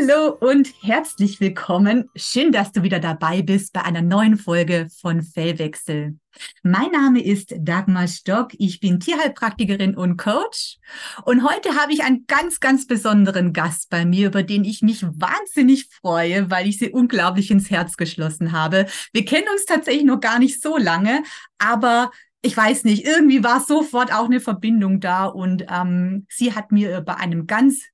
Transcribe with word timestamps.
Hallo 0.00 0.36
und 0.40 0.72
herzlich 0.82 1.40
willkommen. 1.40 2.08
Schön, 2.16 2.52
dass 2.52 2.72
du 2.72 2.82
wieder 2.82 3.00
dabei 3.00 3.42
bist 3.42 3.72
bei 3.74 3.82
einer 3.82 4.00
neuen 4.00 4.38
Folge 4.38 4.88
von 4.98 5.22
Fellwechsel. 5.22 6.18
Mein 6.62 6.90
Name 6.92 7.22
ist 7.22 7.52
Dagmar 7.58 8.08
Stock. 8.08 8.52
Ich 8.58 8.80
bin 8.80 9.00
Tierheilpraktikerin 9.00 9.96
und 9.96 10.16
Coach. 10.16 10.78
Und 11.24 11.44
heute 11.46 11.76
habe 11.76 11.92
ich 11.92 12.02
einen 12.02 12.24
ganz, 12.26 12.60
ganz 12.60 12.86
besonderen 12.86 13.52
Gast 13.52 13.90
bei 13.90 14.06
mir, 14.06 14.28
über 14.28 14.42
den 14.42 14.64
ich 14.64 14.80
mich 14.80 15.02
wahnsinnig 15.02 15.88
freue, 16.00 16.50
weil 16.50 16.66
ich 16.66 16.78
sie 16.78 16.90
unglaublich 16.90 17.50
ins 17.50 17.70
Herz 17.70 17.96
geschlossen 17.96 18.52
habe. 18.52 18.86
Wir 19.12 19.24
kennen 19.26 19.48
uns 19.52 19.66
tatsächlich 19.66 20.04
noch 20.04 20.20
gar 20.20 20.38
nicht 20.38 20.62
so 20.62 20.78
lange, 20.78 21.22
aber 21.58 22.10
ich 22.42 22.56
weiß 22.56 22.84
nicht, 22.84 23.04
irgendwie 23.04 23.44
war 23.44 23.60
sofort 23.60 24.14
auch 24.14 24.24
eine 24.24 24.40
Verbindung 24.40 25.00
da 25.00 25.26
und 25.26 25.66
ähm, 25.70 26.26
sie 26.30 26.54
hat 26.54 26.72
mir 26.72 27.02
bei 27.02 27.16
einem 27.16 27.46
ganz 27.46 27.89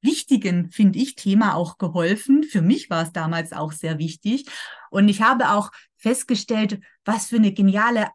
wichtigen, 0.00 0.70
finde 0.70 0.98
ich, 0.98 1.14
Thema 1.14 1.54
auch 1.54 1.78
geholfen. 1.78 2.42
Für 2.42 2.62
mich 2.62 2.90
war 2.90 3.02
es 3.02 3.12
damals 3.12 3.52
auch 3.52 3.72
sehr 3.72 3.98
wichtig. 3.98 4.46
Und 4.90 5.08
ich 5.08 5.22
habe 5.22 5.50
auch 5.50 5.70
festgestellt, 5.96 6.80
was 7.04 7.26
für 7.26 7.36
eine 7.36 7.52
geniale 7.52 8.08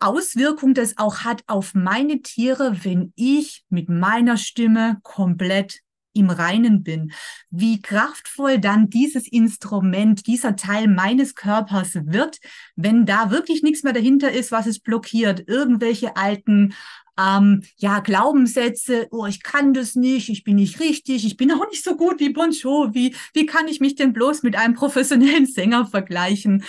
Auswirkung 0.00 0.74
das 0.74 0.96
auch 0.96 1.20
hat 1.20 1.42
auf 1.46 1.74
meine 1.74 2.22
Tiere, 2.22 2.84
wenn 2.84 3.12
ich 3.16 3.64
mit 3.68 3.88
meiner 3.88 4.36
Stimme 4.36 4.98
komplett 5.02 5.80
im 6.12 6.30
Reinen 6.30 6.82
bin. 6.82 7.12
Wie 7.50 7.80
kraftvoll 7.80 8.58
dann 8.58 8.90
dieses 8.90 9.26
Instrument, 9.26 10.26
dieser 10.26 10.56
Teil 10.56 10.88
meines 10.88 11.34
Körpers 11.34 11.94
wird, 11.94 12.38
wenn 12.76 13.06
da 13.06 13.30
wirklich 13.30 13.62
nichts 13.62 13.82
mehr 13.82 13.92
dahinter 13.92 14.30
ist, 14.30 14.52
was 14.52 14.66
es 14.66 14.80
blockiert. 14.80 15.48
Irgendwelche 15.48 16.16
alten 16.16 16.74
ähm, 17.18 17.62
ja, 17.76 18.00
Glaubenssätze, 18.00 19.08
oh, 19.10 19.26
ich 19.26 19.42
kann 19.42 19.74
das 19.74 19.94
nicht, 19.96 20.28
ich 20.28 20.44
bin 20.44 20.56
nicht 20.56 20.80
richtig, 20.80 21.26
ich 21.26 21.36
bin 21.36 21.50
auch 21.52 21.68
nicht 21.68 21.84
so 21.84 21.96
gut 21.96 22.20
wie 22.20 22.30
Bon 22.30 22.50
Jovi, 22.50 23.14
wie 23.34 23.46
kann 23.46 23.68
ich 23.68 23.80
mich 23.80 23.96
denn 23.96 24.12
bloß 24.12 24.42
mit 24.42 24.56
einem 24.56 24.74
professionellen 24.74 25.46
Sänger 25.52 25.86
vergleichen? 25.86 26.64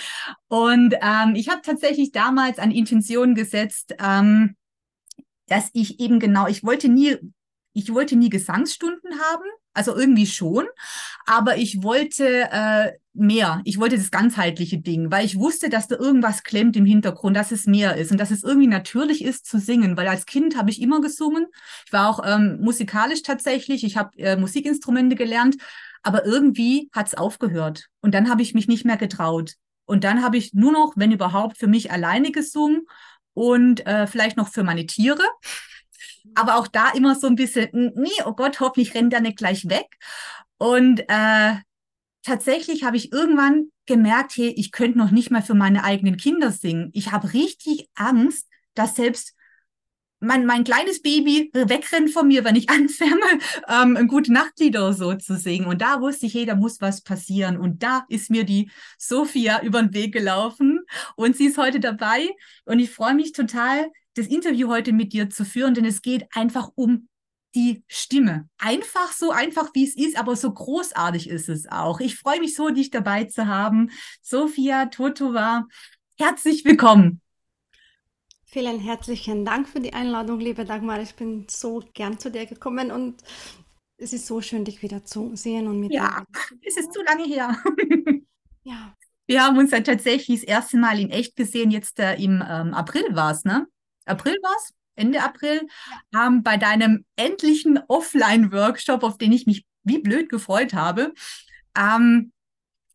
Und 0.48 0.94
ähm, 1.00 1.34
ich 1.36 1.48
habe 1.48 1.62
tatsächlich 1.62 2.12
damals 2.12 2.58
an 2.58 2.70
Intention 2.70 3.34
gesetzt, 3.34 3.94
ähm, 4.00 4.56
dass 5.46 5.70
ich 5.72 6.00
eben 6.00 6.18
genau, 6.18 6.46
ich 6.46 6.64
wollte 6.64 6.88
nie, 6.88 7.16
ich 7.72 7.92
wollte 7.92 8.16
nie 8.16 8.28
Gesangsstunden 8.28 9.20
haben, 9.20 9.44
also 9.72 9.96
irgendwie 9.96 10.26
schon, 10.26 10.66
aber 11.26 11.56
ich 11.56 11.82
wollte 11.82 12.48
äh, 12.50 12.92
mehr. 13.12 13.60
Ich 13.64 13.78
wollte 13.78 13.96
das 13.96 14.10
ganzheitliche 14.10 14.78
Ding, 14.78 15.10
weil 15.10 15.24
ich 15.24 15.38
wusste, 15.38 15.68
dass 15.68 15.88
da 15.88 15.96
irgendwas 15.96 16.42
klemmt 16.42 16.76
im 16.76 16.84
Hintergrund, 16.84 17.36
dass 17.36 17.50
es 17.52 17.66
mehr 17.66 17.96
ist 17.96 18.10
und 18.12 18.18
dass 18.18 18.30
es 18.30 18.42
irgendwie 18.42 18.68
natürlich 18.68 19.24
ist 19.24 19.46
zu 19.46 19.58
singen, 19.58 19.96
weil 19.96 20.08
als 20.08 20.26
Kind 20.26 20.56
habe 20.56 20.70
ich 20.70 20.80
immer 20.80 21.00
gesungen. 21.00 21.46
Ich 21.86 21.92
war 21.92 22.08
auch 22.08 22.20
ähm, 22.24 22.58
musikalisch 22.60 23.22
tatsächlich, 23.22 23.84
ich 23.84 23.96
habe 23.96 24.16
äh, 24.18 24.36
Musikinstrumente 24.36 25.16
gelernt, 25.16 25.56
aber 26.02 26.24
irgendwie 26.24 26.88
hat 26.92 27.08
es 27.08 27.14
aufgehört 27.14 27.86
und 28.00 28.14
dann 28.14 28.30
habe 28.30 28.42
ich 28.42 28.54
mich 28.54 28.68
nicht 28.68 28.84
mehr 28.84 28.96
getraut. 28.96 29.54
Und 29.86 30.04
dann 30.04 30.22
habe 30.22 30.36
ich 30.36 30.54
nur 30.54 30.70
noch, 30.70 30.92
wenn 30.94 31.10
überhaupt, 31.10 31.58
für 31.58 31.66
mich 31.66 31.90
alleine 31.90 32.30
gesungen 32.30 32.86
und 33.34 33.84
äh, 33.86 34.06
vielleicht 34.06 34.36
noch 34.36 34.48
für 34.48 34.62
meine 34.62 34.86
Tiere. 34.86 35.22
Aber 36.34 36.56
auch 36.56 36.66
da 36.66 36.90
immer 36.90 37.14
so 37.14 37.26
ein 37.26 37.36
bisschen, 37.36 37.92
nee, 37.94 38.08
oh 38.24 38.32
Gott, 38.32 38.60
hoffentlich 38.60 38.94
rennt 38.94 39.12
er 39.12 39.20
nicht 39.20 39.38
gleich 39.38 39.68
weg. 39.68 39.86
Und 40.58 41.00
äh, 41.08 41.54
tatsächlich 42.22 42.84
habe 42.84 42.96
ich 42.96 43.12
irgendwann 43.12 43.70
gemerkt, 43.86 44.36
hey, 44.36 44.54
ich 44.56 44.72
könnte 44.72 44.98
noch 44.98 45.10
nicht 45.10 45.30
mal 45.30 45.42
für 45.42 45.54
meine 45.54 45.84
eigenen 45.84 46.16
Kinder 46.16 46.50
singen. 46.50 46.90
Ich 46.92 47.12
habe 47.12 47.32
richtig 47.32 47.88
Angst, 47.94 48.46
dass 48.74 48.96
selbst 48.96 49.34
mein, 50.20 50.44
mein 50.44 50.64
kleines 50.64 51.00
Baby 51.02 51.50
wegrennt 51.52 52.10
von 52.10 52.28
mir, 52.28 52.44
wenn 52.44 52.56
ich 52.56 52.68
anfange, 52.70 53.40
ähm, 53.68 53.96
ein 53.96 54.06
gute 54.06 54.32
Nachtlied 54.32 54.76
oder 54.76 54.92
so 54.92 55.14
zu 55.14 55.36
singen. 55.36 55.66
Und 55.66 55.80
da 55.80 56.00
wusste 56.00 56.26
ich, 56.26 56.34
hey, 56.34 56.46
da 56.46 56.54
muss 56.54 56.80
was 56.80 57.00
passieren. 57.00 57.56
Und 57.58 57.82
da 57.82 58.04
ist 58.08 58.30
mir 58.30 58.44
die 58.44 58.70
Sophia 58.98 59.62
über 59.62 59.82
den 59.82 59.94
Weg 59.94 60.12
gelaufen 60.12 60.80
und 61.16 61.36
sie 61.36 61.46
ist 61.46 61.58
heute 61.58 61.80
dabei. 61.80 62.28
Und 62.64 62.78
ich 62.78 62.90
freue 62.90 63.14
mich 63.14 63.32
total, 63.32 63.90
das 64.14 64.26
Interview 64.26 64.68
heute 64.68 64.92
mit 64.92 65.12
dir 65.12 65.30
zu 65.30 65.44
führen, 65.44 65.74
denn 65.74 65.84
es 65.84 66.02
geht 66.02 66.26
einfach 66.34 66.70
um 66.74 67.08
die 67.54 67.82
Stimme. 67.88 68.48
Einfach 68.58 69.12
so 69.12 69.30
einfach, 69.30 69.70
wie 69.74 69.84
es 69.84 69.96
ist, 69.96 70.16
aber 70.16 70.36
so 70.36 70.52
großartig 70.52 71.28
ist 71.28 71.48
es 71.48 71.66
auch. 71.66 72.00
Ich 72.00 72.16
freue 72.16 72.40
mich 72.40 72.54
so, 72.54 72.70
dich 72.70 72.90
dabei 72.90 73.24
zu 73.24 73.46
haben. 73.46 73.90
Sophia 74.22 74.86
Totova, 74.86 75.66
herzlich 76.18 76.64
willkommen. 76.64 77.20
Vielen 78.44 78.80
herzlichen 78.80 79.44
Dank 79.44 79.68
für 79.68 79.80
die 79.80 79.92
Einladung, 79.92 80.40
liebe 80.40 80.64
Dagmar. 80.64 81.00
Ich 81.00 81.14
bin 81.14 81.46
so 81.48 81.84
gern 81.94 82.18
zu 82.18 82.30
dir 82.30 82.46
gekommen 82.46 82.90
und 82.90 83.22
es 83.96 84.12
ist 84.12 84.26
so 84.26 84.40
schön, 84.40 84.64
dich 84.64 84.82
wieder 84.82 85.04
zu 85.04 85.36
sehen 85.36 85.68
und 85.68 85.78
mit 85.78 85.92
Ja, 85.92 86.24
es 86.62 86.76
ist 86.76 86.92
zu 86.92 87.02
lange 87.02 87.24
her. 87.24 87.56
ja. 88.64 88.94
Wir 89.26 89.44
haben 89.44 89.58
uns 89.58 89.70
ja 89.70 89.80
tatsächlich 89.80 90.40
das 90.40 90.48
erste 90.48 90.78
Mal 90.78 90.98
in 90.98 91.10
echt 91.10 91.36
gesehen, 91.36 91.70
jetzt 91.70 92.00
äh, 92.00 92.14
im 92.16 92.42
ähm, 92.44 92.74
April 92.74 93.14
war 93.14 93.30
es, 93.30 93.44
ne? 93.44 93.68
April 94.10 94.36
war 94.42 94.54
es? 94.56 94.74
Ende 94.96 95.22
April, 95.22 95.62
ähm, 96.14 96.42
bei 96.42 96.56
deinem 96.56 97.04
endlichen 97.16 97.80
Offline-Workshop, 97.88 99.02
auf 99.02 99.16
den 99.16 99.32
ich 99.32 99.46
mich 99.46 99.64
wie 99.82 99.98
blöd 99.98 100.28
gefreut 100.28 100.74
habe. 100.74 101.14
Ähm, 101.76 102.32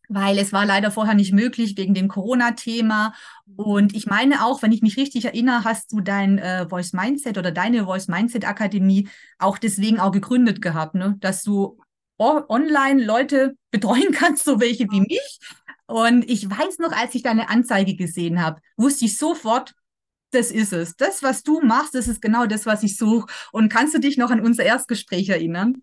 weil 0.08 0.38
es 0.38 0.52
war 0.52 0.64
leider 0.66 0.90
vorher 0.90 1.14
nicht 1.14 1.32
möglich 1.32 1.76
wegen 1.76 1.94
dem 1.94 2.08
Corona-Thema. 2.08 3.12
Und 3.56 3.94
ich 3.94 4.06
meine 4.06 4.44
auch, 4.44 4.62
wenn 4.62 4.72
ich 4.72 4.82
mich 4.82 4.96
richtig 4.96 5.24
erinnere, 5.24 5.64
hast 5.64 5.92
du 5.92 6.00
dein 6.00 6.38
äh, 6.38 6.68
Voice 6.68 6.92
Mindset 6.92 7.38
oder 7.38 7.50
deine 7.50 7.84
Voice 7.84 8.08
Mindset 8.08 8.46
Akademie 8.46 9.08
auch 9.38 9.58
deswegen 9.58 9.98
auch 9.98 10.12
gegründet 10.12 10.62
gehabt, 10.62 10.94
ne? 10.94 11.16
dass 11.18 11.42
du 11.42 11.78
online 12.18 13.04
Leute 13.04 13.56
betreuen 13.70 14.12
kannst, 14.12 14.44
so 14.44 14.60
welche 14.60 14.84
wie 14.90 15.00
mich. 15.00 15.40
Und 15.86 16.28
ich 16.28 16.48
weiß 16.48 16.78
noch, 16.78 16.92
als 16.92 17.14
ich 17.14 17.22
deine 17.22 17.48
Anzeige 17.48 17.94
gesehen 17.94 18.42
habe, 18.42 18.60
wusste 18.76 19.04
ich 19.04 19.16
sofort, 19.16 19.74
das 20.30 20.50
ist 20.50 20.72
es. 20.72 20.96
Das, 20.96 21.22
was 21.22 21.42
du 21.42 21.60
machst, 21.60 21.94
das 21.94 22.08
ist 22.08 22.20
genau 22.20 22.46
das, 22.46 22.66
was 22.66 22.82
ich 22.82 22.96
suche. 22.96 23.26
Und 23.52 23.72
kannst 23.72 23.94
du 23.94 23.98
dich 23.98 24.16
noch 24.16 24.30
an 24.30 24.40
unser 24.40 24.64
Erstgespräch 24.64 25.28
erinnern? 25.28 25.82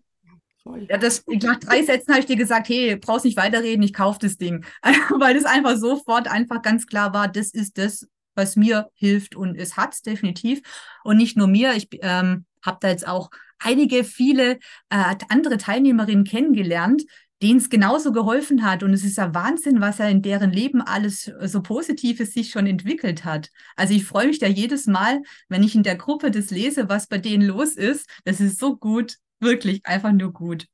Ja, 0.88 0.96
das, 0.96 1.24
nach 1.26 1.58
drei 1.58 1.82
Sätzen 1.82 2.12
habe 2.12 2.20
ich 2.20 2.26
dir 2.26 2.36
gesagt, 2.36 2.68
hey, 2.68 2.96
brauchst 2.96 3.26
nicht 3.26 3.36
weiterreden, 3.36 3.82
ich 3.82 3.92
kaufe 3.92 4.18
das 4.20 4.38
Ding. 4.38 4.64
Weil 5.18 5.34
das 5.34 5.44
einfach 5.44 5.76
sofort 5.76 6.26
einfach 6.28 6.62
ganz 6.62 6.86
klar 6.86 7.12
war, 7.12 7.28
das 7.28 7.50
ist 7.50 7.76
das, 7.76 8.08
was 8.34 8.56
mir 8.56 8.90
hilft 8.94 9.36
und 9.36 9.56
es 9.56 9.76
hat 9.76 9.94
es 9.94 10.02
definitiv. 10.02 10.62
Und 11.04 11.18
nicht 11.18 11.36
nur 11.36 11.48
mir, 11.48 11.74
ich 11.74 11.88
ähm, 12.00 12.46
habe 12.62 12.78
da 12.80 12.88
jetzt 12.88 13.06
auch 13.06 13.30
einige, 13.58 14.04
viele 14.04 14.58
äh, 14.88 15.14
andere 15.28 15.58
Teilnehmerinnen 15.58 16.24
kennengelernt, 16.24 17.02
denen 17.42 17.58
es 17.58 17.70
genauso 17.70 18.12
geholfen 18.12 18.64
hat. 18.64 18.82
Und 18.82 18.92
es 18.92 19.04
ist 19.04 19.18
ja 19.18 19.34
Wahnsinn, 19.34 19.80
was 19.80 19.98
ja 19.98 20.08
in 20.08 20.22
deren 20.22 20.50
Leben 20.50 20.80
alles 20.80 21.30
so 21.42 21.62
Positives 21.62 22.32
sich 22.32 22.50
schon 22.50 22.66
entwickelt 22.66 23.24
hat. 23.24 23.50
Also 23.76 23.94
ich 23.94 24.04
freue 24.04 24.26
mich 24.26 24.38
da 24.38 24.46
jedes 24.46 24.86
Mal, 24.86 25.22
wenn 25.48 25.62
ich 25.62 25.74
in 25.74 25.82
der 25.82 25.96
Gruppe 25.96 26.30
das 26.30 26.50
lese, 26.50 26.88
was 26.88 27.06
bei 27.06 27.18
denen 27.18 27.46
los 27.46 27.74
ist. 27.76 28.08
Das 28.24 28.40
ist 28.40 28.58
so 28.58 28.76
gut, 28.76 29.16
wirklich 29.40 29.84
einfach 29.84 30.12
nur 30.12 30.32
gut. 30.32 30.66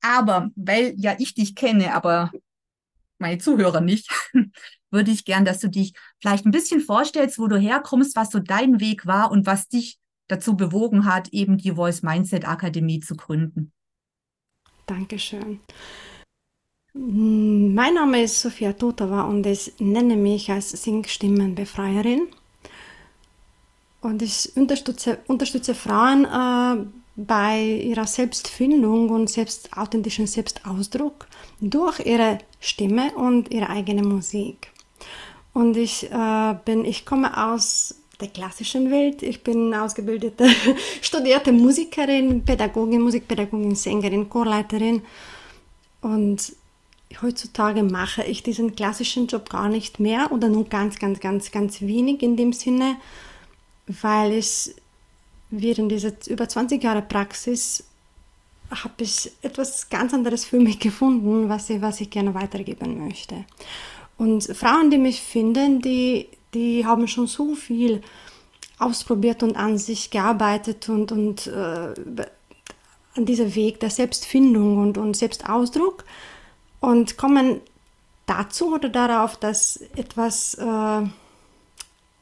Aber 0.00 0.50
weil 0.56 0.94
ja 0.96 1.14
ich 1.18 1.34
dich 1.34 1.54
kenne, 1.54 1.94
aber 1.94 2.30
meine 3.18 3.38
Zuhörer 3.38 3.80
nicht, 3.80 4.10
würde 4.90 5.10
ich 5.10 5.24
gern, 5.24 5.44
dass 5.44 5.60
du 5.60 5.68
dich 5.68 5.92
vielleicht 6.20 6.46
ein 6.46 6.50
bisschen 6.50 6.80
vorstellst, 6.80 7.38
wo 7.38 7.46
du 7.46 7.56
herkommst, 7.56 8.16
was 8.16 8.30
so 8.30 8.40
dein 8.40 8.80
Weg 8.80 9.06
war 9.06 9.30
und 9.30 9.46
was 9.46 9.68
dich 9.68 9.98
dazu 10.28 10.56
bewogen 10.56 11.04
hat, 11.04 11.28
eben 11.28 11.58
die 11.58 11.72
Voice 11.72 12.02
Mindset 12.02 12.46
Akademie 12.46 13.00
zu 13.00 13.16
gründen. 13.16 13.72
Dankeschön. 14.86 15.60
Mein 16.92 17.94
Name 17.94 18.22
ist 18.22 18.40
Sofia 18.40 18.72
Totova 18.72 19.22
und 19.22 19.46
ich 19.46 19.72
nenne 19.78 20.16
mich 20.16 20.50
als 20.50 20.70
Singstimmenbefreierin. 20.70 22.28
Und 24.00 24.22
ich 24.22 24.50
unterstütze, 24.56 25.18
unterstütze 25.26 25.74
Frauen 25.74 26.24
äh, 26.24 26.84
bei 27.16 27.62
ihrer 27.62 28.06
Selbstfindung 28.06 29.10
und 29.10 29.28
selbst, 29.28 29.76
authentischen 29.76 30.26
Selbstausdruck 30.26 31.26
durch 31.60 32.00
ihre 32.00 32.38
Stimme 32.60 33.14
und 33.14 33.52
ihre 33.52 33.68
eigene 33.68 34.02
Musik. 34.02 34.72
Und 35.52 35.76
ich, 35.76 36.10
äh, 36.10 36.54
bin, 36.64 36.84
ich 36.84 37.04
komme 37.04 37.52
aus 37.52 37.99
der 38.20 38.28
klassischen 38.28 38.90
Welt. 38.90 39.22
Ich 39.22 39.42
bin 39.42 39.74
ausgebildete, 39.74 40.48
studierte 41.02 41.52
Musikerin, 41.52 42.44
Pädagogin, 42.44 43.00
Musikpädagogin, 43.00 43.74
Sängerin, 43.74 44.28
Chorleiterin. 44.28 45.02
Und 46.00 46.52
heutzutage 47.20 47.82
mache 47.82 48.22
ich 48.22 48.42
diesen 48.42 48.76
klassischen 48.76 49.26
Job 49.26 49.50
gar 49.50 49.68
nicht 49.68 50.00
mehr 50.00 50.30
oder 50.32 50.48
nur 50.48 50.64
ganz, 50.64 50.98
ganz, 50.98 51.20
ganz, 51.20 51.50
ganz 51.50 51.80
wenig 51.80 52.22
in 52.22 52.36
dem 52.36 52.52
Sinne, 52.52 52.96
weil 53.86 54.32
ich 54.34 54.74
während 55.50 55.90
dieser 55.90 56.12
über 56.28 56.48
20 56.48 56.82
Jahre 56.82 57.02
Praxis 57.02 57.84
habe 58.70 59.02
ich 59.02 59.32
etwas 59.42 59.90
ganz 59.90 60.14
anderes 60.14 60.44
für 60.44 60.60
mich 60.60 60.78
gefunden, 60.78 61.48
was 61.48 61.70
ich, 61.70 61.82
was 61.82 62.00
ich 62.00 62.10
gerne 62.10 62.34
weitergeben 62.34 63.04
möchte. 63.04 63.44
Und 64.16 64.44
Frauen, 64.44 64.90
die 64.90 64.98
mich 64.98 65.20
finden, 65.20 65.80
die 65.80 66.28
die 66.54 66.84
haben 66.86 67.08
schon 67.08 67.26
so 67.26 67.54
viel 67.54 68.02
ausprobiert 68.78 69.42
und 69.42 69.56
an 69.56 69.78
sich 69.78 70.10
gearbeitet 70.10 70.88
und, 70.88 71.12
und 71.12 71.46
äh, 71.46 71.94
an 73.14 73.26
dieser 73.26 73.54
Weg 73.54 73.80
der 73.80 73.90
Selbstfindung 73.90 74.78
und, 74.78 74.98
und 74.98 75.16
Selbstausdruck 75.16 76.04
und 76.80 77.16
kommen 77.16 77.60
dazu 78.26 78.74
oder 78.74 78.88
darauf, 78.88 79.36
dass 79.36 79.76
etwas 79.96 80.54
äh, 80.54 81.02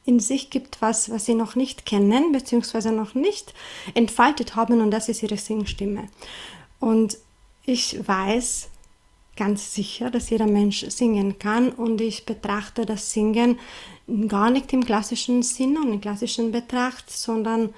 in 0.04 0.20
sich 0.20 0.48
gibt, 0.48 0.80
was, 0.80 1.10
was 1.10 1.26
sie 1.26 1.34
noch 1.34 1.54
nicht 1.54 1.84
kennen, 1.84 2.32
beziehungsweise 2.32 2.92
noch 2.92 3.14
nicht 3.14 3.52
entfaltet 3.94 4.56
haben, 4.56 4.80
und 4.80 4.90
das 4.90 5.10
ist 5.10 5.22
ihre 5.22 5.36
Singstimme. 5.36 6.08
Und 6.80 7.18
ich 7.66 8.08
weiß 8.08 8.70
ganz 9.36 9.74
sicher, 9.74 10.10
dass 10.10 10.30
jeder 10.30 10.46
Mensch 10.46 10.86
singen 10.88 11.38
kann, 11.38 11.68
und 11.68 12.00
ich 12.00 12.24
betrachte 12.24 12.86
das 12.86 13.12
Singen 13.12 13.58
gar 14.28 14.50
nicht 14.50 14.72
im 14.72 14.84
klassischen 14.84 15.42
Sinne 15.42 15.80
und 15.80 15.92
im 15.92 16.00
klassischen 16.00 16.50
Betracht, 16.50 17.10
sondern 17.10 17.74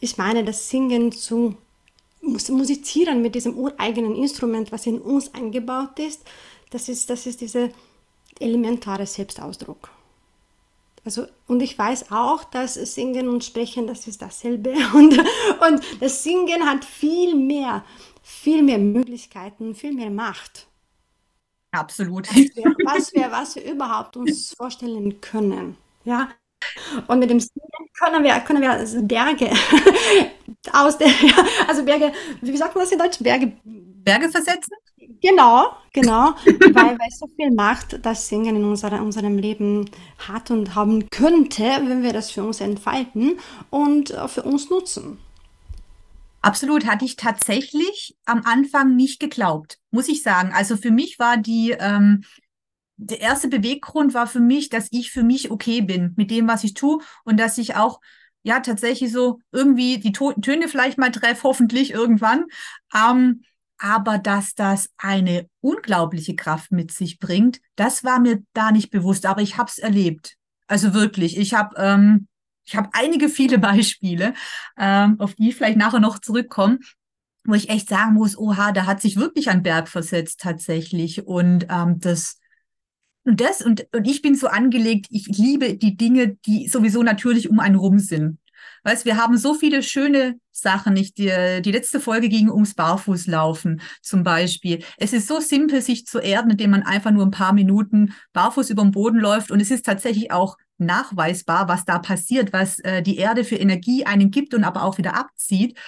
ich 0.00 0.18
meine 0.18 0.44
das 0.44 0.68
Singen 0.68 1.12
zu 1.12 1.56
musizieren 2.20 3.22
mit 3.22 3.34
diesem 3.34 3.56
ureigenen 3.56 4.16
Instrument, 4.16 4.72
was 4.72 4.86
in 4.86 5.00
uns 5.00 5.32
eingebaut 5.34 5.98
ist, 5.98 6.22
das 6.70 6.88
ist, 6.88 7.10
das 7.10 7.26
ist 7.26 7.40
dieser 7.40 7.68
elementare 8.38 9.06
Selbstausdruck. 9.06 9.90
Also, 11.04 11.26
und 11.48 11.60
ich 11.60 11.76
weiß 11.76 12.12
auch, 12.12 12.44
dass 12.44 12.74
Singen 12.74 13.28
und 13.28 13.42
Sprechen, 13.42 13.86
das 13.86 14.06
ist 14.06 14.22
dasselbe. 14.22 14.72
Und, 14.94 15.18
und 15.18 15.82
das 16.00 16.22
Singen 16.22 16.64
hat 16.64 16.84
viel 16.84 17.34
mehr, 17.34 17.84
viel 18.22 18.62
mehr 18.62 18.78
Möglichkeiten, 18.78 19.74
viel 19.74 19.92
mehr 19.92 20.10
Macht. 20.10 20.68
Absolut. 21.72 22.28
Was 22.28 22.36
wir, 22.36 22.76
was 22.84 23.12
wir, 23.14 23.30
was 23.30 23.56
wir 23.56 23.72
überhaupt 23.72 24.16
uns 24.16 24.54
vorstellen 24.54 25.20
können. 25.20 25.76
Ja. 26.04 26.28
Und 27.08 27.18
mit 27.18 27.30
dem 27.30 27.40
Singen 27.40 27.88
können 27.98 28.22
wir, 28.22 28.38
können 28.40 28.62
wir 28.62 29.02
Berge 29.02 29.50
aus 30.72 30.96
der, 30.98 31.08
also 31.66 31.84
Berge, 31.84 32.12
wie 32.40 32.56
sagt 32.56 32.74
man 32.74 32.84
das 32.84 32.92
in 32.92 32.98
Deutsch? 32.98 33.18
Berge. 33.18 33.52
Berge 33.64 34.28
versetzen? 34.28 34.74
Genau, 35.20 35.70
genau, 35.92 36.34
weil, 36.44 36.98
weil 36.98 37.10
so 37.10 37.26
viel 37.36 37.50
Macht 37.52 38.04
das 38.04 38.28
Singen 38.28 38.56
in 38.56 38.64
unserer, 38.64 39.00
unserem 39.02 39.38
Leben 39.38 39.88
hat 40.18 40.50
und 40.50 40.74
haben 40.74 41.08
könnte, 41.10 41.62
wenn 41.62 42.02
wir 42.02 42.12
das 42.12 42.30
für 42.30 42.44
uns 42.44 42.60
entfalten 42.60 43.38
und 43.70 44.14
für 44.26 44.42
uns 44.42 44.68
nutzen. 44.70 45.18
Absolut, 46.42 46.86
hatte 46.86 47.04
ich 47.04 47.14
tatsächlich 47.14 48.16
am 48.24 48.42
Anfang 48.44 48.96
nicht 48.96 49.20
geglaubt, 49.20 49.78
muss 49.92 50.08
ich 50.08 50.22
sagen. 50.22 50.52
Also 50.52 50.76
für 50.76 50.90
mich 50.90 51.20
war 51.20 51.36
die, 51.36 51.70
ähm, 51.78 52.24
der 52.96 53.20
erste 53.20 53.48
Beweggrund 53.48 54.12
war 54.12 54.26
für 54.26 54.40
mich, 54.40 54.68
dass 54.68 54.88
ich 54.90 55.12
für 55.12 55.22
mich 55.22 55.50
okay 55.52 55.80
bin 55.82 56.14
mit 56.16 56.30
dem, 56.32 56.48
was 56.48 56.64
ich 56.64 56.74
tue 56.74 57.00
und 57.24 57.38
dass 57.38 57.58
ich 57.58 57.76
auch 57.76 58.00
ja 58.42 58.58
tatsächlich 58.58 59.12
so 59.12 59.38
irgendwie 59.52 59.98
die 59.98 60.12
Töne 60.12 60.66
vielleicht 60.66 60.98
mal 60.98 61.12
treffe, 61.12 61.44
hoffentlich 61.44 61.92
irgendwann. 61.92 62.46
Ähm, 62.94 63.42
aber 63.78 64.18
dass 64.18 64.54
das 64.54 64.90
eine 64.96 65.48
unglaubliche 65.60 66.34
Kraft 66.36 66.72
mit 66.72 66.92
sich 66.92 67.18
bringt, 67.20 67.60
das 67.76 68.02
war 68.04 68.20
mir 68.20 68.42
da 68.52 68.72
nicht 68.72 68.90
bewusst, 68.90 69.26
aber 69.26 69.42
ich 69.42 69.58
habe 69.58 69.70
es 69.70 69.78
erlebt. 69.78 70.36
Also 70.66 70.92
wirklich, 70.94 71.36
ich 71.36 71.54
habe 71.54 71.74
ähm, 71.78 72.28
ich 72.64 72.76
habe 72.76 72.88
einige 72.92 73.28
viele 73.28 73.58
Beispiele, 73.58 74.34
ähm, 74.78 75.16
auf 75.18 75.34
die 75.34 75.50
ich 75.50 75.56
vielleicht 75.56 75.78
nachher 75.78 76.00
noch 76.00 76.18
zurückkommen, 76.18 76.78
wo 77.44 77.54
ich 77.54 77.68
echt 77.68 77.88
sagen 77.88 78.14
muss, 78.14 78.38
oha, 78.38 78.72
da 78.72 78.86
hat 78.86 79.00
sich 79.00 79.16
wirklich 79.16 79.50
ein 79.50 79.62
Berg 79.62 79.88
versetzt 79.88 80.40
tatsächlich 80.40 81.26
und 81.26 81.66
ähm, 81.70 81.98
das 81.98 82.38
und 83.24 83.40
das 83.40 83.62
und, 83.62 83.86
und 83.92 84.06
ich 84.06 84.20
bin 84.20 84.34
so 84.34 84.48
angelegt, 84.48 85.06
ich 85.10 85.26
liebe 85.26 85.76
die 85.76 85.96
Dinge, 85.96 86.36
die 86.46 86.68
sowieso 86.68 87.02
natürlich 87.02 87.48
um 87.50 87.60
einen 87.60 87.76
rum 87.76 87.98
sind. 87.98 88.38
Weißt, 88.84 89.04
wir 89.04 89.16
haben 89.16 89.36
so 89.36 89.54
viele 89.54 89.82
schöne 89.82 90.38
Sachen. 90.50 90.96
Ich, 90.96 91.14
die, 91.14 91.30
die 91.62 91.72
letzte 91.72 92.00
Folge 92.00 92.28
ging 92.28 92.50
ums 92.50 92.74
Barfußlaufen 92.74 93.80
zum 94.00 94.22
Beispiel. 94.24 94.84
Es 94.98 95.12
ist 95.12 95.28
so 95.28 95.40
simpel, 95.40 95.80
sich 95.80 96.06
zu 96.06 96.18
erden, 96.18 96.50
indem 96.50 96.70
man 96.70 96.82
einfach 96.82 97.12
nur 97.12 97.24
ein 97.24 97.30
paar 97.30 97.52
Minuten 97.52 98.14
barfuß 98.32 98.70
über 98.70 98.82
den 98.82 98.90
Boden 98.90 99.18
läuft. 99.18 99.50
Und 99.50 99.60
es 99.60 99.70
ist 99.70 99.86
tatsächlich 99.86 100.32
auch 100.32 100.56
nachweisbar, 100.78 101.68
was 101.68 101.84
da 101.84 101.98
passiert, 101.98 102.52
was 102.52 102.78
äh, 102.80 103.02
die 103.02 103.16
Erde 103.16 103.44
für 103.44 103.56
Energie 103.56 104.04
einen 104.04 104.30
gibt 104.30 104.54
und 104.54 104.64
aber 104.64 104.82
auch 104.82 104.98
wieder 104.98 105.14
abzieht. 105.14 105.78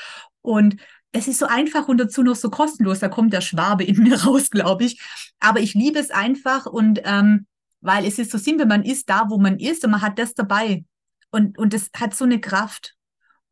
Und 0.43 0.77
es 1.13 1.29
ist 1.29 1.39
so 1.39 1.47
einfach 1.47 1.89
und 1.89 1.99
dazu 1.99 2.23
noch 2.23 2.37
so 2.37 2.51
kostenlos. 2.51 2.99
Da 2.99 3.09
kommt 3.09 3.33
der 3.33 3.41
Schwabe 3.41 3.85
in 3.85 3.97
mir 4.03 4.23
raus, 4.23 4.51
glaube 4.51 4.85
ich. 4.85 5.01
Aber 5.41 5.61
ich 5.61 5.75
liebe 5.75 5.99
es 5.99 6.11
einfach 6.11 6.67
und 6.67 7.01
ähm, 7.05 7.47
weil 7.81 8.07
es 8.07 8.19
ist 8.19 8.31
so 8.31 8.39
simpel, 8.39 8.67
man 8.67 8.83
ist 8.83 9.11
da, 9.11 9.27
wo 9.29 9.39
man 9.39 9.59
ist 9.59 9.85
und 9.85 9.91
man 9.91 10.01
hat 10.01 10.19
das 10.19 10.35
dabei. 10.35 10.85
Und, 11.31 11.59
und 11.59 11.75
das 11.75 11.91
hat 11.97 12.15
so 12.15 12.25
eine 12.25 12.41
Kraft. 12.41 12.95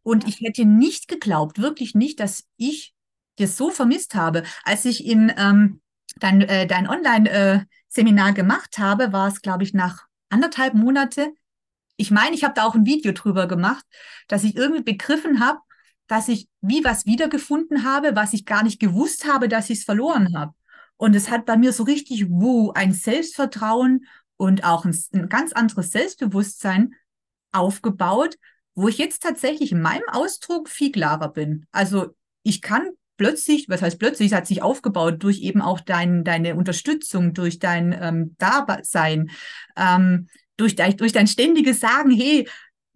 Und 0.03 0.27
ich 0.27 0.41
hätte 0.41 0.65
nicht 0.65 1.07
geglaubt, 1.07 1.61
wirklich 1.61 1.95
nicht, 1.95 2.19
dass 2.19 2.45
ich 2.57 2.95
das 3.37 3.57
so 3.57 3.71
vermisst 3.71 4.15
habe. 4.15 4.43
Als 4.65 4.85
ich 4.85 5.07
in 5.07 5.33
ähm, 5.37 5.81
dein, 6.17 6.41
äh, 6.43 6.67
dein 6.67 6.89
Online-Seminar 6.89 8.31
äh, 8.31 8.33
gemacht 8.33 8.79
habe, 8.79 9.13
war 9.13 9.29
es, 9.29 9.43
glaube 9.43 9.65
ich, 9.65 9.75
nach 9.75 10.07
anderthalb 10.33 10.75
Monate. 10.75 11.33
Ich 11.97 12.11
meine, 12.11 12.35
ich 12.35 12.45
habe 12.45 12.55
da 12.55 12.65
auch 12.65 12.75
ein 12.75 12.87
Video 12.87 13.13
drüber 13.13 13.47
gemacht, 13.47 13.85
dass 14.29 14.45
ich 14.45 14.57
irgendwie 14.57 14.83
begriffen 14.83 15.41
habe, 15.41 15.61
dass 16.07 16.29
ich 16.29 16.49
wie 16.61 16.85
was 16.85 17.07
wiedergefunden 17.07 17.85
habe, 17.85 18.17
was 18.17 18.33
ich 18.33 18.45
gar 18.45 18.63
nicht 18.65 18.81
gewusst 18.81 19.27
habe, 19.27 19.49
dass 19.49 19.71
ich 19.71 19.79
es 19.79 19.85
verloren 19.85 20.37
habe. 20.37 20.55
Und 20.97 21.15
es 21.15 21.31
hat 21.31 21.47
bei 21.47 21.57
mir 21.57 21.73
so 21.73 21.85
richtig, 21.85 22.27
wow, 22.29 22.73
ein 22.75 22.93
Selbstvertrauen 22.93 24.07
und 24.37 24.65
auch 24.65 24.85
ein, 24.85 24.97
ein 25.15 25.29
ganz 25.29 25.53
anderes 25.53 25.91
Selbstbewusstsein 25.91 26.95
aufgebaut, 27.53 28.37
wo 28.75 28.89
ich 28.89 28.99
jetzt 28.99 29.23
tatsächlich 29.23 29.73
in 29.73 29.83
meinem 29.83 30.09
Ausdruck 30.09 30.69
viel 30.69 30.93
klarer 30.93 31.29
bin. 31.29 31.67
Also 31.73 32.15
ich 32.43 32.63
kann 32.63 32.91
plötzlich, 33.23 33.69
was 33.69 33.83
heißt 33.83 34.01
plötzlich, 34.01 34.33
es 34.33 34.37
hat 34.37 34.49
sich 34.49 34.63
aufgebaut 34.63 35.23
durch 35.23 35.43
eben 35.43 35.63
auch 35.63 35.79
dein, 35.79 36.25
deine 36.25 36.57
Unterstützung, 36.57 37.35
durch 37.35 37.61
dein 37.61 37.97
ähm, 38.01 38.35
Dasein, 38.39 39.31
ähm, 39.77 40.27
durch, 40.57 40.75
dein, 40.75 40.97
durch 40.97 41.13
dein 41.13 41.29
ständiges 41.29 41.79
Sagen, 41.79 42.11
hey, 42.11 42.49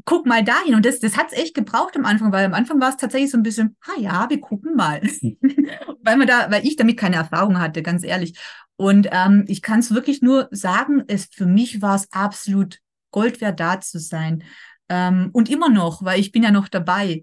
guck 0.04 0.26
mal 0.26 0.42
dahin. 0.42 0.74
Und 0.74 0.84
das, 0.84 0.98
das 0.98 1.16
hat 1.16 1.30
es 1.30 1.38
echt 1.38 1.54
gebraucht 1.54 1.96
am 1.96 2.04
Anfang, 2.04 2.32
weil 2.32 2.44
am 2.44 2.54
Anfang 2.54 2.80
war 2.80 2.88
es 2.88 2.96
tatsächlich 2.96 3.30
so 3.30 3.36
ein 3.36 3.44
bisschen, 3.44 3.76
ah 3.86 4.00
ja, 4.00 4.28
wir 4.28 4.40
gucken 4.40 4.74
mal. 4.74 5.00
weil 6.02 6.16
man 6.16 6.26
da, 6.26 6.50
weil 6.50 6.66
ich 6.66 6.74
damit 6.74 6.96
keine 6.96 7.16
Erfahrung 7.16 7.60
hatte, 7.60 7.82
ganz 7.82 8.02
ehrlich. 8.02 8.36
Und 8.74 9.08
ähm, 9.12 9.44
ich 9.46 9.62
kann 9.62 9.78
es 9.78 9.94
wirklich 9.94 10.22
nur 10.22 10.48
sagen, 10.50 11.04
es 11.06 11.28
für 11.32 11.46
mich 11.46 11.82
war 11.82 11.94
es 11.94 12.10
absolut 12.10 12.80
Gold 13.12 13.40
wert, 13.40 13.60
da 13.60 13.80
zu 13.80 14.00
sein. 14.00 14.42
Ähm, 14.88 15.30
und 15.32 15.48
immer 15.48 15.68
noch, 15.68 16.04
weil 16.04 16.18
ich 16.18 16.32
bin 16.32 16.42
ja 16.42 16.50
noch 16.50 16.66
dabei. 16.66 17.22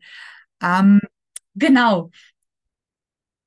Ähm, 0.61 1.01
genau. 1.53 2.11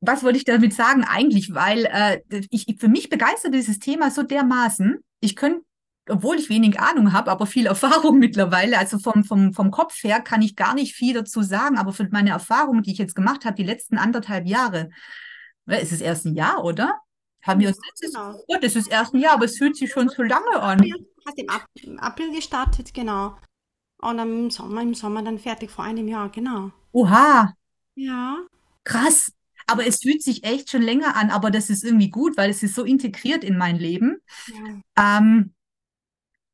Was 0.01 0.23
wollte 0.23 0.39
ich 0.39 0.45
damit 0.45 0.75
sagen 0.75 1.05
eigentlich? 1.05 1.55
Weil 1.55 1.87
äh, 1.87 2.21
ich, 2.51 2.77
für 2.79 2.89
mich 2.89 3.09
begeistert 3.09 3.55
dieses 3.55 3.79
Thema 3.79 4.11
so 4.11 4.23
dermaßen. 4.23 4.99
Ich 5.21 5.37
könnte, 5.37 5.63
obwohl 6.09 6.37
ich 6.37 6.51
wenig 6.51 6.79
Ahnung 6.79 7.13
habe, 7.13 7.31
aber 7.31 7.47
viel 7.47 7.67
Erfahrung 7.67 8.19
mittlerweile, 8.19 8.79
also 8.79 8.99
vom, 8.99 9.25
vom, 9.25 9.53
vom 9.53 9.71
Kopf 9.71 10.03
her 10.05 10.21
kann 10.21 10.43
ich 10.43 10.57
gar 10.57 10.75
nicht 10.75 10.95
viel 10.95 11.15
dazu 11.15 11.43
sagen, 11.43 11.79
aber 11.79 11.93
für 11.93 12.09
meine 12.11 12.31
Erfahrungen, 12.31 12.83
die 12.83 12.93
ich 12.93 12.99
jetzt 12.99 13.15
gemacht 13.15 13.45
habe, 13.45 13.57
die 13.57 13.65
letzten 13.65 13.99
anderthalb 13.99 14.47
Jahre, 14.47 14.91
ist 15.67 15.93
es 15.93 16.01
erst 16.01 16.27
ein 16.27 16.35
Jahr, 16.35 16.65
oder? 16.65 16.95
Haben 17.43 17.61
wir 17.61 17.69
uns 17.69 17.79
letztes 17.87 18.13
genau. 18.13 18.35
oh, 18.49 18.57
das 18.61 18.77
ist 18.77 18.89
erst 18.89 19.15
ein 19.15 19.21
Jahr, 19.21 19.35
aber 19.35 19.45
es 19.45 19.57
fühlt 19.57 19.77
sich 19.77 19.91
schon 19.91 20.09
so 20.09 20.23
lange 20.23 20.61
an 20.61 20.83
hat 21.27 21.39
im, 21.83 21.99
April 21.99 22.33
gestartet, 22.33 22.95
genau. 22.95 23.37
Und 23.99 24.19
im 24.19 24.51
Sommer, 24.51 24.83
im 24.83 24.95
Sommer 24.95 25.23
dann 25.23 25.39
fertig, 25.39 25.71
vor 25.71 25.85
einem 25.85 26.09
Jahr, 26.09 26.31
genau. 26.31 26.71
Oha. 26.93 27.53
Ja. 27.95 28.39
Krass. 28.85 29.33
Aber 29.67 29.87
es 29.87 30.01
fühlt 30.01 30.23
sich 30.23 30.45
echt 30.45 30.71
schon 30.71 30.83
länger 30.83 31.17
an, 31.17 31.31
aber 31.31 31.51
das 31.51 31.71
ist 31.71 31.85
irgendwie 31.85 32.11
gut, 32.11 32.37
weil 32.37 32.51
es 32.51 32.63
ist 32.63 32.75
so 32.75 32.85
integriert 32.85 33.43
in 33.45 33.59
mein 33.59 33.77
Leben. 33.77 34.19
Ja. 34.47 35.19
Ähm, 35.19 35.55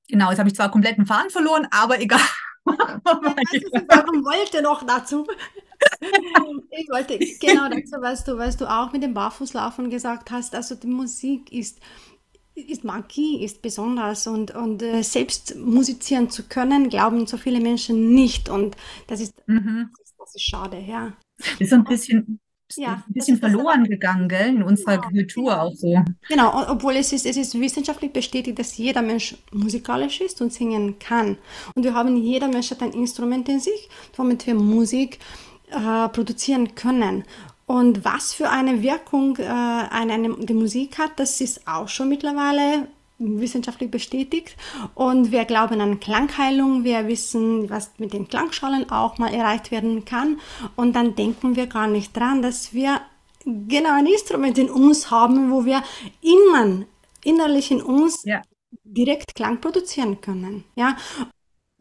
genau, 0.09 0.31
jetzt 0.31 0.39
habe 0.39 0.49
ich 0.49 0.55
zwar 0.55 0.71
komplett 0.71 0.97
einen 0.97 1.07
Faden 1.07 1.31
verloren, 1.31 1.67
aber 1.71 2.01
egal. 2.01 2.21
Warum 2.65 4.25
wollte 4.25 4.63
noch 4.63 4.85
dazu? 4.87 5.27
ich 6.71 6.89
wollte 6.89 7.19
genau 7.41 7.69
dazu, 7.69 7.97
was 8.01 8.25
du, 8.25 8.39
was 8.39 8.57
du 8.57 8.71
auch 8.71 8.93
mit 8.93 9.03
dem 9.03 9.15
Barfußlaufen 9.15 9.91
gesagt 9.91 10.31
hast. 10.31 10.55
Also 10.55 10.75
die 10.75 10.87
Musik 10.87 11.53
ist 11.53 11.81
ist 12.55 12.85
Magie, 12.85 13.43
ist 13.43 13.63
besonders 13.63 14.27
und, 14.27 14.55
und 14.55 14.83
äh, 14.83 15.03
selbst 15.03 15.57
musizieren 15.57 16.29
zu 16.29 16.43
können, 16.45 16.91
glauben 16.91 17.27
so 17.27 17.37
viele 17.37 17.61
Menschen 17.61 18.15
nicht 18.15 18.49
und 18.49 18.77
das 19.07 19.21
ist, 19.21 19.35
mhm. 19.47 19.91
das, 19.97 20.07
ist 20.07 20.15
das, 20.19 20.35
ist 20.35 20.43
schade, 20.43 20.79
ja. 20.79 21.15
Ist 21.59 21.71
so 21.71 21.77
ein 21.77 21.85
bisschen, 21.85 22.41
ja, 22.77 23.03
ein 23.07 23.13
bisschen 23.13 23.39
verloren 23.39 23.85
gegangen, 23.85 24.29
gell, 24.29 24.49
in 24.49 24.63
unserer 24.63 24.99
genau, 24.99 25.09
Kultur 25.09 25.51
genau. 25.51 25.63
auch 25.63 25.75
so. 25.75 26.05
Genau, 26.29 26.71
obwohl 26.71 26.97
es 26.97 27.13
ist, 27.13 27.27
es 27.27 27.37
ist 27.37 27.59
wissenschaftlich 27.59 28.13
bestätigt, 28.13 28.59
dass 28.59 28.77
jeder 28.77 29.03
Mensch 29.03 29.37
musikalisch 29.53 30.21
ist 30.21 30.41
und 30.41 30.53
singen 30.53 30.99
kann. 30.99 31.37
Und 31.75 31.85
wir 31.85 31.95
haben, 31.95 32.17
jeder 32.17 32.49
Mensch 32.49 32.71
hat 32.71 32.83
ein 32.83 32.93
Instrument 32.93 33.49
in 33.49 33.61
sich, 33.61 33.89
womit 34.17 34.47
wir 34.47 34.55
Musik 34.55 35.19
äh, 35.71 36.09
produzieren 36.09 36.75
können. 36.75 37.25
Und 37.67 38.05
was 38.05 38.35
für 38.35 38.51
eine 38.51 38.83
Wirkung 38.83 39.37
äh, 39.39 39.45
eine, 39.45 40.13
eine, 40.13 40.37
die 40.41 40.55
Musik 40.55 40.99
hat, 40.99 41.13
das 41.17 41.41
ist 41.41 41.67
auch 41.67 41.89
schon 41.89 42.09
mittlerweile 42.09 42.89
wissenschaftlich 43.41 43.91
bestätigt. 43.91 44.57
Und 44.95 45.33
wir 45.33 45.45
glauben 45.45 45.81
an 45.81 46.01
Klangheilung, 46.01 46.85
wir 46.85 47.07
wissen, 47.09 47.71
was 47.71 47.91
mit 47.99 48.13
den 48.13 48.29
Klangschalen 48.29 48.91
auch 48.91 49.19
mal 49.19 49.33
erreicht 49.33 49.71
werden 49.71 50.05
kann. 50.05 50.41
Und 50.77 50.95
dann 50.95 51.15
denken 51.15 51.57
wir 51.57 51.67
gar 51.67 51.87
nicht 51.87 52.17
dran, 52.17 52.43
dass 52.43 52.73
wir 52.73 53.01
genau 53.45 53.93
ein 53.95 54.07
Instrument 54.07 54.59
in 54.59 54.71
uns 54.71 55.11
haben, 55.11 55.51
wo 55.51 55.65
wir 55.65 55.83
immer 56.21 56.85
innerlich 57.25 57.71
in 57.71 57.83
uns 57.83 58.23
ja. 58.25 58.43
direkt 58.85 59.35
Klang 59.35 59.61
produzieren 59.61 60.21
können. 60.21 60.65
Ja, 60.75 60.97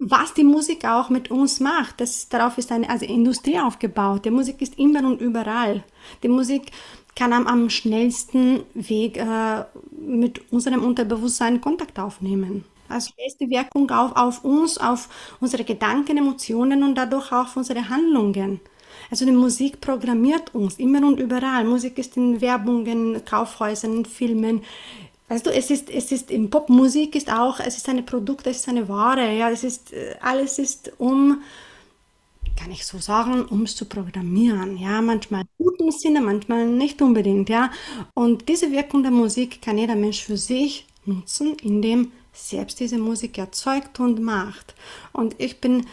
was 0.04 0.34
die 0.34 0.44
Musik 0.44 0.84
auch 0.86 1.10
mit 1.10 1.30
uns 1.30 1.60
macht. 1.60 2.02
Das, 2.02 2.28
darauf 2.28 2.58
ist 2.58 2.72
eine 2.72 2.90
also 2.90 3.06
Industrie 3.06 3.60
aufgebaut. 3.60 4.26
Die 4.26 4.32
Musik 4.32 4.60
ist 4.62 4.80
immer 4.80 5.06
und 5.06 5.22
überall. 5.22 5.84
Die 6.24 6.28
Musik 6.28 6.72
kann 7.16 7.34
am, 7.34 7.48
am 7.48 7.70
schnellsten 7.70 8.64
Weg 8.74 9.18
äh, 9.18 9.64
mit 9.92 10.52
unserem 10.52 10.84
Unterbewusstsein 10.84 11.62
Kontakt 11.62 12.00
aufnehmen. 12.00 12.66
Also 12.90 13.12
die 13.40 13.50
Wirkung 13.50 13.90
auf, 13.90 14.16
auf 14.16 14.44
uns, 14.44 14.78
auf 14.78 15.08
unsere 15.40 15.64
Gedanken, 15.64 16.18
Emotionen 16.18 16.84
und 16.84 16.96
dadurch 16.96 17.32
auch 17.32 17.46
auf 17.46 17.58
unsere 17.58 17.90
Handlungen. 17.90 18.60
Also 19.10 19.26
die 19.26 19.32
Musik 19.32 19.80
programmiert 19.82 20.54
uns 20.54 20.78
immer 20.78 21.06
und 21.06 21.20
überall. 21.20 21.64
Musik 21.64 21.98
ist 21.98 22.18
in 22.18 22.42
Werbungen, 22.42 23.24
Kaufhäusern, 23.26 24.06
Filmen, 24.06 24.62
Weißt 25.32 25.46
du, 25.46 25.50
es 25.50 25.72
ist, 25.72 25.90
es 25.90 26.12
ist 26.12 26.30
in 26.30 26.50
Popmusik 26.50 27.16
ist 27.16 27.32
auch, 27.32 27.62
es 27.62 27.78
ist 27.78 27.88
ein 27.88 28.06
Produkt, 28.06 28.48
es 28.48 28.58
ist 28.58 28.68
eine 28.68 28.90
Ware, 28.90 29.34
ja, 29.34 29.50
es 29.50 29.64
ist, 29.64 29.94
äh, 29.94 30.16
alles 30.20 30.60
ist 30.60 30.92
um, 30.98 31.42
kann 32.62 32.72
ich 32.72 32.86
so 32.86 33.00
sagen, 33.00 33.46
um 33.46 33.64
es 33.64 33.76
zu 33.76 33.86
programmieren, 33.86 34.78
ja, 34.78 35.02
manchmal 35.02 35.42
im 35.42 35.66
guten 35.66 35.92
Sinne, 35.92 36.22
manchmal 36.22 36.68
nicht 36.68 37.02
unbedingt, 37.02 37.50
ja. 37.50 37.72
Und 38.14 38.48
diese 38.50 38.72
Wirkung 38.72 39.02
der 39.02 39.12
Musik 39.12 39.62
kann 39.64 39.80
jeder 39.80 39.96
Mensch 39.96 40.22
für 40.24 40.38
sich 40.38 40.86
nutzen, 41.06 41.58
indem 41.64 42.12
selbst 42.34 42.80
diese 42.80 43.00
Musik 43.00 43.40
erzeugt 43.40 44.00
und 44.00 44.22
macht. 44.22 44.76
Und 45.12 45.36
ich 45.40 45.60
bin 45.60 45.88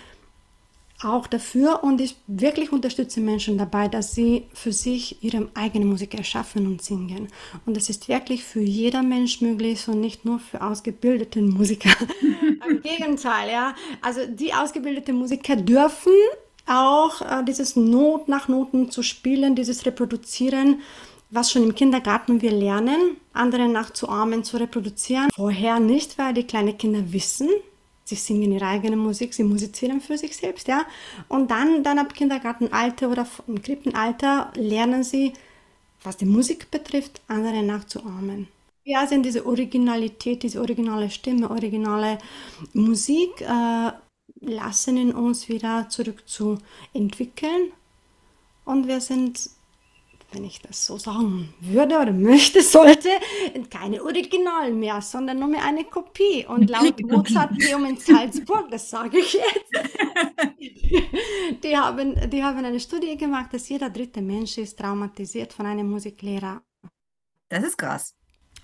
auch 1.03 1.27
dafür 1.27 1.85
und 1.85 2.01
ich 2.01 2.17
wirklich 2.27 2.71
unterstütze 2.71 3.21
Menschen 3.21 3.57
dabei, 3.57 3.89
dass 3.89 4.15
sie 4.15 4.45
für 4.53 4.73
sich 4.73 5.23
ihre 5.23 5.49
eigene 5.55 5.87
Musik 5.87 6.15
erschaffen 6.15 6.67
und 6.67 6.83
singen. 6.83 7.29
Und 7.65 7.77
das 7.77 7.89
ist 7.89 8.09
wirklich 8.09 8.45
für 8.45 8.61
jeder 8.61 9.03
Mensch 9.03 9.41
möglich 9.41 9.89
und 9.89 10.01
nicht 10.01 10.27
nur 10.27 10.39
für 10.39 10.61
ausgebildete 10.61 11.41
Musiker. 11.41 11.91
Im 12.69 12.83
Gegenteil, 12.83 13.51
ja. 13.51 13.75
Also 14.03 14.27
die 14.27 14.53
ausgebildeten 14.53 15.17
Musiker 15.17 15.57
dürfen 15.57 16.13
auch 16.69 17.21
äh, 17.23 17.45
dieses 17.45 17.77
Not 17.77 18.29
nach 18.29 18.49
Noten 18.49 18.91
zu 18.91 19.03
spielen, 19.03 19.55
dieses 19.55 19.87
Reproduzieren, 19.87 20.81
was 21.31 21.51
schon 21.51 21.63
im 21.63 21.75
Kindergarten 21.75 22.41
wir 22.41 22.53
lernen, 22.53 23.17
andere 23.33 23.69
nachzuahmen, 23.69 24.45
zu 24.45 24.57
reproduzieren. 24.57 25.29
Vorher 25.35 25.81
nicht, 25.81 26.19
weil 26.19 26.35
die 26.35 26.45
kleinen 26.45 26.77
Kinder 26.79 27.13
wissen, 27.13 27.49
sie 28.05 28.15
singen 28.15 28.53
ihre 28.53 28.67
eigene 28.67 28.97
Musik, 28.97 29.35
sie 29.35 29.45
musizieren 29.45 30.01
für 30.01 30.17
sich 30.17 30.37
selbst, 30.37 30.69
ja. 30.69 30.87
Und 31.29 31.51
dann, 31.51 31.83
dann 31.83 31.99
ab 31.99 32.15
Kindergartenalter 32.15 33.11
oder 33.11 33.27
im 33.47 33.61
Krippenalter 33.61 34.51
lernen 34.55 35.05
sie, 35.05 35.35
was 36.03 36.17
die 36.17 36.27
Musik 36.27 36.71
betrifft, 36.71 37.21
andere 37.29 37.63
nachzuahmen. 37.63 38.49
Ja, 38.85 39.07
sind 39.07 39.27
diese 39.27 39.45
Originalität, 39.45 40.43
diese 40.43 40.61
originale 40.61 41.11
Stimme, 41.11 41.51
originale 41.51 42.17
Musik 42.73 43.43
äh, 43.43 43.91
lassen 44.41 44.97
in 44.97 45.15
uns 45.15 45.49
wieder 45.49 45.89
zurück 45.89 46.29
zu 46.29 46.59
entwickeln. 46.93 47.73
Und 48.65 48.87
wir 48.87 49.01
sind 49.01 49.51
wenn 50.33 50.45
ich 50.45 50.61
das 50.61 50.85
so 50.85 50.99
sagen 50.99 51.55
würde 51.61 51.99
oder 51.99 52.13
möchte, 52.13 52.63
sollte, 52.63 53.09
keine 53.71 54.03
Original 54.03 54.73
mehr, 54.73 55.01
sondern 55.01 55.39
nur 55.39 55.49
mehr 55.49 55.65
eine 55.65 55.85
Kopie. 55.85 56.47
Und 56.47 56.69
laut 56.69 57.01
Mozartmuseum 57.07 57.85
in 57.87 57.97
Salzburg, 57.97 58.71
das 58.71 58.91
sage 58.91 59.19
ich 59.19 59.33
jetzt, 59.33 59.73
die 61.63 61.77
haben, 61.77 62.31
die 62.31 62.43
haben 62.43 62.65
eine 62.65 62.81
Studie 62.81 63.17
gemacht, 63.17 63.55
dass 63.55 63.69
jeder 63.69 63.91
dritte 63.91 64.21
Mensch 64.21 64.59
ist 64.59 64.79
traumatisiert 64.79 65.53
von 65.53 65.67
einem 65.67 65.91
Musiklehrer. 65.91 66.63
Das 67.49 67.65
ist 67.65 67.79
krass. 67.79 68.15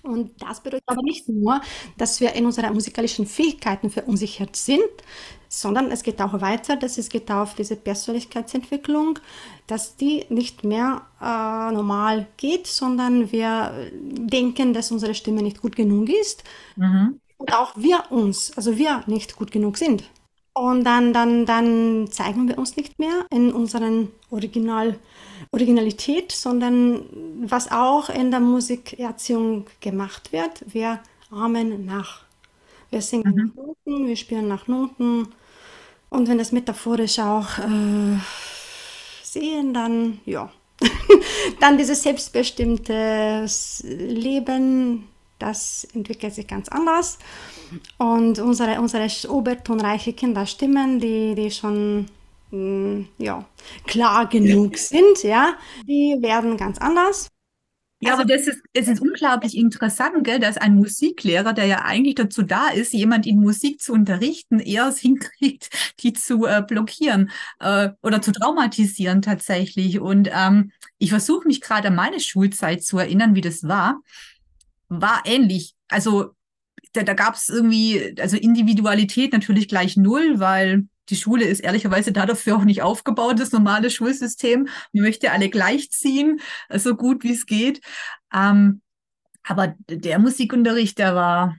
Und 0.05 0.41
das 0.41 0.61
bedeutet 0.61 0.83
aber 0.87 1.01
nicht 1.01 1.27
nur, 1.27 1.61
dass 1.97 2.19
wir 2.19 2.33
in 2.33 2.45
unseren 2.45 2.73
musikalischen 2.73 3.25
Fähigkeiten 3.25 3.89
verunsichert 3.89 4.55
sind, 4.55 4.83
sondern 5.49 5.91
es 5.91 6.03
geht 6.03 6.21
auch 6.21 6.41
weiter, 6.41 6.75
dass 6.75 6.97
es 6.97 7.09
geht 7.09 7.31
auf 7.31 7.55
diese 7.55 7.75
Persönlichkeitsentwicklung, 7.75 9.19
dass 9.67 9.95
die 9.95 10.25
nicht 10.29 10.63
mehr 10.63 11.01
äh, 11.21 11.73
normal 11.73 12.27
geht, 12.37 12.67
sondern 12.67 13.31
wir 13.31 13.89
denken, 13.93 14.73
dass 14.73 14.91
unsere 14.91 15.15
Stimme 15.15 15.41
nicht 15.41 15.61
gut 15.61 15.75
genug 15.75 16.09
ist 16.09 16.43
mhm. 16.75 17.19
und 17.37 17.53
auch 17.53 17.75
wir 17.75 18.11
uns, 18.11 18.55
also 18.57 18.77
wir 18.77 19.03
nicht 19.07 19.35
gut 19.35 19.51
genug 19.51 19.77
sind. 19.77 20.03
Und 20.57 20.85
dann, 20.85 21.11
dann, 21.11 21.45
dann 21.45 22.07
zeigen 22.09 22.47
wir 22.47 22.57
uns 22.57 22.77
nicht 22.77 22.97
mehr 22.97 23.25
in 23.29 23.51
unseren 23.51 24.09
Original, 24.29 24.97
Originalität, 25.55 26.33
sondern 26.33 27.05
was 27.41 27.71
auch 27.71 28.09
in 28.09 28.29
der 28.29 28.41
Musikerziehung 28.41 29.65
gemacht 29.79 30.33
wird, 30.33 30.65
wir 30.67 30.99
ahmen 31.31 31.85
nach. 31.85 32.23
Wir 32.89 33.01
singen 33.01 33.33
mhm. 33.33 33.53
nach 33.55 33.55
Noten, 33.55 34.07
wir 34.07 34.17
spielen 34.17 34.49
nach 34.49 34.67
Noten. 34.67 35.29
Und 36.09 36.27
wenn 36.27 36.37
das 36.37 36.51
metaphorisch 36.51 37.19
auch 37.19 37.57
äh, 37.59 38.17
sehen, 39.23 39.73
dann 39.73 40.19
ja. 40.25 40.51
dann 41.61 41.77
dieses 41.77 42.03
selbstbestimmte 42.03 43.45
Leben, 43.83 45.07
das 45.39 45.87
entwickelt 45.93 46.33
sich 46.35 46.47
ganz 46.47 46.67
anders. 46.67 47.17
Und 47.97 48.39
unsere, 48.39 48.81
unsere 48.81 49.07
obertonreiche 49.31 50.11
Kinderstimmen, 50.11 50.99
die, 50.99 51.33
die 51.33 51.49
schon 51.49 52.07
mh, 52.55 52.99
mm, 52.99 53.07
ja, 53.17 53.45
klar 53.85 54.27
genug 54.29 54.77
sind, 54.77 55.23
ja, 55.23 55.57
die 55.87 56.17
werden 56.21 56.57
ganz 56.57 56.77
anders. 56.77 57.29
Ja, 58.01 58.11
also, 58.11 58.23
aber 58.23 58.33
das 58.33 58.47
ist, 58.47 58.61
es 58.73 58.87
ist 58.87 59.01
unglaublich 59.01 59.57
interessant, 59.57 60.23
gell, 60.23 60.39
dass 60.39 60.57
ein 60.57 60.75
Musiklehrer, 60.75 61.53
der 61.53 61.65
ja 61.65 61.85
eigentlich 61.85 62.15
dazu 62.15 62.43
da 62.43 62.67
ist, 62.67 62.93
jemand 62.93 63.25
in 63.25 63.39
Musik 63.39 63.81
zu 63.81 63.93
unterrichten, 63.93 64.59
eher 64.59 64.87
es 64.87 64.97
hinkriegt, 64.99 65.69
die 66.01 66.13
zu 66.13 66.45
äh, 66.45 66.61
blockieren 66.65 67.31
äh, 67.59 67.89
oder 68.03 68.21
zu 68.21 68.31
traumatisieren 68.31 69.21
tatsächlich. 69.21 69.99
Und 69.99 70.29
ähm, 70.31 70.71
ich 70.97 71.09
versuche 71.09 71.47
mich 71.47 71.61
gerade 71.61 71.87
an 71.87 71.95
meine 71.95 72.19
Schulzeit 72.19 72.83
zu 72.83 72.97
erinnern, 72.97 73.33
wie 73.33 73.41
das 73.41 73.63
war. 73.63 74.01
War 74.89 75.23
ähnlich. 75.25 75.73
Also 75.87 76.31
da, 76.91 77.03
da 77.03 77.13
gab 77.13 77.35
es 77.35 77.49
irgendwie, 77.49 78.15
also 78.19 78.37
Individualität 78.37 79.31
natürlich 79.31 79.67
gleich 79.67 79.95
null, 79.95 80.39
weil 80.39 80.85
die 81.09 81.15
Schule 81.15 81.45
ist 81.45 81.59
ehrlicherweise 81.59 82.11
dafür 82.11 82.57
auch 82.57 82.63
nicht 82.63 82.81
aufgebaut, 82.81 83.39
das 83.39 83.51
normale 83.51 83.89
Schulsystem. 83.89 84.67
Man 84.93 85.03
möchte 85.03 85.31
alle 85.31 85.49
gleichziehen, 85.49 86.39
so 86.73 86.95
gut 86.95 87.23
wie 87.23 87.33
es 87.33 87.45
geht. 87.45 87.81
Ähm, 88.33 88.81
aber 89.43 89.75
der 89.87 90.19
Musikunterricht, 90.19 90.97
der 90.97 91.15
war, 91.15 91.57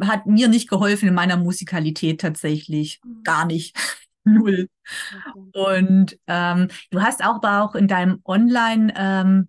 hat 0.00 0.26
mir 0.26 0.48
nicht 0.48 0.68
geholfen 0.68 1.08
in 1.08 1.14
meiner 1.14 1.36
Musikalität 1.36 2.20
tatsächlich. 2.20 3.00
Mhm. 3.04 3.22
Gar 3.22 3.46
nicht. 3.46 3.76
Null. 4.24 4.68
Und 5.52 6.16
ähm, 6.28 6.68
du 6.90 7.02
hast 7.02 7.24
auch 7.24 7.42
aber 7.42 7.62
auch 7.62 7.74
in 7.74 7.88
deinem 7.88 8.20
Online 8.24 8.92
ähm, 8.96 9.48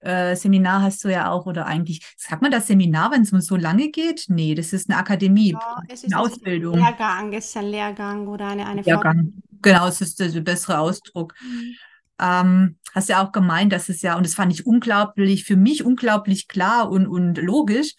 äh, 0.00 0.34
Seminar 0.34 0.82
hast 0.82 1.04
du 1.04 1.08
ja 1.08 1.30
auch, 1.30 1.46
oder 1.46 1.66
eigentlich, 1.66 2.00
sagt 2.16 2.42
man 2.42 2.50
das 2.50 2.66
Seminar, 2.66 3.12
wenn 3.12 3.22
es 3.22 3.30
so 3.46 3.56
lange 3.56 3.90
geht? 3.90 4.26
Nee, 4.28 4.54
das 4.54 4.72
ist 4.72 4.88
eine 4.88 4.98
Akademie, 4.98 5.52
ja, 5.52 5.82
es 5.88 6.04
ist 6.04 6.12
eine 6.12 6.22
Ausbildung. 6.22 6.74
Ein 6.74 6.80
Lehrgang, 6.80 7.32
es 7.32 7.46
ist 7.46 7.56
ein 7.56 7.66
Lehrgang 7.66 8.26
oder 8.26 8.48
eine, 8.48 8.66
eine 8.66 8.82
Lehrgang. 8.82 9.34
Genau, 9.62 9.88
es 9.88 10.00
ist 10.00 10.18
der 10.18 10.28
bessere 10.40 10.78
Ausdruck. 10.78 11.34
Mhm. 11.42 11.74
Ähm, 12.18 12.76
hast 12.94 13.08
ja 13.08 13.24
auch 13.24 13.32
gemeint, 13.32 13.72
dass 13.72 13.88
es 13.88 14.02
ja, 14.02 14.16
und 14.16 14.26
das 14.26 14.34
fand 14.34 14.52
ich 14.52 14.66
unglaublich, 14.66 15.44
für 15.44 15.56
mich 15.56 15.84
unglaublich 15.84 16.48
klar 16.48 16.90
und, 16.90 17.06
und 17.06 17.38
logisch, 17.38 17.94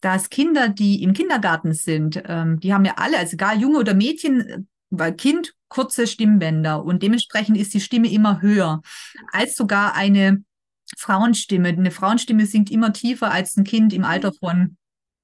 dass 0.00 0.30
Kinder, 0.30 0.68
die 0.68 1.02
im 1.02 1.12
Kindergarten 1.12 1.72
sind, 1.74 2.22
ähm, 2.26 2.58
die 2.58 2.72
haben 2.72 2.84
ja 2.84 2.94
alle, 2.96 3.18
also 3.18 3.34
egal 3.34 3.60
Junge 3.60 3.78
oder 3.78 3.94
Mädchen, 3.94 4.68
weil 4.90 5.14
Kind 5.14 5.54
kurze 5.68 6.06
Stimmbänder 6.06 6.84
und 6.84 7.02
dementsprechend 7.02 7.56
ist 7.56 7.74
die 7.74 7.80
Stimme 7.80 8.10
immer 8.10 8.42
höher 8.42 8.82
als 9.30 9.56
sogar 9.56 9.94
eine 9.94 10.42
Frauenstimme. 10.98 11.68
Eine 11.68 11.90
Frauenstimme 11.90 12.46
singt 12.46 12.70
immer 12.70 12.92
tiefer 12.92 13.30
als 13.30 13.56
ein 13.56 13.64
Kind 13.64 13.92
im 13.92 14.04
Alter 14.04 14.32
von, 14.32 14.76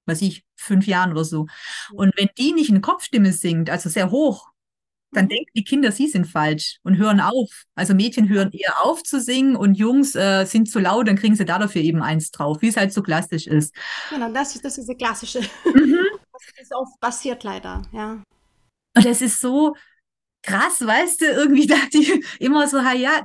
weiß 0.07 0.23
ich, 0.23 0.45
fünf 0.57 0.87
Jahren 0.87 1.13
oder 1.13 1.25
so. 1.25 1.47
Und 1.93 2.17
wenn 2.17 2.29
die 2.39 2.53
nicht 2.53 2.71
eine 2.71 2.81
Kopfstimme 2.81 3.33
singt, 3.33 3.71
also 3.71 3.89
sehr 3.89 4.11
hoch, 4.11 4.51
dann 5.13 5.27
mhm. 5.27 5.31
denken 5.31 5.51
die 5.55 5.65
Kinder, 5.65 5.93
sie 5.93 6.09
sind 6.09 6.27
falsch 6.27 6.79
und 6.83 6.97
hören 6.97 7.21
auf. 7.21 7.65
Also 7.75 7.95
Mädchen 7.95 8.29
hören 8.29 8.51
eher 8.53 8.85
auf 8.85 9.03
zu 9.03 9.21
singen 9.21 9.57
und 9.57 9.75
Jungs 9.75 10.15
äh, 10.15 10.45
sind 10.45 10.71
zu 10.71 10.79
laut, 10.79 11.09
dann 11.09 11.17
kriegen 11.17 11.37
sie 11.37 11.45
da 11.45 11.59
dafür 11.59 11.83
eben 11.83 12.03
eins 12.03 12.31
drauf, 12.31 12.59
wie 12.61 12.69
es 12.69 12.77
halt 12.77 12.93
so 12.93 13.03
klassisch 13.03 13.47
ist. 13.47 13.75
Genau, 14.11 14.31
das 14.33 14.55
ist, 14.55 14.65
das 14.65 14.79
ist 14.79 14.89
der 14.89 14.97
klassische. 14.97 15.41
Mhm. 15.65 15.97
Das 16.39 16.65
ist 16.65 16.75
oft 16.75 17.01
passiert 17.01 17.45
leider, 17.45 17.83
ja. 17.93 18.23
Und 18.95 19.07
das 19.07 19.23
ist 19.23 19.41
so 19.41 19.75
krass, 20.43 20.87
weißt 20.87 21.23
du, 21.23 21.25
irgendwie 21.25 21.67
dachte 21.67 21.97
ich 21.97 22.13
immer 22.39 22.69
so, 22.69 22.79
ja, 22.79 23.23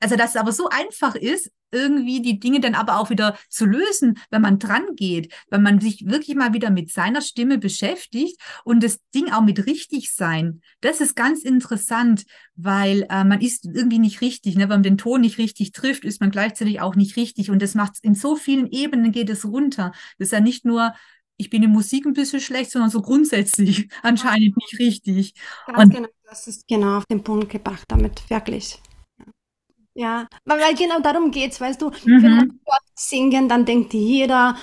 also 0.00 0.16
dass 0.16 0.30
es 0.30 0.36
aber 0.36 0.52
so 0.52 0.68
einfach 0.68 1.14
ist, 1.14 1.50
irgendwie 1.72 2.22
die 2.22 2.38
Dinge 2.38 2.60
dann 2.60 2.74
aber 2.74 2.98
auch 2.98 3.10
wieder 3.10 3.36
zu 3.48 3.66
lösen, 3.66 4.18
wenn 4.30 4.42
man 4.42 4.58
dran 4.58 4.84
geht, 4.94 5.32
wenn 5.50 5.62
man 5.62 5.80
sich 5.80 6.06
wirklich 6.06 6.36
mal 6.36 6.54
wieder 6.54 6.70
mit 6.70 6.90
seiner 6.90 7.20
Stimme 7.20 7.58
beschäftigt 7.58 8.40
und 8.64 8.82
das 8.82 8.98
Ding 9.14 9.32
auch 9.32 9.42
mit 9.42 9.66
richtig 9.66 10.14
sein. 10.14 10.62
Das 10.80 11.00
ist 11.00 11.16
ganz 11.16 11.42
interessant, 11.42 12.24
weil 12.54 13.06
äh, 13.10 13.24
man 13.24 13.40
ist 13.40 13.64
irgendwie 13.66 13.98
nicht 13.98 14.20
richtig. 14.20 14.54
Ne? 14.56 14.62
Wenn 14.62 14.68
man 14.68 14.82
den 14.82 14.98
Ton 14.98 15.20
nicht 15.20 15.38
richtig 15.38 15.72
trifft, 15.72 16.04
ist 16.04 16.20
man 16.20 16.30
gleichzeitig 16.30 16.80
auch 16.80 16.94
nicht 16.94 17.16
richtig. 17.16 17.50
Und 17.50 17.60
das 17.60 17.74
macht 17.74 17.98
in 18.02 18.14
so 18.14 18.36
vielen 18.36 18.70
Ebenen 18.70 19.12
geht 19.12 19.30
es 19.30 19.44
runter. 19.44 19.92
Das 20.18 20.28
ist 20.28 20.32
ja 20.32 20.40
nicht 20.40 20.64
nur 20.64 20.94
ich 21.38 21.50
bin 21.50 21.62
in 21.62 21.70
Musik 21.70 22.06
ein 22.06 22.14
bisschen 22.14 22.40
schlecht, 22.40 22.70
sondern 22.70 22.90
so 22.90 23.02
grundsätzlich 23.02 23.90
anscheinend 24.02 24.56
nicht 24.56 24.78
richtig. 24.78 25.34
Ganz 25.66 25.78
und 25.78 25.94
genau, 25.94 26.08
das 26.28 26.46
ist 26.46 26.66
genau 26.66 26.96
auf 26.96 27.04
den 27.06 27.22
Punkt 27.22 27.50
gebracht 27.50 27.84
damit, 27.88 28.22
wirklich. 28.30 28.80
Ja, 29.98 30.26
weil 30.44 30.74
genau 30.74 31.00
darum 31.00 31.30
geht 31.30 31.52
es, 31.52 31.60
weißt 31.60 31.80
du, 31.80 31.86
mhm. 31.86 32.22
wenn 32.22 32.36
wir 32.38 32.52
singen, 32.94 33.48
dann 33.48 33.64
denkt 33.64 33.94
jeder 33.94 34.54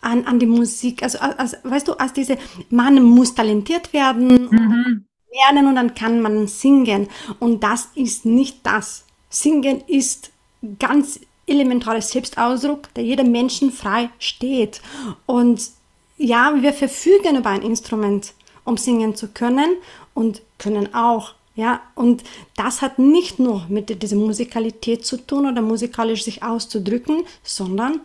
an, 0.00 0.24
an 0.24 0.40
die 0.40 0.46
Musik, 0.46 1.04
also 1.04 1.20
als, 1.20 1.56
weißt 1.62 1.86
du, 1.86 1.92
als 1.92 2.12
diese, 2.12 2.36
man 2.70 3.00
muss 3.00 3.32
talentiert 3.32 3.92
werden, 3.92 4.48
mhm. 4.50 5.04
lernen 5.32 5.68
und 5.68 5.76
dann 5.76 5.94
kann 5.94 6.20
man 6.20 6.48
singen 6.48 7.06
und 7.38 7.62
das 7.62 7.90
ist 7.94 8.26
nicht 8.26 8.66
das. 8.66 9.04
Singen 9.28 9.80
ist 9.86 10.32
ganz 10.80 11.20
elementarer 11.46 12.02
Selbstausdruck, 12.02 12.92
der 12.94 13.04
jeder 13.04 13.22
Menschen 13.22 13.70
frei 13.70 14.10
steht 14.18 14.82
und 15.26 15.70
ja, 16.16 16.52
wir 16.60 16.72
verfügen 16.72 17.36
über 17.36 17.50
ein 17.50 17.62
Instrument, 17.62 18.34
um 18.64 18.76
singen 18.76 19.14
zu 19.14 19.28
können 19.28 19.76
und 20.14 20.42
können 20.58 20.92
auch 20.96 21.34
ja, 21.54 21.80
und 21.94 22.22
das 22.56 22.80
hat 22.80 22.98
nicht 22.98 23.38
nur 23.38 23.66
mit 23.68 24.02
dieser 24.02 24.16
Musikalität 24.16 25.04
zu 25.04 25.16
tun 25.16 25.46
oder 25.46 25.62
musikalisch 25.62 26.24
sich 26.24 26.42
auszudrücken, 26.42 27.24
sondern 27.42 28.00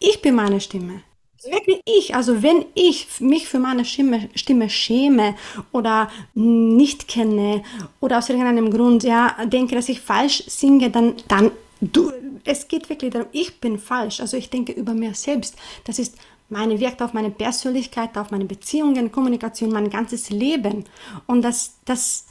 ich 0.00 0.20
bin 0.22 0.34
meine 0.34 0.60
Stimme. 0.60 1.02
Wirklich 1.42 1.80
ich. 1.86 2.14
Also 2.14 2.42
wenn 2.42 2.66
ich 2.74 3.20
mich 3.20 3.48
für 3.48 3.58
meine 3.58 3.86
Stimme, 3.86 4.28
Stimme 4.34 4.68
schäme 4.68 5.36
oder 5.72 6.10
nicht 6.34 7.08
kenne 7.08 7.62
oder 8.00 8.18
aus 8.18 8.28
irgendeinem 8.28 8.70
Grund 8.70 9.04
ja 9.04 9.34
denke, 9.46 9.74
dass 9.74 9.88
ich 9.88 10.00
falsch 10.00 10.44
singe, 10.48 10.90
dann, 10.90 11.14
dann 11.28 11.50
du, 11.80 12.12
es 12.44 12.68
geht 12.68 12.90
wirklich 12.90 13.12
darum, 13.12 13.28
ich 13.32 13.58
bin 13.58 13.78
falsch. 13.78 14.20
Also 14.20 14.36
ich 14.36 14.50
denke 14.50 14.72
über 14.72 14.92
mir 14.92 15.14
selbst. 15.14 15.56
Das 15.84 15.98
ist 15.98 16.16
meine 16.50 16.78
wirkt 16.78 17.00
auf 17.00 17.14
meine 17.14 17.30
Persönlichkeit, 17.30 18.18
auf 18.18 18.30
meine 18.30 18.44
Beziehungen, 18.44 19.10
Kommunikation, 19.10 19.70
mein 19.70 19.88
ganzes 19.88 20.28
Leben. 20.28 20.84
Und 21.26 21.42
das, 21.42 21.76
das 21.86 22.26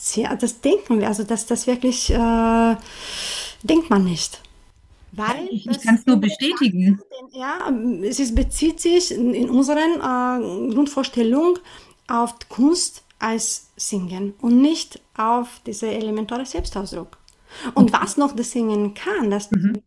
sehr, 0.00 0.34
das 0.36 0.60
denken 0.60 1.00
wir, 1.00 1.08
also 1.08 1.24
dass 1.24 1.46
das 1.46 1.66
wirklich 1.66 2.10
äh, 2.10 2.76
denkt 3.62 3.90
man 3.90 4.04
nicht. 4.04 4.40
Weil 5.12 5.48
ich, 5.50 5.66
ich 5.66 5.80
kann 5.80 5.96
es 5.96 6.06
nur 6.06 6.18
bestätigen. 6.18 7.00
Ja, 7.32 7.72
es 8.02 8.20
ist, 8.20 8.34
bezieht 8.34 8.80
sich 8.80 9.10
in, 9.10 9.34
in 9.34 9.48
unseren 9.50 9.94
äh, 9.96 10.74
Grundvorstellung 10.74 11.58
auf 12.06 12.34
Kunst 12.48 13.02
als 13.18 13.68
Singen 13.76 14.34
und 14.40 14.60
nicht 14.60 15.00
auf 15.16 15.60
diese 15.66 15.88
elementare 15.88 16.46
Selbstausdruck. 16.46 17.18
Und 17.74 17.92
was 17.92 18.16
noch 18.16 18.36
das 18.36 18.50
Singen 18.50 18.94
kann, 18.94 19.30
das 19.30 19.50
mhm 19.50 19.82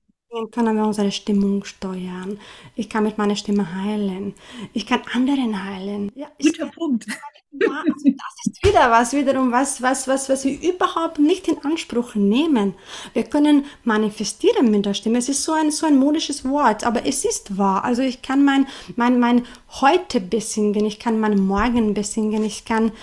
können 0.51 0.75
wir 0.75 0.85
unsere 0.85 1.11
Stimmung 1.11 1.63
steuern. 1.65 2.39
Ich 2.75 2.89
kann 2.89 3.03
mit 3.03 3.17
meiner 3.17 3.35
Stimme 3.35 3.75
heilen. 3.83 4.33
Ich 4.73 4.85
kann 4.85 5.01
anderen 5.13 5.63
heilen. 5.63 6.11
Ja, 6.15 6.27
Guter 6.41 6.65
kann, 6.65 6.71
Punkt. 6.71 7.05
Ja, 7.51 7.83
also 7.85 8.09
das 8.09 8.45
ist 8.45 8.65
wieder 8.65 8.89
was, 8.89 9.11
wiederum 9.11 9.51
was, 9.51 9.81
was, 9.81 10.07
was, 10.07 10.29
was 10.29 10.45
wir 10.45 10.57
überhaupt 10.61 11.19
nicht 11.19 11.49
in 11.49 11.57
Anspruch 11.65 12.15
nehmen. 12.15 12.75
Wir 13.13 13.23
können 13.23 13.65
manifestieren 13.83 14.71
mit 14.71 14.85
der 14.85 14.93
Stimme. 14.93 15.17
Es 15.17 15.27
ist 15.27 15.43
so 15.43 15.51
ein, 15.51 15.69
so 15.69 15.85
ein 15.85 15.97
modisches 15.97 16.45
Wort, 16.45 16.85
aber 16.85 17.05
es 17.05 17.25
ist 17.25 17.57
wahr. 17.57 17.83
Also 17.83 18.01
ich 18.01 18.21
kann 18.21 18.45
mein, 18.45 18.67
mein, 18.95 19.19
mein 19.19 19.45
Heute 19.81 20.21
besingen, 20.21 20.85
ich 20.85 20.99
kann 20.99 21.19
mein 21.19 21.39
Morgen 21.39 21.93
besingen, 21.93 22.43
ich 22.45 22.63
kann, 22.63 22.93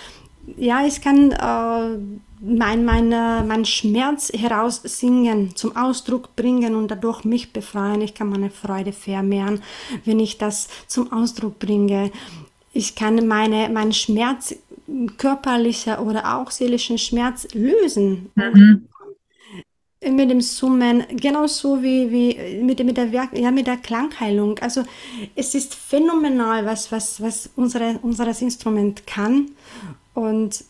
ja, 0.57 0.87
ich 0.87 1.03
kann, 1.03 1.33
äh, 1.33 1.99
mein, 2.41 2.85
meine, 2.85 3.45
mein 3.47 3.65
Schmerz 3.65 4.31
heraussingen, 4.33 5.57
zum 5.57 5.77
Ausdruck 5.77 6.37
bringen 6.37 6.75
und 6.75 6.91
dadurch 6.91 7.25
mich 7.25 7.53
befreien. 7.53 8.01
Ich 8.01 8.15
kann 8.15 8.29
meine 8.29 8.51
Freude 8.51 8.93
vermehren, 8.93 9.63
wenn 10.05 10.21
ich 10.21 10.39
das 10.39 10.69
zum 10.87 11.13
Ausdruck 11.13 11.59
bringe. 11.59 12.11
Ich 12.73 12.95
kann 12.95 13.27
meine, 13.27 13.69
meinen 13.69 13.93
Schmerz, 13.93 14.55
körperlicher 15.17 16.03
oder 16.03 16.37
auch 16.37 16.51
seelischen 16.51 16.99
Schmerz 16.99 17.47
lösen. 17.53 18.31
Mhm. 18.35 18.89
Mit 20.01 20.31
dem 20.31 20.41
Summen, 20.41 21.05
genauso 21.11 21.83
wie, 21.83 22.11
wie 22.11 22.63
mit, 22.63 22.83
mit, 22.85 22.97
der 22.97 23.11
Werk, 23.11 23.37
ja, 23.37 23.51
mit 23.51 23.67
der 23.67 23.79
Klangheilung. 23.79 24.59
Also 24.61 24.85
es 25.35 25.57
ist 25.57 25.75
phänomenal, 25.75 26.65
was, 26.65 26.93
was, 26.93 27.21
was 27.21 27.51
unsere, 27.57 27.99
unseres 28.03 28.41
Instrument 28.41 29.07
kann. 29.07 29.51
Und 30.15 30.65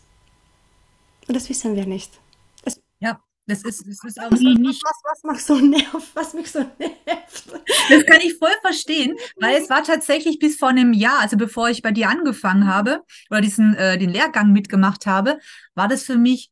und 1.29 1.35
das 1.35 1.49
wissen 1.49 1.77
wir 1.77 1.87
nicht. 1.87 2.21
Das, 2.65 2.81
ja, 2.99 3.23
das 3.47 3.63
ist, 3.63 3.87
das 3.87 4.05
ist 4.05 4.21
auch 4.21 4.31
nie 4.31 4.55
nicht. 4.55 4.83
Was, 4.85 5.01
was, 5.05 5.21
was, 5.23 5.47
so 5.47 5.57
nervt, 5.57 6.15
was 6.15 6.35
mich 6.35 6.51
so 6.51 6.61
nervt. 6.79 7.45
Das 7.89 8.05
kann 8.07 8.21
ich 8.23 8.37
voll 8.37 8.53
verstehen, 8.61 9.17
weil 9.37 9.57
es 9.57 9.71
war 9.71 9.83
tatsächlich 9.83 10.39
bis 10.39 10.57
vor 10.57 10.69
einem 10.69 10.93
Jahr, 10.93 11.21
also 11.21 11.37
bevor 11.37 11.71
ich 11.71 11.83
bei 11.83 11.93
dir 11.93 12.09
angefangen 12.09 12.67
habe 12.67 13.03
oder 13.31 13.41
diesen 13.41 13.75
äh, 13.75 13.99
den 13.99 14.11
Lehrgang 14.11 14.53
mitgemacht 14.53 15.07
habe, 15.07 15.39
war 15.75 15.89
das 15.89 16.03
für 16.03 16.17
mich 16.17 16.51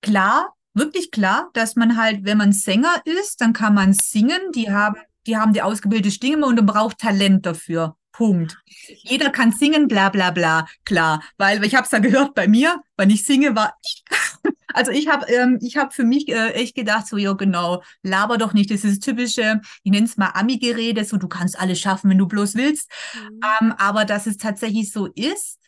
klar, 0.00 0.54
wirklich 0.74 1.10
klar, 1.10 1.50
dass 1.54 1.76
man 1.76 1.96
halt, 1.96 2.24
wenn 2.24 2.38
man 2.38 2.52
Sänger 2.52 3.02
ist, 3.04 3.40
dann 3.40 3.52
kann 3.52 3.74
man 3.74 3.92
singen. 3.92 4.52
Die 4.54 4.70
haben, 4.70 4.96
die 5.26 5.36
haben 5.36 5.52
die 5.52 5.62
ausgebildete 5.62 6.10
Stimme 6.10 6.46
und 6.46 6.56
man 6.56 6.66
braucht 6.66 6.98
Talent 6.98 7.46
dafür. 7.46 7.96
Punkt. 8.18 8.58
Jeder 9.04 9.30
kann 9.30 9.52
singen, 9.52 9.86
bla 9.86 10.08
bla 10.08 10.32
bla, 10.32 10.66
klar. 10.84 11.22
Weil 11.36 11.64
ich 11.64 11.76
habe 11.76 11.84
es 11.84 11.92
ja 11.92 12.00
gehört 12.00 12.34
bei 12.34 12.48
mir, 12.48 12.82
wenn 12.96 13.10
ich 13.10 13.24
singe, 13.24 13.54
war 13.54 13.74
ich. 13.84 14.04
Also 14.74 14.90
ich 14.92 15.08
habe 15.08 15.26
ähm, 15.32 15.58
ich 15.62 15.78
hab 15.78 15.94
für 15.94 16.04
mich 16.04 16.28
äh, 16.28 16.50
echt 16.50 16.74
gedacht, 16.74 17.06
so 17.06 17.16
ja 17.16 17.32
genau, 17.32 17.82
laber 18.02 18.36
doch 18.36 18.52
nicht, 18.52 18.70
das 18.70 18.84
ist 18.84 19.02
typische, 19.02 19.60
ich 19.82 19.90
nenne 19.90 20.04
es 20.04 20.18
mal 20.18 20.32
Ami-Gerede, 20.34 21.04
so 21.06 21.16
du 21.16 21.26
kannst 21.26 21.58
alles 21.58 21.80
schaffen, 21.80 22.10
wenn 22.10 22.18
du 22.18 22.28
bloß 22.28 22.54
willst. 22.54 22.90
Mhm. 23.14 23.40
Ähm, 23.60 23.74
aber 23.78 24.04
dass 24.04 24.26
es 24.26 24.36
tatsächlich 24.36 24.92
so 24.92 25.06
ist, 25.06 25.58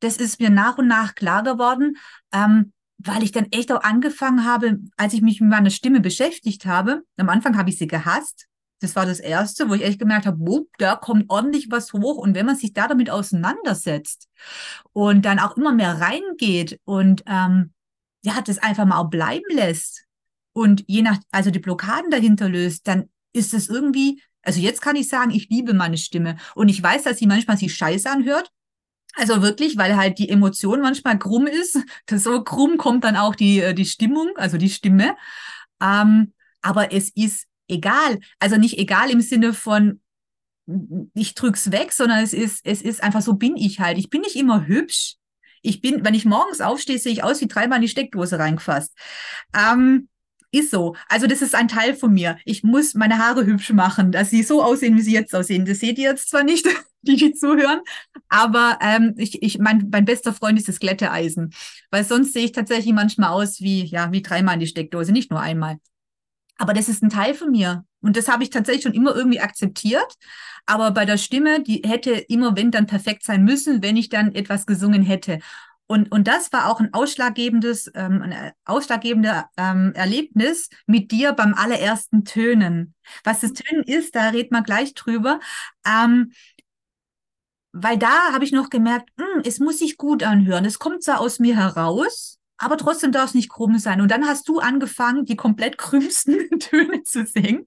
das 0.00 0.18
ist 0.18 0.38
mir 0.38 0.50
nach 0.50 0.76
und 0.76 0.86
nach 0.86 1.14
klar 1.14 1.42
geworden, 1.42 1.96
ähm, 2.32 2.72
weil 2.98 3.22
ich 3.22 3.32
dann 3.32 3.46
echt 3.52 3.72
auch 3.72 3.82
angefangen 3.82 4.44
habe, 4.44 4.80
als 4.96 5.14
ich 5.14 5.22
mich 5.22 5.40
mit 5.40 5.48
meiner 5.50 5.70
Stimme 5.70 6.00
beschäftigt 6.00 6.66
habe. 6.66 7.02
Am 7.16 7.30
Anfang 7.30 7.56
habe 7.56 7.70
ich 7.70 7.78
sie 7.78 7.88
gehasst, 7.88 8.48
das 8.82 8.96
war 8.96 9.06
das 9.06 9.20
Erste, 9.20 9.68
wo 9.68 9.74
ich 9.74 9.84
echt 9.84 9.98
gemerkt 9.98 10.26
habe, 10.26 10.38
wupp, 10.40 10.68
da 10.78 10.96
kommt 10.96 11.30
ordentlich 11.30 11.70
was 11.70 11.92
hoch. 11.92 12.16
Und 12.16 12.34
wenn 12.34 12.46
man 12.46 12.56
sich 12.56 12.72
da 12.72 12.88
damit 12.88 13.10
auseinandersetzt 13.10 14.28
und 14.92 15.24
dann 15.24 15.38
auch 15.38 15.56
immer 15.56 15.72
mehr 15.72 16.00
reingeht 16.00 16.80
und 16.84 17.22
ähm, 17.26 17.72
ja, 18.24 18.40
das 18.40 18.58
einfach 18.58 18.84
mal 18.84 18.98
auch 18.98 19.10
bleiben 19.10 19.44
lässt 19.50 20.04
und 20.52 20.84
je 20.86 21.02
nach, 21.02 21.18
also 21.30 21.50
die 21.50 21.60
Blockaden 21.60 22.10
dahinter 22.10 22.48
löst, 22.48 22.86
dann 22.88 23.08
ist 23.32 23.54
es 23.54 23.68
irgendwie, 23.68 24.22
also 24.42 24.60
jetzt 24.60 24.82
kann 24.82 24.96
ich 24.96 25.08
sagen, 25.08 25.30
ich 25.30 25.48
liebe 25.48 25.74
meine 25.74 25.96
Stimme. 25.96 26.36
Und 26.54 26.68
ich 26.68 26.82
weiß, 26.82 27.04
dass 27.04 27.18
sie 27.18 27.26
manchmal 27.26 27.56
sich 27.56 27.74
scheiße 27.74 28.10
anhört. 28.10 28.50
Also 29.14 29.42
wirklich, 29.42 29.76
weil 29.76 29.96
halt 29.96 30.18
die 30.18 30.28
Emotion 30.28 30.80
manchmal 30.80 31.18
krumm 31.18 31.46
ist. 31.46 31.78
Das 32.06 32.24
so 32.24 32.42
krumm 32.42 32.78
kommt 32.78 33.04
dann 33.04 33.16
auch 33.16 33.34
die, 33.34 33.60
äh, 33.60 33.74
die 33.74 33.84
Stimmung, 33.84 34.30
also 34.36 34.58
die 34.58 34.70
Stimme. 34.70 35.16
Ähm, 35.80 36.32
aber 36.62 36.92
es 36.92 37.10
ist 37.10 37.46
egal. 37.72 38.18
Also 38.38 38.56
nicht 38.56 38.78
egal 38.78 39.10
im 39.10 39.20
Sinne 39.20 39.54
von, 39.54 40.00
ich 41.14 41.34
drück's 41.34 41.72
weg, 41.72 41.92
sondern 41.92 42.22
es 42.22 42.32
ist, 42.32 42.60
es 42.64 42.82
ist 42.82 43.02
einfach 43.02 43.22
so 43.22 43.34
bin 43.34 43.56
ich 43.56 43.80
halt. 43.80 43.98
Ich 43.98 44.10
bin 44.10 44.20
nicht 44.20 44.36
immer 44.36 44.66
hübsch. 44.66 45.16
Ich 45.62 45.80
bin, 45.80 46.04
wenn 46.04 46.14
ich 46.14 46.24
morgens 46.24 46.60
aufstehe, 46.60 46.98
sehe 46.98 47.12
ich 47.12 47.24
aus 47.24 47.40
wie 47.40 47.46
dreimal 47.46 47.78
in 47.78 47.82
die 47.82 47.88
Steckdose 47.88 48.38
reingefasst. 48.38 48.92
Ähm, 49.56 50.08
ist 50.52 50.70
so. 50.70 50.94
Also 51.08 51.26
das 51.26 51.40
ist 51.40 51.54
ein 51.54 51.68
Teil 51.68 51.94
von 51.94 52.12
mir. 52.12 52.36
Ich 52.44 52.62
muss 52.62 52.94
meine 52.94 53.18
Haare 53.18 53.46
hübsch 53.46 53.72
machen, 53.72 54.12
dass 54.12 54.30
sie 54.30 54.42
so 54.42 54.62
aussehen, 54.62 54.96
wie 54.96 55.02
sie 55.02 55.14
jetzt 55.14 55.34
aussehen. 55.34 55.64
Das 55.64 55.80
seht 55.80 55.98
ihr 55.98 56.10
jetzt 56.10 56.30
zwar 56.30 56.44
nicht, 56.44 56.66
die 57.02 57.16
die 57.16 57.32
zuhören, 57.32 57.80
aber 58.28 58.78
ähm, 58.80 59.14
ich, 59.16 59.42
ich, 59.42 59.58
mein, 59.58 59.88
mein 59.90 60.04
bester 60.04 60.32
Freund 60.32 60.58
ist 60.58 60.68
das 60.68 60.78
Glätteeisen, 60.78 61.52
weil 61.90 62.04
sonst 62.04 62.32
sehe 62.32 62.44
ich 62.44 62.52
tatsächlich 62.52 62.92
manchmal 62.92 63.30
aus 63.30 63.60
wie 63.60 63.84
ja 63.84 64.12
wie 64.12 64.22
dreimal 64.22 64.54
in 64.54 64.60
die 64.60 64.68
Steckdose, 64.68 65.10
nicht 65.10 65.30
nur 65.30 65.40
einmal. 65.40 65.78
Aber 66.62 66.74
das 66.74 66.88
ist 66.88 67.02
ein 67.02 67.10
Teil 67.10 67.34
von 67.34 67.50
mir. 67.50 67.84
Und 68.02 68.16
das 68.16 68.28
habe 68.28 68.44
ich 68.44 68.50
tatsächlich 68.50 68.84
schon 68.84 68.94
immer 68.94 69.16
irgendwie 69.16 69.40
akzeptiert. 69.40 70.14
Aber 70.64 70.92
bei 70.92 71.04
der 71.04 71.18
Stimme, 71.18 71.60
die 71.60 71.82
hätte 71.84 72.12
immer, 72.12 72.56
wenn, 72.56 72.70
dann 72.70 72.86
perfekt 72.86 73.24
sein 73.24 73.42
müssen, 73.42 73.82
wenn 73.82 73.96
ich 73.96 74.10
dann 74.10 74.32
etwas 74.32 74.64
gesungen 74.64 75.02
hätte. 75.02 75.40
Und, 75.88 76.12
und 76.12 76.28
das 76.28 76.52
war 76.52 76.70
auch 76.70 76.78
ein 76.78 76.94
ausschlaggebendes, 76.94 77.90
ähm, 77.96 78.22
ein 78.22 78.52
ausschlaggebender 78.64 79.50
ähm, 79.56 79.90
Erlebnis 79.96 80.70
mit 80.86 81.10
dir 81.10 81.32
beim 81.32 81.52
allerersten 81.54 82.24
Tönen. 82.24 82.94
Was 83.24 83.40
das 83.40 83.54
Tönen 83.54 83.82
ist, 83.82 84.14
da 84.14 84.28
redet 84.28 84.52
man 84.52 84.62
gleich 84.62 84.94
drüber. 84.94 85.40
Ähm, 85.84 86.30
weil 87.72 87.98
da 87.98 88.32
habe 88.32 88.44
ich 88.44 88.52
noch 88.52 88.70
gemerkt, 88.70 89.10
hm, 89.18 89.42
es 89.44 89.58
muss 89.58 89.80
sich 89.80 89.96
gut 89.96 90.22
anhören. 90.22 90.64
Es 90.64 90.78
kommt 90.78 91.02
zwar 91.02 91.18
aus 91.18 91.40
mir 91.40 91.56
heraus, 91.56 92.38
aber 92.58 92.76
trotzdem 92.76 93.12
darf 93.12 93.30
es 93.30 93.34
nicht 93.34 93.50
krumm 93.50 93.78
sein. 93.78 94.00
Und 94.00 94.10
dann 94.10 94.26
hast 94.26 94.48
du 94.48 94.60
angefangen, 94.60 95.24
die 95.24 95.36
komplett 95.36 95.78
krümmsten 95.78 96.48
Töne 96.60 97.02
zu 97.02 97.26
singen. 97.26 97.66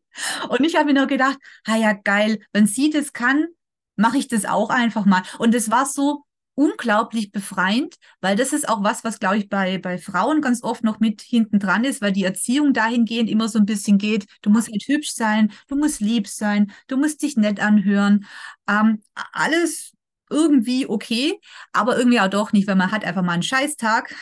Und 0.50 0.62
ich 0.62 0.76
habe 0.76 0.86
mir 0.86 0.93
nur 0.93 1.08
gedacht, 1.08 1.38
ah 1.65 1.76
ja, 1.76 1.93
geil, 1.93 2.39
wenn 2.54 2.67
sie 2.67 2.89
das 2.89 3.13
kann, 3.13 3.48
mache 3.95 4.17
ich 4.17 4.28
das 4.28 4.45
auch 4.45 4.69
einfach 4.69 5.06
mal. 5.06 5.24
Und 5.38 5.54
es 5.56 5.69
war 5.71 5.86
so 5.86 6.24
unglaublich 6.56 7.32
befreiend, 7.32 7.95
weil 8.21 8.36
das 8.36 8.54
ist 8.54 8.67
auch 8.67 8.82
was, 8.82 9.04
was, 9.04 9.19
glaube 9.19 9.38
ich, 9.38 9.50
bei, 9.50 9.78
bei 9.78 9.98
Frauen 9.98 10.41
ganz 10.41 10.63
oft 10.63 10.84
noch 10.84 11.00
mit 11.00 11.21
hinten 11.21 11.60
dran 11.60 11.84
ist, 11.84 12.02
weil 12.02 12.13
die 12.13 12.24
Erziehung 12.24 12.74
dahingehend 12.74 13.30
immer 13.30 13.50
so 13.50 13.60
ein 13.60 13.65
bisschen 13.65 13.98
geht, 13.98 14.26
du 14.41 14.50
musst 14.50 14.69
halt 14.71 14.84
hübsch 14.88 15.12
sein, 15.12 15.52
du 15.67 15.76
musst 15.76 16.00
lieb 16.00 16.28
sein, 16.28 16.71
du 16.88 16.98
musst 16.98 17.21
dich 17.21 17.36
nett 17.36 17.60
anhören. 17.60 18.26
Ähm, 18.69 19.02
alles 19.34 19.91
irgendwie 20.30 20.88
okay, 20.88 21.39
aber 21.74 21.98
irgendwie 21.98 22.19
auch 22.19 22.30
doch 22.30 22.54
nicht, 22.54 22.67
weil 22.67 22.76
man 22.76 22.91
hat 22.91 23.04
einfach 23.06 23.21
mal 23.21 23.34
einen 23.34 23.43
Scheißtag 23.43 24.15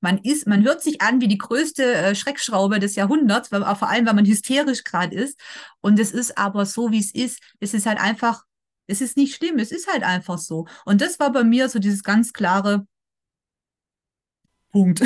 man 0.00 0.18
ist, 0.18 0.46
man 0.46 0.64
hört 0.64 0.82
sich 0.82 1.00
an 1.00 1.20
wie 1.20 1.28
die 1.28 1.38
größte 1.38 1.94
äh, 1.94 2.14
Schreckschraube 2.14 2.78
des 2.78 2.96
Jahrhunderts, 2.96 3.50
weil, 3.50 3.62
vor 3.76 3.88
allem, 3.88 4.06
weil 4.06 4.14
man 4.14 4.26
hysterisch 4.26 4.84
gerade 4.84 5.14
ist. 5.14 5.38
Und 5.80 5.98
es 5.98 6.12
ist 6.12 6.38
aber 6.38 6.66
so, 6.66 6.90
wie 6.90 6.98
es 6.98 7.14
ist. 7.14 7.40
Es 7.60 7.74
ist 7.74 7.86
halt 7.86 7.98
einfach, 7.98 8.44
es 8.86 9.00
ist 9.00 9.16
nicht 9.16 9.34
schlimm, 9.34 9.58
es 9.58 9.72
ist 9.72 9.90
halt 9.90 10.02
einfach 10.02 10.38
so. 10.38 10.66
Und 10.84 11.00
das 11.00 11.18
war 11.18 11.32
bei 11.32 11.44
mir 11.44 11.68
so 11.68 11.78
dieses 11.78 12.02
ganz 12.02 12.32
klare 12.32 12.86
Punkt. 14.70 15.02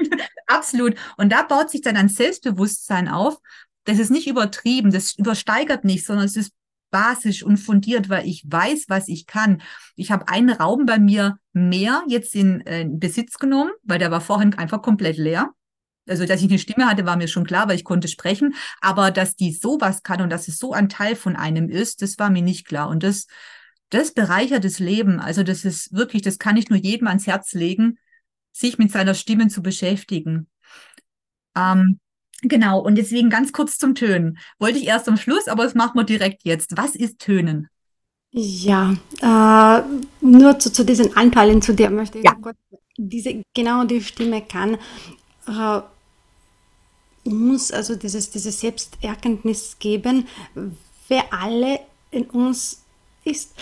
Absolut. 0.46 0.96
Und 1.16 1.30
da 1.30 1.42
baut 1.42 1.70
sich 1.70 1.82
dann 1.82 1.96
ein 1.96 2.08
Selbstbewusstsein 2.08 3.08
auf. 3.08 3.38
Das 3.84 3.98
ist 3.98 4.10
nicht 4.10 4.26
übertrieben, 4.26 4.90
das 4.90 5.14
übersteigert 5.14 5.84
nicht, 5.84 6.04
sondern 6.06 6.26
es 6.26 6.36
ist 6.36 6.52
basisch 6.90 7.42
und 7.42 7.56
fundiert, 7.56 8.08
weil 8.08 8.26
ich 8.26 8.44
weiß, 8.46 8.86
was 8.88 9.08
ich 9.08 9.26
kann. 9.26 9.62
Ich 9.96 10.10
habe 10.10 10.28
einen 10.28 10.50
Raum 10.50 10.86
bei 10.86 10.98
mir 10.98 11.38
mehr 11.52 12.02
jetzt 12.08 12.34
in, 12.34 12.60
äh, 12.66 12.82
in 12.82 12.98
Besitz 12.98 13.38
genommen, 13.38 13.70
weil 13.82 13.98
der 13.98 14.10
war 14.10 14.20
vorhin 14.20 14.54
einfach 14.54 14.82
komplett 14.82 15.16
leer. 15.16 15.50
Also, 16.08 16.26
dass 16.26 16.42
ich 16.42 16.48
eine 16.48 16.58
Stimme 16.58 16.86
hatte, 16.86 17.06
war 17.06 17.16
mir 17.16 17.28
schon 17.28 17.46
klar, 17.46 17.68
weil 17.68 17.76
ich 17.76 17.84
konnte 17.84 18.08
sprechen. 18.08 18.54
Aber 18.80 19.10
dass 19.10 19.36
die 19.36 19.52
sowas 19.52 20.02
kann 20.02 20.20
und 20.20 20.30
dass 20.30 20.48
es 20.48 20.58
so 20.58 20.72
ein 20.72 20.88
Teil 20.88 21.14
von 21.14 21.36
einem 21.36 21.68
ist, 21.68 22.02
das 22.02 22.18
war 22.18 22.30
mir 22.30 22.42
nicht 22.42 22.66
klar. 22.66 22.88
Und 22.88 23.02
das, 23.02 23.26
das 23.90 24.12
bereichert 24.12 24.64
das 24.64 24.78
Leben. 24.80 25.20
Also, 25.20 25.42
das 25.42 25.64
ist 25.64 25.92
wirklich, 25.92 26.22
das 26.22 26.38
kann 26.38 26.56
ich 26.56 26.68
nur 26.68 26.78
jedem 26.78 27.06
ans 27.06 27.26
Herz 27.26 27.52
legen, 27.52 27.98
sich 28.52 28.78
mit 28.78 28.90
seiner 28.90 29.14
Stimme 29.14 29.48
zu 29.48 29.62
beschäftigen. 29.62 30.48
Ähm, 31.56 32.00
Genau, 32.42 32.80
und 32.80 32.96
deswegen 32.96 33.30
ganz 33.30 33.52
kurz 33.52 33.78
zum 33.78 33.94
Tönen. 33.94 34.38
Wollte 34.58 34.78
ich 34.78 34.86
erst 34.86 35.08
am 35.08 35.16
Schluss, 35.16 35.48
aber 35.48 35.64
das 35.64 35.74
machen 35.74 35.96
wir 35.96 36.04
direkt 36.04 36.42
jetzt. 36.44 36.76
Was 36.76 36.94
ist 36.94 37.18
Tönen? 37.18 37.68
Ja, 38.32 38.94
äh, 39.20 39.82
nur 40.20 40.58
zu, 40.58 40.72
zu 40.72 40.84
diesen 40.84 41.16
Anteilen, 41.16 41.60
zu 41.60 41.74
der 41.74 41.90
möchte 41.90 42.18
ich 42.18 42.24
ja. 42.24 42.34
Gott, 42.40 42.56
diese, 42.96 43.42
genau 43.54 43.84
die 43.84 44.02
Stimme 44.02 44.42
kann, 44.42 44.78
äh, 45.48 45.80
muss 47.24 47.72
also 47.72 47.96
dieses, 47.96 48.30
dieses 48.30 48.60
Selbsterkenntnis 48.60 49.76
geben, 49.78 50.26
wer 51.08 51.24
alle 51.32 51.80
in 52.10 52.24
uns 52.24 52.79
ist. 53.24 53.54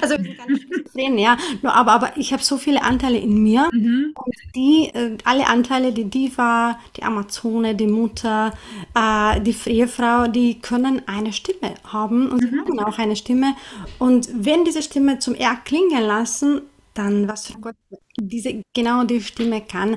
Also 0.00 0.16
wir 0.16 0.24
sind 0.24 0.38
gar 0.38 0.48
nicht 0.48 0.62
schizophren, 0.62 1.18
ja. 1.18 1.36
Nur, 1.62 1.74
aber, 1.74 1.92
aber 1.92 2.16
ich 2.16 2.32
habe 2.32 2.42
so 2.42 2.56
viele 2.56 2.82
Anteile 2.82 3.18
in 3.18 3.42
mir. 3.42 3.68
Mhm. 3.72 4.14
Und 4.14 4.34
die, 4.54 4.90
äh, 4.94 5.16
alle 5.24 5.46
Anteile, 5.46 5.92
die 5.92 6.04
Diva, 6.04 6.78
die 6.96 7.02
Amazone, 7.02 7.74
die 7.74 7.86
Mutter, 7.86 8.52
äh, 8.94 9.40
die 9.40 9.56
Ehefrau, 9.66 10.28
die 10.28 10.60
können 10.60 11.02
eine 11.06 11.32
Stimme 11.32 11.74
haben 11.84 12.30
und 12.30 12.42
mhm. 12.42 12.48
sie 12.48 12.58
haben 12.58 12.78
auch 12.80 12.98
eine 12.98 13.16
Stimme. 13.16 13.54
Und 13.98 14.28
wenn 14.32 14.64
diese 14.64 14.82
Stimme 14.82 15.18
zum 15.18 15.34
R 15.34 15.56
klingen 15.64 16.02
lassen, 16.02 16.62
dann 16.94 17.26
was 17.26 17.46
für 17.46 17.58
Gott 17.58 17.76
diese 18.20 18.62
genau 18.74 19.04
die 19.04 19.22
Stimme 19.22 19.62
kann, 19.62 19.96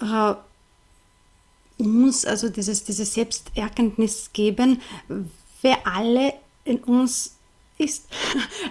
äh, 0.00 0.34
muss 1.78 2.24
also 2.24 2.48
dieses, 2.48 2.84
dieses 2.84 3.14
Selbsterkenntnis 3.14 4.30
geben, 4.32 4.80
wer 5.62 5.86
alle 5.86 6.34
in 6.64 6.78
uns 6.78 7.35
ist. 7.78 8.08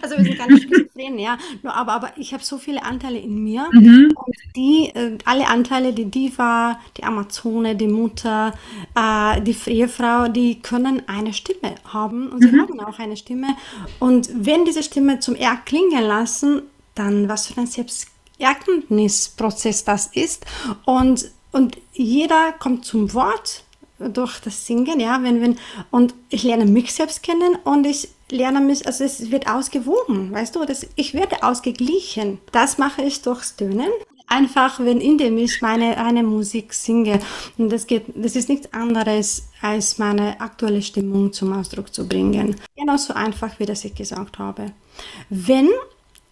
Also 0.02 0.18
wir 0.18 0.26
sind 0.26 0.38
gar 0.38 0.50
nicht 0.50 0.64
schizophren, 0.64 1.18
ja. 1.18 1.38
Nur, 1.64 1.74
aber, 1.74 1.94
aber 1.94 2.12
ich 2.18 2.34
habe 2.34 2.44
so 2.44 2.58
viele 2.58 2.84
Anteile 2.84 3.18
in 3.20 3.42
mir. 3.44 3.70
Mhm. 3.72 4.12
Und 4.16 4.36
die, 4.56 4.92
äh, 4.94 5.18
alle 5.26 5.48
Anteile, 5.48 5.94
die 5.94 6.06
Diva, 6.06 6.80
die 6.98 7.04
Amazone, 7.04 7.76
die 7.76 7.88
Mutter, 7.88 8.54
äh, 8.96 9.42
die 9.42 9.56
Ehefrau, 9.68 10.28
die 10.28 10.62
können 10.62 11.02
eine 11.08 11.34
Stimme 11.34 11.76
haben. 11.86 12.30
Und 12.30 12.42
sie 12.42 12.52
mhm. 12.52 12.62
haben 12.62 12.80
auch 12.82 13.00
eine 13.00 13.18
Stimme. 13.18 13.56
Und 14.00 14.30
wenn 14.34 14.66
diese 14.66 14.84
Stimme 14.84 15.20
zum 15.20 15.34
R 15.36 15.58
klingen 15.66 16.04
lassen, 16.04 16.62
dann 16.94 17.28
was 17.30 17.48
für 17.48 17.60
ein 17.60 17.68
Selbsterkenntnisprozess 17.68 19.84
das 19.84 20.08
ist. 20.08 20.46
Und, 20.86 21.32
und 21.52 21.78
jeder 21.94 22.54
kommt 22.54 22.86
zum 22.86 23.14
Wort 23.14 23.66
durch 24.00 24.40
das 24.42 24.66
Singen, 24.66 25.00
ja, 25.00 25.24
wenn, 25.24 25.42
wenn, 25.42 25.58
und 25.90 26.14
ich 26.30 26.44
lerne 26.44 26.66
mich 26.66 26.94
selbst 26.94 27.24
kennen 27.24 27.56
und 27.64 27.86
ich 27.86 28.10
lerne 28.32 28.62
mich, 28.62 28.86
also 28.86 29.04
es 29.04 29.32
wird 29.32 29.48
ausgewogen, 29.48 30.32
weißt 30.32 30.56
du, 30.56 30.66
das, 30.66 30.88
ich 30.96 31.14
werde 31.14 31.44
ausgeglichen. 31.44 32.40
Das 32.52 32.78
mache 32.78 33.04
ich 33.04 33.22
durchs 33.22 33.56
Tönen. 33.56 33.90
Einfach, 34.28 34.80
wenn 34.80 35.02
indem 35.02 35.38
ich 35.38 35.62
meine 35.62 35.98
eine 35.98 36.24
Musik 36.24 36.74
singe. 36.74 37.20
Und 37.60 37.72
das 37.72 37.86
geht, 37.86 38.06
das 38.16 38.36
ist 38.36 38.50
nichts 38.50 38.74
anderes, 38.74 39.50
als 39.62 40.00
meine 40.00 40.42
aktuelle 40.42 40.82
Stimmung 40.82 41.32
zum 41.32 41.54
Ausdruck 41.54 41.94
zu 41.94 42.08
bringen. 42.08 42.56
Genauso 42.76 43.14
einfach, 43.14 43.60
wie 43.60 43.68
das 43.68 43.86
ich 43.86 43.94
gesagt 43.94 44.40
habe. 44.40 44.72
Wenn 45.30 45.70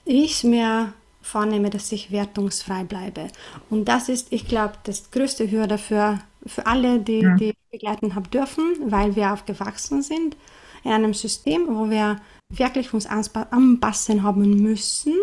ich 0.06 0.44
mir 0.44 0.94
vornehme, 1.22 1.70
dass 1.70 1.92
ich 1.92 2.12
wertungsfrei 2.12 2.84
bleibe. 2.84 3.28
Und 3.70 3.86
das 3.86 4.10
ist, 4.10 4.28
ich 4.32 4.48
glaube, 4.48 4.74
das 4.84 5.12
größte 5.12 5.50
Hürde 5.50 5.78
für, 5.78 6.20
für 6.46 6.66
alle, 6.66 7.00
die, 7.00 7.22
ja. 7.22 7.36
die 7.36 7.54
begleiten 7.72 8.16
haben 8.16 8.30
dürfen, 8.30 8.76
weil 8.88 9.16
wir 9.16 9.32
aufgewachsen 9.32 10.02
sind 10.02 10.36
in 10.84 10.92
einem 10.92 11.14
System, 11.14 11.68
wo 11.70 11.90
wir 11.90 12.18
wirklich 12.50 12.94
uns 12.94 13.08
anpassen 13.08 14.24
haben 14.24 14.62
müssen, 14.62 15.14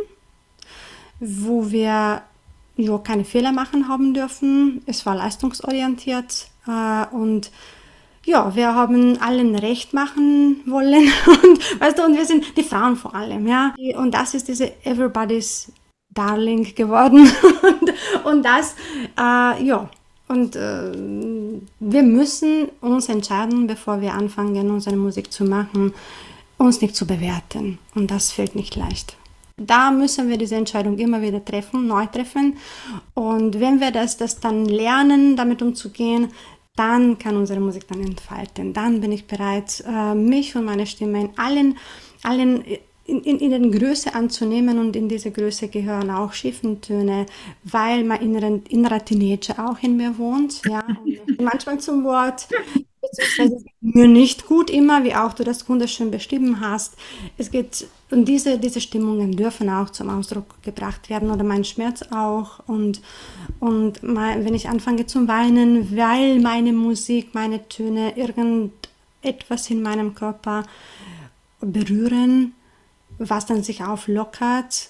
wo 1.21 1.71
wir 1.71 2.23
ja, 2.77 2.99
keine 2.99 3.25
Fehler 3.25 3.53
machen 3.53 3.89
haben 3.89 4.15
dürfen. 4.15 4.83
Es 4.87 5.05
war 5.07 5.15
leistungsorientiert 5.15 6.49
äh, 6.67 7.07
und 7.15 7.51
ja, 8.25 8.55
wir 8.55 8.75
haben 8.75 9.21
allen 9.21 9.55
recht 9.57 9.93
machen 9.93 10.63
wollen 10.67 11.11
und 11.27 11.81
weißt 11.81 11.99
du, 11.99 12.05
und 12.05 12.17
wir 12.17 12.27
sind 12.27 12.57
die 12.57 12.63
Frauen 12.63 12.97
vor 12.97 13.15
allem, 13.15 13.47
ja. 13.47 13.75
Und 13.97 14.15
das 14.15 14.35
ist 14.35 14.49
diese 14.49 14.73
Everybody's 14.85 15.73
Darling 16.13 16.75
geworden 16.75 17.21
und, 17.63 17.93
und 18.25 18.43
das, 18.45 18.75
äh, 19.19 19.65
ja, 19.65 19.89
und 20.31 20.55
äh, 20.55 20.93
wir 21.81 22.03
müssen 22.05 22.69
uns 22.81 23.09
entscheiden, 23.09 23.67
bevor 23.67 24.01
wir 24.01 24.15
anfangen, 24.15 24.71
unsere 24.71 24.95
Musik 24.95 25.33
zu 25.33 25.43
machen, 25.45 25.93
uns 26.57 26.81
nicht 26.81 26.95
zu 26.95 27.05
bewerten. 27.05 27.79
Und 27.97 28.13
das 28.13 28.31
fällt 28.31 28.55
nicht 28.55 28.77
leicht. 28.77 29.17
Da 29.57 29.91
müssen 29.91 30.29
wir 30.29 30.39
diese 30.39 30.55
Entscheidung 30.55 30.99
immer 30.99 31.21
wieder 31.21 31.45
treffen, 31.45 31.89
neu 31.89 32.07
treffen. 32.07 32.59
Und 33.15 33.59
wenn 33.59 33.81
wir 33.81 33.91
das, 33.91 34.19
das 34.19 34.39
dann 34.39 34.67
lernen, 34.67 35.35
damit 35.35 35.63
umzugehen, 35.63 36.29
dann 36.77 37.19
kann 37.19 37.37
unsere 37.37 37.59
Musik 37.59 37.89
dann 37.89 38.01
entfalten. 38.01 38.73
Dann 38.73 39.01
bin 39.01 39.11
ich 39.11 39.27
bereit, 39.27 39.83
äh, 39.85 40.15
mich 40.15 40.55
und 40.55 40.65
meine 40.65 40.87
Stimme 40.87 41.23
in 41.23 41.31
allen, 41.39 41.77
allen 42.23 42.65
in, 43.05 43.23
in, 43.23 43.39
in 43.39 43.51
den 43.51 43.73
Größe 43.73 44.15
anzunehmen 44.15 44.79
und 44.79 44.95
in 44.95 45.09
diese 45.09 45.31
Größe 45.31 45.69
gehören 45.69 46.11
auch 46.11 46.33
Schiffentöne, 46.33 47.27
weil 47.65 48.05
mein 48.05 48.23
innerer, 48.23 48.61
innerer 48.69 49.05
Teenager 49.05 49.69
auch 49.69 49.83
in 49.83 49.97
mir 49.97 50.17
wohnt, 50.19 50.63
ja, 50.67 50.85
manchmal 51.41 51.79
zum 51.79 52.05
Wort, 52.05 52.49
beziehungsweise 53.01 53.65
mir 53.81 54.09
nicht 54.09 54.47
gut 54.47 54.71
immer, 54.71 55.05
wie 55.05 55.15
auch 55.15 55.33
du 55.33 55.45
das 55.45 55.69
wunderschön 55.69 56.11
beschrieben 56.11 56.61
hast. 56.61 56.95
Es 57.39 57.51
geht, 57.51 57.87
und 58.11 58.27
diese, 58.27 58.59
diese 58.59 58.81
Stimmungen 58.81 59.37
dürfen 59.37 59.69
auch 59.71 59.91
zum 59.91 60.11
Ausdruck 60.11 60.63
gebracht 60.63 61.11
werden 61.11 61.31
oder 61.31 61.45
mein 61.45 61.65
Schmerz 61.65 62.03
auch 62.11 62.61
und, 62.67 63.01
und 63.59 64.03
mein, 64.03 64.45
wenn 64.45 64.55
ich 64.55 64.69
anfange 64.69 65.07
zu 65.07 65.27
weinen, 65.27 65.97
weil 65.97 66.41
meine 66.41 66.73
Musik, 66.73 67.35
meine 67.35 67.69
Töne 67.69 68.17
irgendetwas 68.17 69.71
in 69.71 69.83
meinem 69.83 70.15
Körper 70.15 70.65
berühren, 71.61 72.55
was 73.29 73.47
dann 73.47 73.63
sich 73.63 73.85
auflockert, 73.85 74.89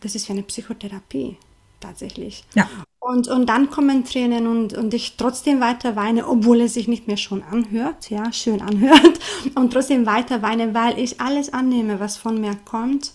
das 0.00 0.14
ist 0.14 0.28
wie 0.28 0.32
eine 0.32 0.42
Psychotherapie 0.42 1.36
tatsächlich. 1.80 2.44
Ja. 2.54 2.68
Und, 2.98 3.28
und 3.28 3.46
dann 3.46 3.70
kommen 3.70 4.04
Tränen 4.04 4.46
und, 4.46 4.74
und 4.74 4.92
ich 4.92 5.16
trotzdem 5.16 5.60
weiter 5.60 5.96
weine, 5.96 6.28
obwohl 6.28 6.60
es 6.60 6.74
sich 6.74 6.88
nicht 6.88 7.06
mehr 7.06 7.16
schon 7.16 7.42
anhört, 7.42 8.10
ja, 8.10 8.32
schön 8.32 8.60
anhört, 8.60 9.18
und 9.54 9.72
trotzdem 9.72 10.04
weiter 10.04 10.42
weine, 10.42 10.74
weil 10.74 10.98
ich 10.98 11.20
alles 11.20 11.52
annehme, 11.52 12.00
was 12.00 12.16
von 12.16 12.40
mir 12.40 12.56
kommt. 12.64 13.12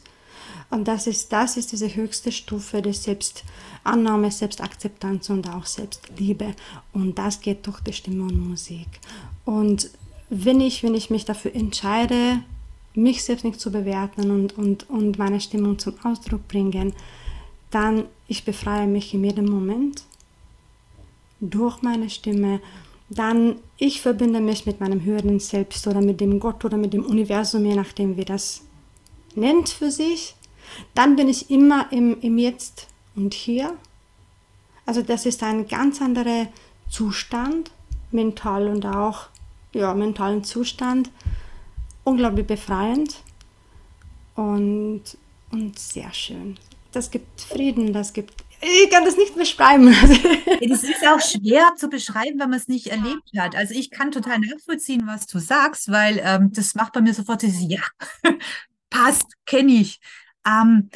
Und 0.70 0.88
das 0.88 1.06
ist, 1.06 1.32
das 1.32 1.58
ist 1.58 1.72
diese 1.72 1.94
höchste 1.94 2.32
Stufe 2.32 2.82
des 2.82 3.04
Selbstannahme, 3.04 4.32
Selbstakzeptanz 4.32 5.30
und 5.30 5.48
auch 5.48 5.68
Selbstliebe. 5.68 6.56
Und 6.94 7.20
das 7.20 7.42
geht 7.42 7.68
durch 7.68 7.80
die 7.82 7.94
Stimme 7.94 8.24
und 8.24 8.50
Musik. 8.50 8.88
Und 9.46 9.92
wenn 10.30 10.62
ich, 10.62 10.82
wenn 10.82 10.96
ich 10.96 11.12
mich 11.12 11.26
dafür 11.26 11.54
entscheide, 11.54 12.40
mich 12.96 13.24
selbst 13.24 13.44
nicht 13.44 13.60
zu 13.60 13.72
bewerten 13.72 14.30
und, 14.32 14.58
und, 14.58 14.90
und 14.90 15.18
meine 15.18 15.40
Stimmung 15.40 15.80
zum 15.80 15.96
Ausdruck 16.04 16.48
bringen, 16.48 16.94
dann 17.72 18.06
ich 18.28 18.46
befreie 18.46 18.88
mich 18.88 19.14
in 19.14 19.24
jedem 19.24 19.46
Moment 19.46 20.04
durch 21.40 21.82
meine 21.82 22.10
Stimme, 22.10 22.60
dann 23.10 23.58
ich 23.78 24.02
verbinde 24.02 24.40
mich 24.40 24.66
mit 24.66 24.80
meinem 24.80 25.04
höheren 25.04 25.40
Selbst 25.40 25.86
oder 25.88 26.02
mit 26.02 26.22
dem 26.22 26.40
Gott 26.40 26.64
oder 26.66 26.78
mit 26.78 26.94
dem 26.94 27.06
Universum, 27.06 27.66
je 27.66 27.76
nachdem, 27.76 28.18
wie 28.18 28.26
das 28.26 28.62
nennt 29.36 29.70
für 29.70 29.92
sich, 29.92 30.36
dann 30.94 31.16
bin 31.16 31.28
ich 31.28 31.50
immer 31.50 31.92
im, 31.92 32.20
im 32.22 32.38
Jetzt 32.38 32.88
und 33.16 33.34
Hier. 33.34 33.76
Also 34.86 35.02
das 35.02 35.26
ist 35.26 35.44
ein 35.44 35.68
ganz 35.68 36.02
anderer 36.02 36.48
Zustand, 36.90 37.72
mental 38.12 38.68
und 38.68 38.86
auch 38.86 39.28
ja, 39.74 39.94
mentalen 39.94 40.44
Zustand. 40.44 41.10
Unglaublich 42.04 42.46
befreiend 42.46 43.24
und, 44.36 45.04
und 45.52 45.80
sehr 45.80 46.14
schön. 46.14 46.58
Das 46.92 47.10
gibt 47.10 47.42
Frieden, 47.42 47.94
das 47.94 48.14
gibt 48.14 48.44
ich 48.66 48.90
kann 48.90 49.04
das 49.04 49.18
nicht 49.18 49.36
beschreiben. 49.36 49.90
Es 50.62 50.84
ist 50.84 51.06
auch 51.06 51.20
schwer 51.20 51.74
zu 51.76 51.90
beschreiben, 51.90 52.40
wenn 52.40 52.50
man 52.50 52.60
es 52.60 52.70
nicht 52.70 52.88
erlebt 52.88 53.32
hat. 53.38 53.56
Also 53.56 53.74
ich 53.74 53.92
kann 53.92 54.12
total 54.12 54.40
nachvollziehen, 54.40 55.06
was 55.06 55.28
du 55.28 55.40
sagst, 55.40 55.92
weil 55.92 56.22
ähm, 56.24 56.52
das 56.54 56.74
macht 56.74 56.94
bei 56.94 57.02
mir 57.02 57.14
sofort 57.14 57.42
dieses 57.42 57.68
Ja, 57.68 57.82
passt, 58.90 59.26
kenne 59.46 59.74
ich. 59.74 60.00
Ähm, 60.48 60.90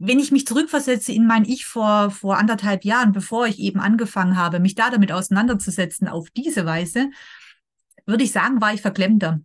wenn 0.00 0.18
ich 0.18 0.32
mich 0.32 0.46
zurückversetze 0.46 1.12
in 1.12 1.26
mein 1.26 1.44
Ich 1.44 1.64
vor, 1.64 2.10
vor 2.10 2.38
anderthalb 2.38 2.84
Jahren, 2.84 3.12
bevor 3.12 3.46
ich 3.46 3.60
eben 3.60 3.78
angefangen 3.78 4.36
habe, 4.36 4.58
mich 4.58 4.74
da 4.74 4.90
damit 4.90 5.12
auseinanderzusetzen 5.12 6.08
auf 6.08 6.30
diese 6.30 6.66
Weise, 6.66 7.10
würde 8.04 8.24
ich 8.24 8.32
sagen, 8.32 8.60
war 8.60 8.74
ich 8.74 8.82
verklemmter. 8.82 9.40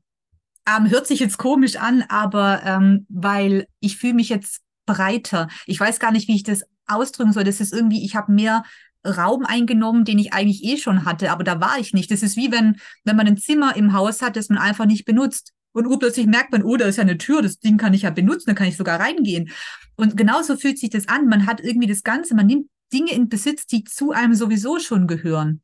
Ähm, 0.68 0.90
hört 0.90 1.08
sich 1.08 1.20
jetzt 1.20 1.38
komisch 1.38 1.78
an, 1.78 2.04
aber 2.10 2.62
ähm, 2.66 3.06
weil 3.10 3.68
ich 3.80 3.98
fühle 3.98 4.16
mich 4.16 4.30
jetzt 4.30 4.62
breiter. 4.86 5.48
Ich 5.66 5.80
weiß 5.80 6.00
gar 6.00 6.12
nicht, 6.12 6.28
wie 6.28 6.36
ich 6.36 6.44
das 6.44 6.64
ausdrücken 6.88 7.34
soll. 7.34 7.44
Das 7.44 7.62
ist 7.62 7.74
irgendwie, 7.74 8.04
ich 8.04 8.16
habe 8.16 8.32
mehr 8.32 8.64
Raum 9.06 9.46
eingenommen, 9.46 10.06
den 10.06 10.20
ich 10.20 10.34
eigentlich 10.34 10.64
eh 10.64 10.78
schon 10.78 11.06
hatte, 11.06 11.32
aber 11.32 11.44
da 11.44 11.62
war 11.62 11.80
ich 11.80 11.94
nicht. 11.94 12.12
Das 12.12 12.24
ist 12.24 12.36
wie 12.36 12.52
wenn, 12.52 12.78
wenn 13.04 13.16
man 13.16 13.28
ein 13.28 13.38
Zimmer 13.38 13.76
im 13.76 13.94
Haus 13.94 14.22
hat, 14.22 14.36
das 14.36 14.50
man 14.50 14.58
einfach 14.58 14.86
nicht 14.86 15.06
benutzt. 15.06 15.54
Und 15.72 15.86
urplötzlich 15.86 16.26
merkt 16.26 16.52
man, 16.52 16.64
oh, 16.64 16.76
da 16.76 16.86
ist 16.86 16.98
ja 16.98 17.04
eine 17.04 17.18
Tür, 17.18 17.42
das 17.42 17.60
Ding 17.60 17.78
kann 17.78 17.94
ich 17.94 18.02
ja 18.02 18.10
benutzen, 18.10 18.46
da 18.48 18.54
kann 18.54 18.68
ich 18.68 18.78
sogar 18.78 19.00
reingehen. 19.00 19.52
Und 19.96 20.18
genauso 20.18 20.58
fühlt 20.58 20.80
sich 20.80 20.90
das 20.90 21.08
an. 21.08 21.28
Man 21.28 21.46
hat 21.46 21.62
irgendwie 21.62 21.88
das 21.88 22.04
Ganze, 22.04 22.36
man 22.36 22.48
nimmt 22.48 22.68
Dinge 22.92 23.12
in 23.12 23.30
Besitz, 23.30 23.68
die 23.68 23.84
zu 23.84 24.12
einem 24.12 24.34
sowieso 24.34 24.80
schon 24.80 25.08
gehören. 25.08 25.62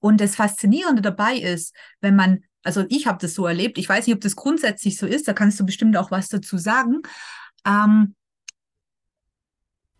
Und 0.00 0.20
das 0.20 0.36
Faszinierende 0.36 1.02
dabei 1.02 1.36
ist, 1.36 1.74
wenn 2.00 2.16
man, 2.16 2.40
also 2.62 2.84
ich 2.88 3.06
habe 3.06 3.18
das 3.20 3.34
so 3.34 3.46
erlebt, 3.46 3.78
ich 3.78 3.88
weiß 3.88 4.06
nicht, 4.06 4.14
ob 4.14 4.20
das 4.20 4.36
grundsätzlich 4.36 4.98
so 4.98 5.06
ist, 5.06 5.28
da 5.28 5.32
kannst 5.32 5.58
du 5.60 5.66
bestimmt 5.66 5.96
auch 5.96 6.10
was 6.10 6.28
dazu 6.28 6.58
sagen. 6.58 7.02
Ähm, 7.66 8.14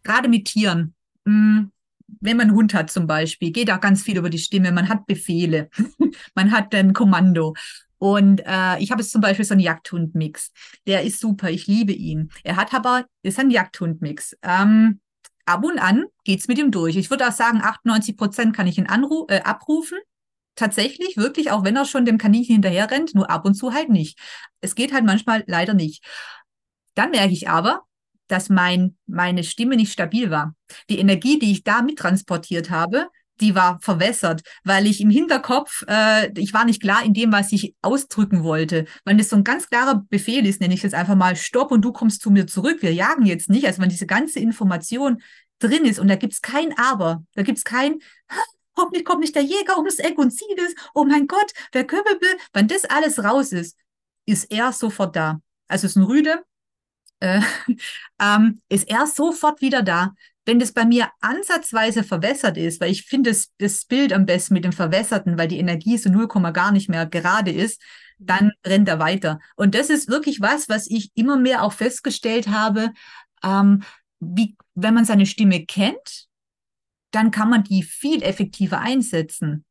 gerade 0.03 0.29
mit 0.29 0.47
Tieren, 0.47 0.95
hm, 1.27 1.73
wenn 2.21 2.37
man 2.37 2.49
einen 2.49 2.57
Hund 2.57 2.75
hat 2.75 2.91
zum 2.91 3.07
Beispiel, 3.07 3.53
geht 3.53 3.71
auch 3.71 3.81
ganz 3.81 4.03
viel 4.03 4.19
über 4.19 4.31
die 4.31 4.39
Stimme. 4.39 4.73
Man 4.73 4.89
hat 4.89 5.07
Befehle, 5.07 5.71
man 6.35 6.51
hat 6.51 6.75
ein 6.75 6.93
Kommando. 6.93 7.55
Und 7.99 8.41
äh, 8.47 8.79
ich 8.79 8.91
habe 8.91 9.03
jetzt 9.03 9.13
zum 9.13 9.21
Beispiel 9.21 9.45
so 9.45 9.53
einen 9.53 9.61
Jagdhund-Mix. 9.61 10.53
Der 10.87 11.03
ist 11.03 11.21
super, 11.21 11.51
ich 11.51 11.67
liebe 11.67 11.93
ihn. 11.93 12.31
Er 12.45 12.57
hat 12.57 12.73
aber, 12.73 13.05
ist 13.23 13.39
ein 13.39 13.51
Jagdhund-Mix. 13.51 14.37
Ähm, 14.43 15.01
ab 15.45 15.65
und 15.65 15.79
an 15.79 16.07
geht's 16.25 16.49
mit 16.49 16.59
ihm 16.59 16.71
durch. 16.71 16.97
Ich 16.97 17.11
würde 17.11 17.29
auch 17.29 17.33
sagen, 17.33 17.61
98 17.63 18.17
Prozent 18.17 18.57
kann 18.57 18.67
ich 18.67 18.79
ihn 18.79 18.87
anru 18.87 19.27
äh, 19.29 19.43
abrufen. 19.43 19.99
Tatsächlich, 20.61 21.17
wirklich, 21.17 21.51
auch 21.53 21.65
wenn 21.65 21.75
er 21.75 21.87
schon 21.87 22.05
dem 22.05 22.19
Kaninchen 22.19 22.57
hinterher 22.57 22.91
rennt, 22.91 23.15
nur 23.15 23.31
ab 23.31 23.47
und 23.47 23.55
zu 23.55 23.73
halt 23.73 23.89
nicht. 23.89 24.19
Es 24.61 24.75
geht 24.75 24.93
halt 24.93 25.07
manchmal 25.07 25.43
leider 25.47 25.73
nicht. 25.73 26.05
Dann 26.95 27.13
merke 27.13 27.33
ich 27.33 27.49
aber, 27.49 27.85
dass 28.27 28.51
mein, 28.51 28.95
meine 29.07 29.43
Stimme 29.43 29.77
nicht 29.77 29.91
stabil 29.91 30.31
war. 30.31 30.55
Die 30.91 30.99
Energie, 30.99 31.39
die 31.39 31.51
ich 31.51 31.65
da 31.65 31.81
mittransportiert 31.81 32.69
habe, 32.69 33.07
die 33.41 33.55
war 33.55 33.79
verwässert, 33.81 34.43
weil 34.63 34.87
ich 34.87 35.01
im 35.01 35.09
Hinterkopf, 35.09 35.83
äh, 35.89 36.31
ich 36.39 36.53
war 36.53 36.67
nicht 36.67 36.83
klar 36.83 37.07
in 37.07 37.15
dem, 37.15 37.33
was 37.33 37.53
ich 37.53 37.75
ausdrücken 37.81 38.45
wollte. 38.45 38.85
Wenn 39.07 39.17
das 39.17 39.31
so 39.31 39.37
ein 39.37 39.45
ganz 39.45 39.67
klarer 39.71 40.05
Befehl 40.11 40.45
ist, 40.45 40.61
nenne 40.61 40.75
ich 40.75 40.83
jetzt 40.83 40.95
einfach 40.95 41.17
mal 41.17 41.37
Stopp 41.37 41.71
und 41.71 41.81
du 41.81 41.91
kommst 41.91 42.21
zu 42.21 42.31
mir 42.31 42.47
zurück, 42.47 42.83
wir 42.83 42.93
jagen 42.93 43.25
jetzt 43.25 43.49
nicht. 43.49 43.67
Also 43.67 43.81
wenn 43.81 43.89
diese 43.89 44.07
ganze 44.07 44.41
Information 44.41 45.23
drin 45.59 45.87
ist 45.87 45.99
und 45.99 46.09
da 46.09 46.17
gibt 46.17 46.35
es 46.35 46.43
kein 46.43 46.77
Aber, 46.77 47.25
da 47.35 47.45
gibt 47.45 47.57
es 47.57 47.65
kein, 47.65 48.01
hoffentlich 48.81 49.05
kommt 49.05 49.21
nicht 49.21 49.35
der 49.35 49.43
Jäger 49.43 49.77
ums 49.77 49.99
Eck 49.99 50.19
und 50.19 50.33
sieht 50.33 50.59
es, 50.59 50.75
oh 50.95 51.05
mein 51.05 51.27
Gott, 51.27 51.53
wer 51.73 51.87
Köppel, 51.87 52.19
wenn 52.53 52.69
das 52.69 52.85
alles 52.85 53.23
raus 53.23 53.53
ist, 53.53 53.77
ist 54.27 54.51
er 54.51 54.73
sofort 54.73 55.17
da. 55.17 55.41
Also 55.69 55.87
es 55.87 55.93
ist 55.93 55.97
ein 55.97 56.05
Rüde, 56.05 56.43
äh, 57.21 57.41
ähm, 58.21 58.61
ist 58.69 58.89
er 58.89 59.07
sofort 59.07 59.61
wieder 59.61 59.83
da. 59.83 60.15
Wenn 60.47 60.59
das 60.59 60.73
bei 60.73 60.85
mir 60.85 61.11
ansatzweise 61.21 62.03
verwässert 62.03 62.57
ist, 62.57 62.81
weil 62.81 62.91
ich 62.91 63.05
finde 63.05 63.31
das, 63.31 63.51
das 63.59 63.85
Bild 63.85 64.13
am 64.13 64.27
besten 64.27 64.55
mit 64.55 64.65
dem 64.65 64.73
Verwässerten, 64.73 65.39
weil 65.39 65.49
die 65.49 65.59
Energie 65.59 65.99
so 65.99 66.11
0, 66.11 66.27
gar 66.53 66.73
nicht 66.73 66.89
mehr 66.89 67.07
gerade 67.07 67.53
ist, 67.53 67.81
dann 68.19 68.53
rennt 68.67 68.89
er 68.89 68.99
weiter. 68.99 69.39
Und 69.57 69.75
das 69.75 69.91
ist 69.91 70.09
wirklich 70.09 70.41
was, 70.41 70.69
was 70.69 70.87
ich 70.89 71.11
immer 71.15 71.37
mehr 71.37 71.63
auch 71.63 71.73
festgestellt 71.73 72.49
habe, 72.49 72.91
ähm, 73.45 73.83
wie, 74.19 74.57
wenn 74.75 74.95
man 74.95 75.05
seine 75.05 75.27
Stimme 75.27 75.65
kennt, 75.65 76.29
dann 77.11 77.31
kann 77.31 77.51
man 77.51 77.65
die 77.65 77.83
viel 77.83 78.23
effektiver 78.23 78.81
einsetzen 78.81 79.65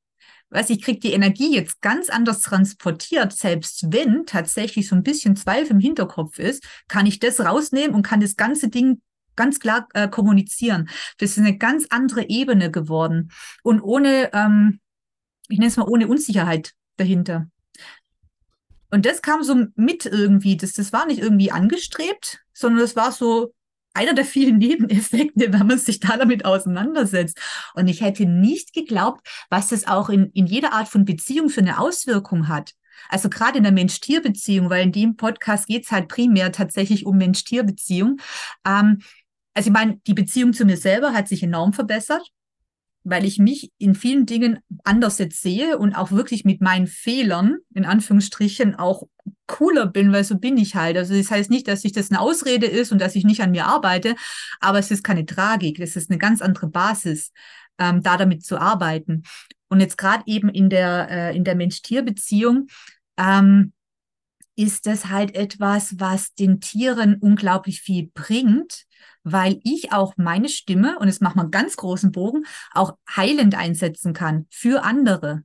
weiß 0.50 0.70
ich, 0.72 0.82
kriege 0.82 1.00
die 1.00 1.14
Energie 1.14 1.54
jetzt 1.54 1.82
ganz 1.82 2.10
anders 2.10 2.42
transportiert, 2.42 3.34
selbst 3.34 3.92
wenn 3.92 4.26
tatsächlich 4.26 4.88
so 4.88 4.96
ein 4.96 5.04
bisschen 5.04 5.36
Zweifel 5.36 5.72
im 5.72 5.80
Hinterkopf 5.80 6.40
ist, 6.40 6.64
kann 6.88 7.06
ich 7.06 7.20
das 7.20 7.40
rausnehmen 7.40 7.96
und 7.96 8.04
kann 8.04 8.20
das 8.20 8.36
ganze 8.36 8.70
Ding 8.70 9.02
ganz 9.36 9.60
klar 9.60 9.88
äh, 9.94 10.08
kommunizieren. 10.10 10.90
Das 11.18 11.32
ist 11.32 11.40
eine 11.40 11.58
ganz 11.58 11.86
andere 11.90 12.28
Ebene 12.30 12.72
geworden 12.72 13.32
und 13.64 13.80
ohne, 13.82 14.34
ähm, 14.34 14.80
ich 15.48 15.60
nenne 15.60 15.70
es 15.70 15.78
mal 15.78 15.88
ohne 15.88 16.08
Unsicherheit 16.08 16.74
dahinter. 16.98 17.48
Und 18.92 19.06
das 19.06 19.22
kam 19.22 19.44
so 19.44 19.66
mit 19.76 20.08
irgendwie, 20.08 20.58
das, 20.58 20.74
das 20.74 20.92
war 20.92 21.06
nicht 21.06 21.20
irgendwie 21.20 21.52
angestrebt, 21.52 22.42
sondern 22.54 22.82
das 22.82 22.96
war 22.96 23.12
so, 23.12 23.54
einer 24.00 24.14
der 24.14 24.26
vielen 24.26 24.58
Nebeneffekte, 24.58 25.52
wenn 25.52 25.68
man 25.68 25.78
sich 25.78 26.00
da 26.00 26.16
damit 26.16 26.46
auseinandersetzt. 26.46 27.38
Und 27.76 27.88
ich 27.88 28.02
hätte 28.02 28.26
nicht 28.26 28.74
geglaubt, 28.74 29.28
was 29.50 29.68
das 29.68 29.88
auch 29.88 30.10
in, 30.10 30.32
in 30.32 30.46
jeder 30.46 30.72
Art 30.72 30.88
von 30.88 31.04
Beziehung 31.04 31.50
für 31.50 31.62
eine 31.62 31.80
Auswirkung 31.80 32.48
hat. 32.48 32.74
Also 33.10 33.30
gerade 33.30 33.58
in 33.58 33.64
der 33.64 33.74
Mensch-Tier-Beziehung, 33.74 34.70
weil 34.70 34.84
in 34.84 34.92
dem 34.92 35.16
Podcast 35.18 35.68
geht 35.68 35.86
es 35.86 35.92
halt 35.92 36.08
primär 36.08 36.52
tatsächlich 36.52 37.06
um 37.06 37.18
Mensch-Tier-Beziehung. 37.18 38.22
Ähm, 38.66 39.02
also 39.54 39.70
ich 39.70 39.74
meine, 39.74 39.98
die 40.08 40.14
Beziehung 40.14 40.54
zu 40.54 40.66
mir 40.66 40.78
selber 40.78 41.14
hat 41.14 41.28
sich 41.28 41.44
enorm 41.44 41.74
verbessert 41.74 42.32
weil 43.04 43.26
ich 43.26 43.40
mich 43.40 43.72
in 43.78 43.96
vielen 43.96 44.26
Dingen 44.26 44.60
anders 44.84 45.18
jetzt 45.18 45.42
sehe 45.42 45.78
und 45.78 45.96
auch 45.96 46.12
wirklich 46.12 46.46
mit 46.46 46.62
meinen 46.62 46.88
Fehlern, 46.88 47.58
in 47.74 47.86
Anführungsstrichen, 47.86 48.76
auch 48.76 49.04
cooler 49.48 49.88
bin, 49.88 50.12
weil 50.12 50.24
so 50.24 50.38
bin 50.38 50.58
ich 50.58 50.76
halt. 50.76 50.98
Also 50.98 51.16
das 51.16 51.32
heißt 51.32 51.50
nicht, 51.50 51.68
dass 51.68 51.86
ich 51.86 51.92
das 51.92 52.12
eine 52.12 52.20
Ausrede 52.20 52.66
ist 52.66 52.92
und 52.92 53.00
dass 53.00 53.16
ich 53.16 53.24
nicht 53.24 53.42
an 53.42 53.52
mir 53.52 53.66
arbeite, 53.66 54.16
aber 54.60 54.80
es 54.80 54.92
ist 54.92 55.04
keine 55.04 55.26
Tragik, 55.26 55.80
es 55.80 55.96
ist 55.96 56.10
eine 56.10 56.20
ganz 56.20 56.42
andere 56.42 56.68
Basis, 56.68 57.32
ähm, 57.78 58.04
da 58.04 58.18
damit 58.18 58.46
zu 58.46 58.58
arbeiten. 58.58 59.24
Und 59.70 59.80
jetzt 59.80 59.98
gerade 59.98 60.24
eben 60.26 60.50
in 60.50 60.70
der, 60.70 61.34
äh, 61.34 61.40
der 61.40 61.56
Mensch-Tier-Beziehung, 61.56 62.68
ähm, 63.18 63.74
ist 64.56 64.88
das 64.88 65.06
halt 65.06 65.36
etwas, 65.36 66.00
was 66.00 66.34
den 66.34 66.60
Tieren 66.60 67.16
unglaublich 67.16 67.80
viel 67.82 68.12
bringt, 68.14 68.86
weil 69.24 69.60
ich 69.64 69.92
auch 69.92 70.14
meine 70.18 70.50
Stimme, 70.50 70.98
und 71.00 71.08
es 71.08 71.22
macht 71.22 71.36
mal 71.36 71.44
einen 71.44 71.52
ganz 71.52 71.76
großen 71.76 72.12
Bogen, 72.12 72.46
auch 72.74 72.98
heilend 73.16 73.56
einsetzen 73.56 74.14
kann 74.14 74.48
für 74.50 74.84
andere. 74.84 75.44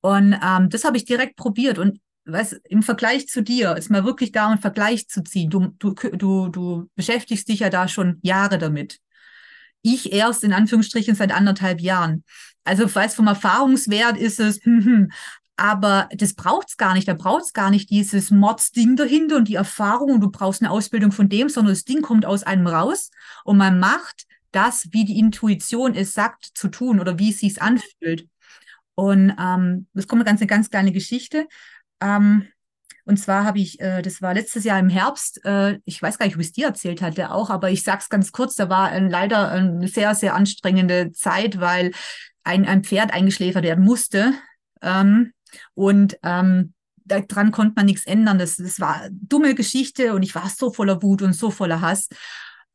Und 0.00 0.38
ähm, 0.42 0.68
das 0.70 0.84
habe 0.84 0.96
ich 0.96 1.04
direkt 1.04 1.36
probiert. 1.36 1.78
Und 1.78 2.00
was 2.24 2.52
im 2.52 2.82
Vergleich 2.82 3.28
zu 3.28 3.42
dir, 3.42 3.76
ist 3.76 3.90
mal 3.90 4.04
wirklich 4.04 4.32
da 4.32 4.48
einen 4.48 4.58
Vergleich 4.58 5.08
zu 5.08 5.22
ziehen. 5.22 5.50
Du, 5.50 5.68
du, 5.78 5.94
du, 5.94 6.48
du 6.48 6.90
beschäftigst 6.94 7.48
dich 7.48 7.60
ja 7.60 7.70
da 7.70 7.88
schon 7.88 8.18
Jahre 8.22 8.58
damit. 8.58 8.98
Ich 9.82 10.12
erst 10.12 10.42
in 10.42 10.52
Anführungsstrichen 10.52 11.14
seit 11.14 11.32
anderthalb 11.32 11.80
Jahren. 11.80 12.24
Also, 12.64 12.92
weiß 12.92 13.14
vom 13.14 13.28
Erfahrungswert 13.28 14.16
ist 14.16 14.40
es, 14.40 14.56
hm, 14.64 14.84
hm, 14.84 15.12
aber 15.56 16.08
das 16.12 16.34
braucht's 16.34 16.76
gar 16.76 16.94
nicht. 16.94 17.08
Da 17.08 17.14
braucht's 17.14 17.52
gar 17.52 17.70
nicht 17.70 17.90
dieses 17.90 18.30
Mods-Ding 18.30 18.96
dahinter 18.96 19.36
und 19.36 19.48
die 19.48 19.54
Erfahrung 19.54 20.12
und 20.12 20.20
du 20.20 20.30
brauchst 20.30 20.62
eine 20.62 20.70
Ausbildung 20.70 21.12
von 21.12 21.28
dem, 21.28 21.48
sondern 21.48 21.72
das 21.72 21.84
Ding 21.84 22.02
kommt 22.02 22.26
aus 22.26 22.42
einem 22.42 22.66
raus 22.66 23.10
und 23.44 23.56
man 23.56 23.78
macht 23.78 24.26
das, 24.52 24.88
wie 24.92 25.04
die 25.04 25.18
Intuition 25.18 25.94
es 25.94 26.12
sagt, 26.12 26.50
zu 26.54 26.68
tun 26.68 27.00
oder 27.00 27.18
wie 27.18 27.30
es 27.30 27.40
sich 27.40 27.60
anfühlt. 27.60 28.28
Und 28.94 29.34
ähm, 29.38 29.86
es 29.94 30.08
kommt 30.08 30.20
eine 30.20 30.24
ganz, 30.24 30.40
eine 30.40 30.46
ganz 30.46 30.70
kleine 30.70 30.92
Geschichte. 30.92 31.46
Ähm, 32.00 32.48
und 33.04 33.18
zwar 33.18 33.44
habe 33.44 33.60
ich, 33.60 33.78
äh, 33.80 34.02
das 34.02 34.20
war 34.20 34.34
letztes 34.34 34.64
Jahr 34.64 34.78
im 34.78 34.88
Herbst, 34.88 35.44
äh, 35.44 35.78
ich 35.84 36.02
weiß 36.02 36.18
gar 36.18 36.26
nicht, 36.26 36.34
ob 36.34 36.40
ich 36.40 36.48
es 36.48 36.52
dir 36.52 36.66
erzählt 36.66 37.02
hatte 37.02 37.30
auch, 37.30 37.50
aber 37.50 37.70
ich 37.70 37.84
sag's 37.84 38.08
ganz 38.08 38.32
kurz, 38.32 38.56
da 38.56 38.68
war 38.68 38.92
äh, 38.92 38.98
leider 38.98 39.50
eine 39.50 39.86
sehr, 39.86 40.14
sehr 40.14 40.34
anstrengende 40.34 41.12
Zeit, 41.12 41.60
weil 41.60 41.92
ein, 42.42 42.66
ein 42.66 42.82
Pferd 42.82 43.12
eingeschläfert 43.12 43.62
werden 43.62 43.84
musste. 43.84 44.32
Ähm, 44.82 45.32
und 45.74 46.16
ähm, 46.22 46.72
daran 47.04 47.52
konnte 47.52 47.74
man 47.76 47.86
nichts 47.86 48.06
ändern. 48.06 48.38
Das, 48.38 48.56
das 48.56 48.80
war 48.80 49.08
dumme 49.10 49.54
Geschichte 49.54 50.14
und 50.14 50.22
ich 50.22 50.34
war 50.34 50.48
so 50.48 50.72
voller 50.72 51.02
Wut 51.02 51.22
und 51.22 51.34
so 51.34 51.50
voller 51.50 51.80
Hass. 51.80 52.08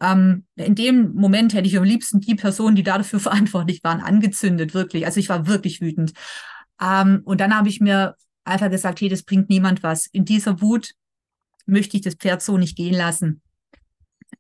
ähm, 0.02 0.46
in 0.56 0.76
dem 0.76 1.14
Moment 1.14 1.54
hätte 1.54 1.68
ich 1.68 1.78
am 1.78 1.84
liebsten 1.84 2.22
die 2.22 2.36
Person, 2.36 2.76
die 2.76 2.84
dafür 2.84 3.20
verantwortlich 3.22 3.84
waren, 3.84 4.02
angezündet, 4.02 4.74
wirklich. 4.74 5.06
Also 5.06 5.20
ich 5.20 5.30
war 5.30 5.48
wirklich 5.48 5.82
wütend. 5.82 6.14
Ähm, 6.82 7.22
und 7.26 7.42
dann 7.42 7.56
habe 7.56 7.70
ich 7.70 7.80
mir 7.82 8.16
einfach 8.44 8.70
gesagt, 8.70 9.02
hey, 9.02 9.10
das 9.10 9.24
bringt 9.24 9.50
niemand 9.50 9.84
was. 9.84 10.08
In 10.08 10.26
dieser 10.26 10.62
Wut 10.62 10.92
möchte 11.66 11.98
ich 11.98 12.04
das 12.04 12.16
Pferd 12.16 12.42
so 12.42 12.58
nicht 12.58 12.76
gehen 12.76 12.96
lassen. 12.96 13.42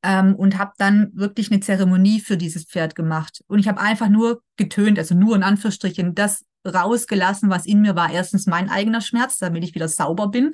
Ähm, 0.03 0.35
und 0.35 0.57
habe 0.57 0.71
dann 0.77 1.11
wirklich 1.13 1.51
eine 1.51 1.59
Zeremonie 1.59 2.21
für 2.21 2.37
dieses 2.37 2.65
Pferd 2.65 2.95
gemacht. 2.95 3.43
Und 3.47 3.59
ich 3.59 3.67
habe 3.67 3.79
einfach 3.79 4.09
nur 4.09 4.41
getönt, 4.57 4.97
also 4.97 5.15
nur 5.15 5.35
in 5.35 5.43
Anführungsstrichen, 5.43 6.15
das 6.15 6.43
rausgelassen, 6.65 7.49
was 7.49 7.65
in 7.65 7.81
mir 7.81 7.95
war. 7.95 8.11
Erstens 8.11 8.45
mein 8.45 8.69
eigener 8.69 9.01
Schmerz, 9.01 9.37
damit 9.37 9.63
ich 9.63 9.75
wieder 9.75 9.87
sauber 9.87 10.29
bin 10.29 10.53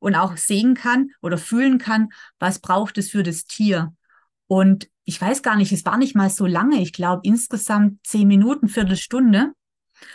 und 0.00 0.14
auch 0.14 0.36
sehen 0.36 0.74
kann 0.74 1.10
oder 1.20 1.38
fühlen 1.38 1.78
kann, 1.78 2.08
was 2.38 2.60
braucht 2.60 2.98
es 2.98 3.10
für 3.10 3.22
das 3.22 3.44
Tier. 3.44 3.94
Und 4.46 4.88
ich 5.04 5.20
weiß 5.20 5.42
gar 5.42 5.56
nicht, 5.56 5.72
es 5.72 5.84
war 5.84 5.98
nicht 5.98 6.14
mal 6.14 6.30
so 6.30 6.46
lange, 6.46 6.80
ich 6.80 6.92
glaube 6.92 7.22
insgesamt 7.24 7.98
zehn 8.06 8.28
Minuten, 8.28 8.68
Viertelstunde, 8.68 9.52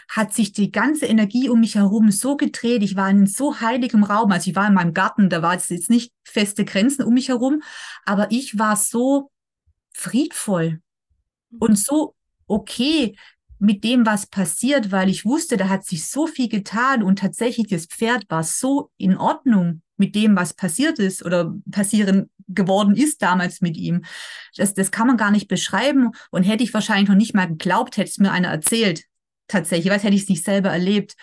hat 0.08 0.34
sich 0.34 0.54
die 0.54 0.72
ganze 0.72 1.06
Energie 1.06 1.50
um 1.50 1.60
mich 1.60 1.76
herum 1.76 2.12
so 2.12 2.38
gedreht. 2.38 2.84
Ich 2.84 2.96
war 2.96 3.10
in 3.10 3.26
so 3.28 3.60
heiligem 3.60 4.04
Raum, 4.04 4.32
also 4.32 4.50
ich 4.50 4.56
war 4.56 4.68
in 4.68 4.74
meinem 4.74 4.94
Garten, 4.94 5.30
da 5.30 5.42
war 5.42 5.54
jetzt 5.54 5.90
nicht 5.90 6.12
feste 6.24 6.66
Grenzen 6.66 7.04
um 7.04 7.14
mich 7.14 7.30
herum, 7.30 7.62
aber 8.06 8.32
ich 8.32 8.58
war 8.58 8.76
so 8.76 9.32
friedvoll 9.94 10.82
und 11.60 11.78
so 11.78 12.16
okay 12.48 13.16
mit 13.60 13.86
dem, 13.86 14.06
was 14.06 14.26
passiert, 14.26 14.92
weil 14.92 15.10
ich 15.10 15.24
wusste, 15.24 15.56
da 15.56 15.70
hat 15.70 15.86
sich 15.86 16.08
so 16.08 16.28
viel 16.28 16.50
getan 16.50 17.02
und 17.02 17.20
tatsächlich 17.20 17.68
das 17.68 17.86
Pferd 17.86 18.26
war 18.30 18.44
so 18.44 18.92
in 18.98 19.16
Ordnung 19.16 19.82
mit 19.96 20.16
dem, 20.16 20.36
was 20.36 20.54
passiert 20.54 21.00
ist 21.00 21.24
oder 21.24 21.54
passieren 21.72 22.30
geworden 22.50 22.96
ist 22.96 23.22
damals 23.22 23.62
mit 23.62 23.78
ihm. 23.78 24.04
Das, 24.58 24.74
das 24.74 24.92
kann 24.92 25.08
man 25.08 25.16
gar 25.16 25.32
nicht 25.32 25.48
beschreiben 25.48 26.12
und 26.30 26.44
hätte 26.44 26.64
ich 26.64 26.74
wahrscheinlich 26.74 27.08
noch 27.08 27.16
nicht 27.16 27.34
mal 27.34 27.48
geglaubt, 27.48 27.96
hätte 27.96 28.10
es 28.10 28.18
mir 28.18 28.32
einer 28.32 28.50
erzählt. 28.50 29.06
Tatsächlich, 29.48 29.92
was 29.92 30.04
hätte 30.04 30.16
ich 30.16 30.24
es 30.24 30.30
nicht 30.30 30.46
selber 30.46 30.70
erlebt. 30.70 31.16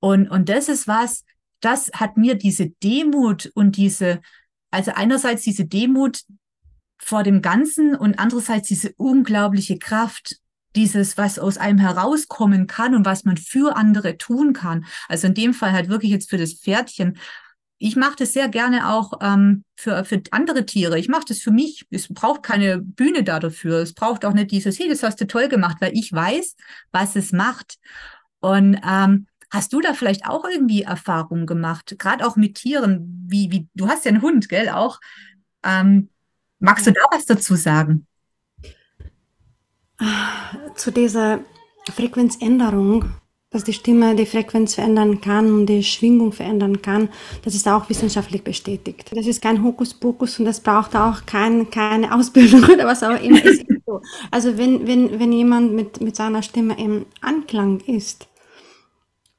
Und, 0.00 0.28
und 0.28 0.48
das 0.48 0.68
ist 0.68 0.88
was, 0.88 1.24
das 1.60 1.90
hat 1.92 2.16
mir 2.16 2.36
diese 2.36 2.70
Demut 2.70 3.50
und 3.54 3.76
diese, 3.76 4.20
also 4.70 4.92
einerseits 4.94 5.42
diese 5.42 5.64
Demut 5.64 6.22
vor 6.98 7.22
dem 7.22 7.42
Ganzen 7.42 7.94
und 7.94 8.18
andererseits 8.18 8.68
diese 8.68 8.92
unglaubliche 8.96 9.78
Kraft 9.78 10.36
dieses, 10.76 11.16
was 11.16 11.38
aus 11.38 11.58
einem 11.58 11.78
herauskommen 11.78 12.66
kann 12.66 12.94
und 12.94 13.04
was 13.04 13.24
man 13.24 13.36
für 13.36 13.76
andere 13.76 14.18
tun 14.18 14.52
kann. 14.52 14.84
Also 15.08 15.26
in 15.26 15.34
dem 15.34 15.54
Fall 15.54 15.72
halt 15.72 15.88
wirklich 15.88 16.12
jetzt 16.12 16.30
für 16.30 16.38
das 16.38 16.54
Pferdchen. 16.54 17.18
Ich 17.78 17.96
mache 17.96 18.16
das 18.18 18.32
sehr 18.32 18.48
gerne 18.48 18.90
auch 18.90 19.12
ähm, 19.20 19.64
für, 19.76 20.04
für 20.04 20.20
andere 20.32 20.66
Tiere. 20.66 20.98
Ich 20.98 21.08
mache 21.08 21.26
das 21.28 21.38
für 21.38 21.52
mich. 21.52 21.86
Es 21.90 22.08
braucht 22.08 22.42
keine 22.42 22.78
Bühne 22.78 23.22
da 23.22 23.38
dafür. 23.38 23.78
Es 23.78 23.94
braucht 23.94 24.24
auch 24.24 24.32
nicht 24.32 24.50
dieses, 24.50 24.78
hey, 24.78 24.88
das 24.88 25.02
hast 25.02 25.20
du 25.20 25.26
toll 25.26 25.48
gemacht, 25.48 25.76
weil 25.80 25.96
ich 25.96 26.12
weiß, 26.12 26.56
was 26.90 27.14
es 27.14 27.32
macht. 27.32 27.78
Und 28.40 28.80
ähm, 28.84 29.26
hast 29.50 29.72
du 29.72 29.80
da 29.80 29.94
vielleicht 29.94 30.26
auch 30.26 30.44
irgendwie 30.44 30.82
Erfahrungen 30.82 31.46
gemacht, 31.46 31.94
gerade 31.98 32.26
auch 32.26 32.36
mit 32.36 32.56
Tieren? 32.56 33.26
Wie, 33.28 33.50
wie, 33.52 33.68
du 33.74 33.88
hast 33.88 34.04
ja 34.04 34.10
einen 34.10 34.22
Hund, 34.22 34.48
gell, 34.48 34.68
auch. 34.68 35.00
Ähm, 35.62 36.08
magst 36.58 36.86
du 36.86 36.92
da 36.92 37.00
was 37.10 37.26
dazu 37.26 37.54
sagen? 37.54 38.06
zu 40.76 40.92
dieser 40.92 41.40
Frequenzänderung, 41.94 43.10
dass 43.50 43.64
die 43.64 43.72
Stimme 43.72 44.14
die 44.14 44.26
Frequenz 44.26 44.74
verändern 44.74 45.20
kann 45.20 45.52
und 45.52 45.66
die 45.66 45.82
Schwingung 45.82 46.32
verändern 46.32 46.82
kann, 46.82 47.08
das 47.44 47.54
ist 47.54 47.66
auch 47.66 47.88
wissenschaftlich 47.88 48.42
bestätigt. 48.42 49.10
Das 49.14 49.26
ist 49.26 49.40
kein 49.40 49.62
Hokuspokus 49.62 50.38
und 50.38 50.44
das 50.44 50.60
braucht 50.60 50.94
auch 50.94 51.24
kein, 51.24 51.70
keine 51.70 52.14
Ausbildung 52.14 52.64
oder 52.72 52.86
was 52.86 53.02
auch 53.02 53.20
immer. 53.22 53.40
Also 54.30 54.58
wenn, 54.58 54.86
wenn, 54.86 55.18
wenn 55.18 55.32
jemand 55.32 55.72
mit, 55.72 56.00
mit 56.00 56.14
seiner 56.14 56.42
Stimme 56.42 56.78
im 56.78 57.06
Anklang 57.22 57.80
ist 57.80 58.28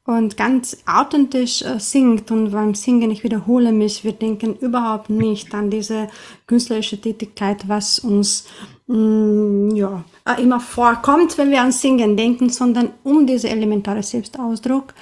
und 0.10 0.38
ganz 0.38 0.78
authentisch 0.86 1.62
äh, 1.62 1.80
singt 1.80 2.32
und 2.32 2.52
beim 2.52 2.74
Singen, 2.74 3.12
ich 3.12 3.24
wiederhole 3.24 3.72
mich, 3.72 4.04
wir 4.04 4.14
denken 4.14 4.56
überhaupt 4.56 5.10
nicht 5.10 5.54
an 5.54 5.70
diese 5.70 6.08
künstlerische 6.48 7.00
Tätigkeit, 7.00 7.68
was 7.68 8.00
uns 8.00 8.46
Mm, 8.90 9.76
ja, 9.76 10.04
äh, 10.26 10.42
immer 10.42 10.60
vorkommt, 10.60 11.38
wenn 11.38 11.52
wir 11.52 11.62
an 11.62 11.72
Singen 11.72 12.18
denken, 12.18 12.50
sondern 12.50 12.90
um 13.04 13.28
diese 13.28 13.48
elementare 13.48 14.02
Selbstausdruck 14.02 14.96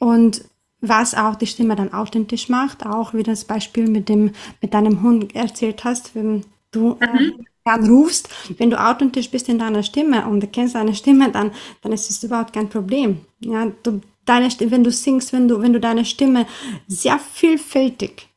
und 0.00 0.44
was 0.80 1.14
auch 1.14 1.36
die 1.36 1.46
Stimme 1.46 1.76
dann 1.76 1.92
authentisch 1.92 2.48
macht, 2.48 2.84
auch 2.84 3.14
wie 3.14 3.22
das 3.22 3.44
Beispiel 3.44 3.88
mit 3.88 4.08
dem 4.08 4.32
mit 4.60 4.74
deinem 4.74 5.02
Hund 5.02 5.32
erzählt 5.36 5.84
hast, 5.84 6.16
wenn 6.16 6.44
du 6.72 6.96
äh, 7.00 7.06
mhm. 7.06 7.46
äh, 7.66 7.88
rufst, 7.88 8.28
wenn 8.58 8.70
du 8.70 8.84
authentisch 8.84 9.30
bist 9.30 9.48
in 9.48 9.60
deiner 9.60 9.84
Stimme 9.84 10.26
und 10.26 10.42
du 10.42 10.48
kennst 10.48 10.74
deine 10.74 10.96
Stimme, 10.96 11.30
dann 11.30 11.52
dann 11.82 11.92
ist 11.92 12.10
es 12.10 12.24
überhaupt 12.24 12.52
kein 12.52 12.68
Problem. 12.68 13.20
Ja, 13.38 13.70
du, 13.84 14.00
deine 14.30 14.48
wenn 14.70 14.84
du 14.84 14.90
singst, 14.90 15.32
wenn 15.32 15.48
du 15.48 15.60
wenn 15.60 15.72
du 15.72 15.80
deine 15.80 16.04
Stimme 16.04 16.46
sehr 16.86 17.18
vielfältig 17.18 18.28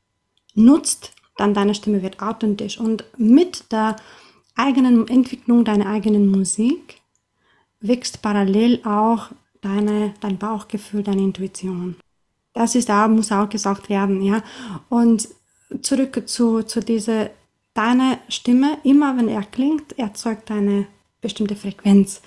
nutzt, 0.55 1.11
dann 1.37 1.53
deine 1.53 1.75
Stimme 1.75 2.01
wird 2.01 2.21
authentisch 2.21 2.79
und 2.79 3.03
mit 3.17 3.71
der 3.71 3.95
eigenen 4.55 5.07
Entwicklung 5.07 5.63
deiner 5.65 5.87
eigenen 5.87 6.29
Musik 6.29 7.01
wächst 7.79 8.21
parallel 8.21 8.81
auch 8.85 9.29
deine, 9.61 10.13
dein 10.19 10.37
Bauchgefühl, 10.37 11.03
deine 11.03 11.21
Intuition. 11.21 11.95
Das 12.53 12.75
ist 12.75 12.89
da, 12.89 13.07
muss 13.07 13.31
auch 13.31 13.49
gesagt 13.49 13.89
werden, 13.89 14.21
ja. 14.21 14.43
Und 14.89 15.27
zurück 15.81 16.23
zu, 16.27 16.63
zu 16.63 16.81
dieser, 16.81 17.31
deine 17.73 18.19
Stimme, 18.29 18.77
immer 18.83 19.17
wenn 19.17 19.27
er 19.27 19.43
klingt, 19.43 19.97
erzeugt 19.97 20.51
eine 20.51 20.87
bestimmte 21.19 21.55
Frequenz. 21.55 22.21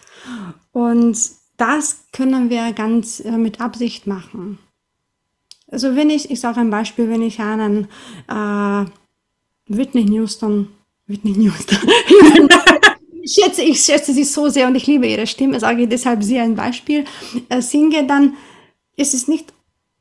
Und 0.73 1.17
das 1.57 2.05
können 2.13 2.51
wir 2.51 2.73
ganz 2.73 3.21
äh, 3.21 3.33
mit 3.33 3.61
Absicht 3.61 4.07
machen. 4.07 4.59
Also 5.69 5.97
wenn 5.97 6.11
ich, 6.11 6.31
ich 6.31 6.41
sage 6.41 6.61
ein 6.61 6.71
Beispiel, 6.71 7.09
wenn 7.11 7.23
ich 7.23 7.41
einen 7.41 7.89
äh, 8.29 8.85
Whitney 9.69 10.07
Houston 10.13 10.69
Whitney 11.07 11.35
Houston. 11.35 11.79
ich, 13.23 13.33
schätze, 13.33 13.63
ich 13.63 13.81
schätze 13.81 14.13
sie 14.13 14.25
so 14.25 14.49
sehr 14.49 14.67
und 14.67 14.75
ich 14.75 14.87
liebe 14.87 15.07
ihre 15.07 15.27
Stimme, 15.27 15.61
sage 15.61 15.83
ich 15.83 15.89
deshalb 15.89 16.23
sie 16.23 16.39
ein 16.39 16.57
Beispiel. 16.57 17.05
Äh, 17.49 17.63
singe, 17.63 18.07
dann 18.07 18.35
ist 18.97 19.15
es 19.15 19.29
nicht 19.29 19.53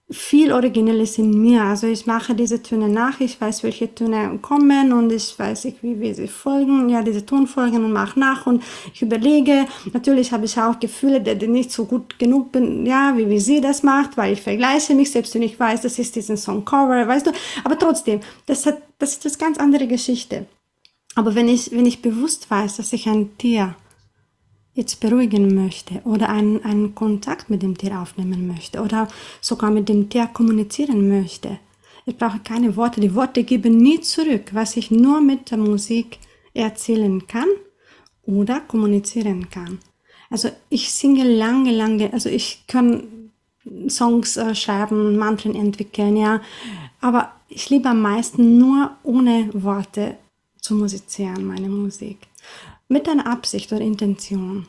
viel 0.10 0.52
Originelles 0.52 1.18
in 1.18 1.42
mir. 1.42 1.64
Also 1.64 1.88
ich 1.88 2.06
mache 2.06 2.36
diese 2.36 2.62
Töne 2.62 2.88
nach, 2.88 3.20
ich 3.20 3.42
weiß, 3.42 3.64
welche 3.64 3.94
Töne 3.94 4.38
kommen 4.40 4.94
und 4.94 5.12
ich 5.12 5.38
weiß, 5.38 5.66
wie, 5.82 6.00
wie 6.00 6.14
sie 6.14 6.28
folgen, 6.28 6.90
ja, 6.90 7.02
diese 7.02 7.26
Tonfolgen 7.26 7.84
und 7.84 7.92
mache 7.92 8.20
nach 8.20 8.46
und 8.46 8.64
ich 8.94 9.02
überlege. 9.02 9.66
Natürlich 9.94 10.32
habe 10.32 10.46
ich 10.46 10.60
auch 10.60 10.80
Gefühle, 10.80 11.22
die 11.22 11.48
nicht 11.48 11.72
so 11.72 11.86
gut 11.86 12.20
genug 12.20 12.52
bin, 12.52 12.86
ja, 12.86 13.14
wie, 13.18 13.30
wie 13.30 13.40
sie 13.40 13.62
das 13.62 13.82
macht, 13.82 14.16
weil 14.16 14.34
ich 14.34 14.42
vergleiche 14.42 14.94
mich, 14.94 15.10
selbst 15.10 15.34
wenn 15.34 15.42
ich 15.42 15.60
weiß, 15.60 15.82
das 15.82 15.98
ist 15.98 16.16
diesen 16.16 16.38
Song 16.38 16.64
Cover, 16.64 17.08
weißt 17.08 17.26
du. 17.26 17.32
Aber 17.64 17.78
trotzdem, 17.80 18.20
das 18.46 18.66
hat, 18.68 18.78
das 19.00 19.16
ist 19.16 19.26
eine 19.26 19.38
ganz 19.38 19.58
andere 19.58 19.88
Geschichte. 19.88 20.46
Aber 21.16 21.34
wenn 21.34 21.48
ich, 21.48 21.72
wenn 21.72 21.86
ich 21.86 22.04
bewusst 22.04 22.52
weiß, 22.52 22.78
dass 22.78 22.94
ich 22.94 23.08
ein 23.08 23.36
Tier 23.40 23.76
jetzt 24.76 25.00
beruhigen 25.00 25.56
möchte 25.56 26.02
oder 26.04 26.30
einen, 26.30 26.64
einen 26.64 26.94
Kontakt 26.94 27.50
mit 27.50 27.64
dem 27.64 27.78
Tier 27.78 28.00
aufnehmen 28.00 28.46
möchte 28.46 28.82
oder 28.82 29.08
sogar 29.42 29.72
mit 29.72 29.90
dem 29.90 30.10
Tier 30.10 30.28
kommunizieren 30.28 31.10
möchte, 31.10 31.58
ich 32.06 32.18
brauche 32.18 32.40
keine 32.40 32.76
Worte. 32.76 33.02
Die 33.02 33.16
Worte 33.16 33.44
geben 33.44 33.78
nie 33.78 34.00
zurück, 34.02 34.52
was 34.52 34.78
ich 34.78 34.92
nur 34.92 35.22
mit 35.22 35.50
der 35.50 35.58
Musik 35.58 36.20
erzählen 36.54 37.26
kann 37.26 37.48
oder 38.24 38.62
kommunizieren 38.62 39.50
kann. 39.50 39.80
Also 40.30 40.50
ich 40.70 40.92
singe 40.92 41.24
lange, 41.24 41.72
lange, 41.72 42.14
also 42.14 42.30
ich 42.30 42.66
kann 42.68 43.32
Songs 43.90 44.38
äh, 44.38 44.54
schreiben, 44.54 45.18
Mantren 45.18 45.56
entwickeln, 45.56 46.18
ja, 46.18 46.42
aber 47.02 47.34
ich 47.50 47.70
liebe 47.70 47.90
am 47.90 48.02
meisten 48.02 48.58
nur 48.58 48.92
ohne 49.04 49.50
Worte 49.54 50.18
zu 50.60 50.76
musizieren, 50.76 51.46
meine 51.46 51.70
Musik. 51.70 52.20
Mit 52.88 53.10
einer 53.10 53.28
Absicht 53.28 53.72
oder 53.72 53.82
Intention. 53.82 54.68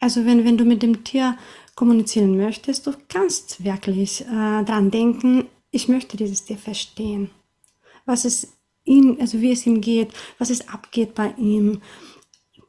Also 0.00 0.24
wenn, 0.24 0.44
wenn 0.44 0.58
du 0.58 0.64
mit 0.64 0.82
dem 0.82 1.04
Tier 1.04 1.36
kommunizieren 1.74 2.36
möchtest, 2.36 2.86
du 2.86 2.92
kannst 3.08 3.64
wirklich 3.64 4.22
äh, 4.22 4.64
dran 4.64 4.90
denken, 4.90 5.46
ich 5.70 5.88
möchte 5.88 6.16
dieses 6.16 6.44
Tier 6.44 6.58
verstehen. 6.58 7.30
Was 8.06 8.24
es 8.24 8.52
ihm, 8.84 9.16
also 9.20 9.40
wie 9.40 9.52
es 9.52 9.66
ihm 9.66 9.80
geht, 9.80 10.12
was 10.38 10.50
es 10.50 10.68
abgeht 10.68 11.14
bei 11.14 11.34
ihm, 11.36 11.80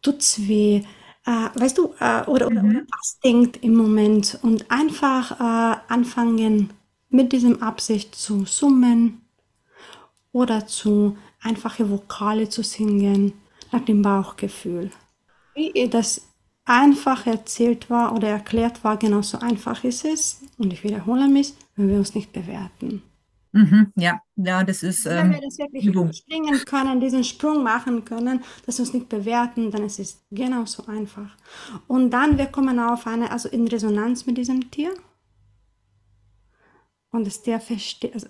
tut's 0.01 0.47
weh, 0.47 0.81
äh, 1.25 1.49
weißt 1.55 1.77
du, 1.77 1.93
äh, 1.99 2.21
oder, 2.23 2.47
oder, 2.47 2.63
oder, 2.63 2.81
was 2.89 3.19
denkt 3.23 3.63
im 3.63 3.75
Moment? 3.75 4.39
Und 4.41 4.69
einfach 4.69 5.39
äh, 5.39 5.77
anfangen 5.87 6.71
mit 7.09 7.31
diesem 7.33 7.61
Absicht 7.61 8.15
zu 8.15 8.45
summen 8.45 9.21
oder 10.31 10.67
zu 10.67 11.17
einfache 11.41 11.89
Vokale 11.89 12.49
zu 12.49 12.63
singen, 12.63 13.33
nach 13.75 13.85
dem 13.85 14.01
Bauchgefühl. 14.01 14.91
Wie 15.53 15.71
ihr 15.71 15.89
das 15.89 16.29
einfach 16.65 17.27
erzählt 17.27 17.89
war 17.89 18.13
oder 18.15 18.29
erklärt 18.29 18.83
war, 18.83 18.97
genauso 18.97 19.39
einfach 19.39 19.83
ist 19.83 20.05
es, 20.05 20.41
und 20.57 20.73
ich 20.73 20.83
wiederhole 20.83 21.27
mich, 21.27 21.53
wenn 21.75 21.89
wir 21.89 21.97
uns 21.97 22.15
nicht 22.15 22.33
bewerten. 22.33 23.03
Mhm, 23.53 23.91
ja, 23.95 24.19
ja, 24.35 24.63
das 24.63 24.83
ist 24.83 25.05
Wenn 25.07 25.29
wir 25.31 25.37
ähm, 25.37 25.41
das 25.41 25.57
wirklich 25.57 25.85
Übung. 25.85 26.11
springen 26.11 26.65
können, 26.65 26.99
diesen 26.99 27.23
Sprung 27.23 27.63
machen 27.63 28.03
können, 28.05 28.43
dass 28.65 28.77
wir 28.77 28.83
uns 28.85 28.93
nicht 28.93 29.09
bewerten, 29.09 29.71
dann 29.71 29.83
ist 29.83 29.99
es 29.99 30.25
genauso 30.31 30.85
einfach. 30.87 31.37
Und 31.87 32.11
dann, 32.11 32.37
wir 32.37 32.47
kommen 32.47 32.79
auf 32.79 33.07
eine, 33.07 33.31
also 33.31 33.49
in 33.49 33.67
Resonanz 33.67 34.25
mit 34.25 34.37
diesem 34.37 34.69
Tier 34.71 34.93
und 37.11 37.25
das 37.25 37.41
Tier 37.41 37.59
versteht, 37.59 38.13
also 38.13 38.27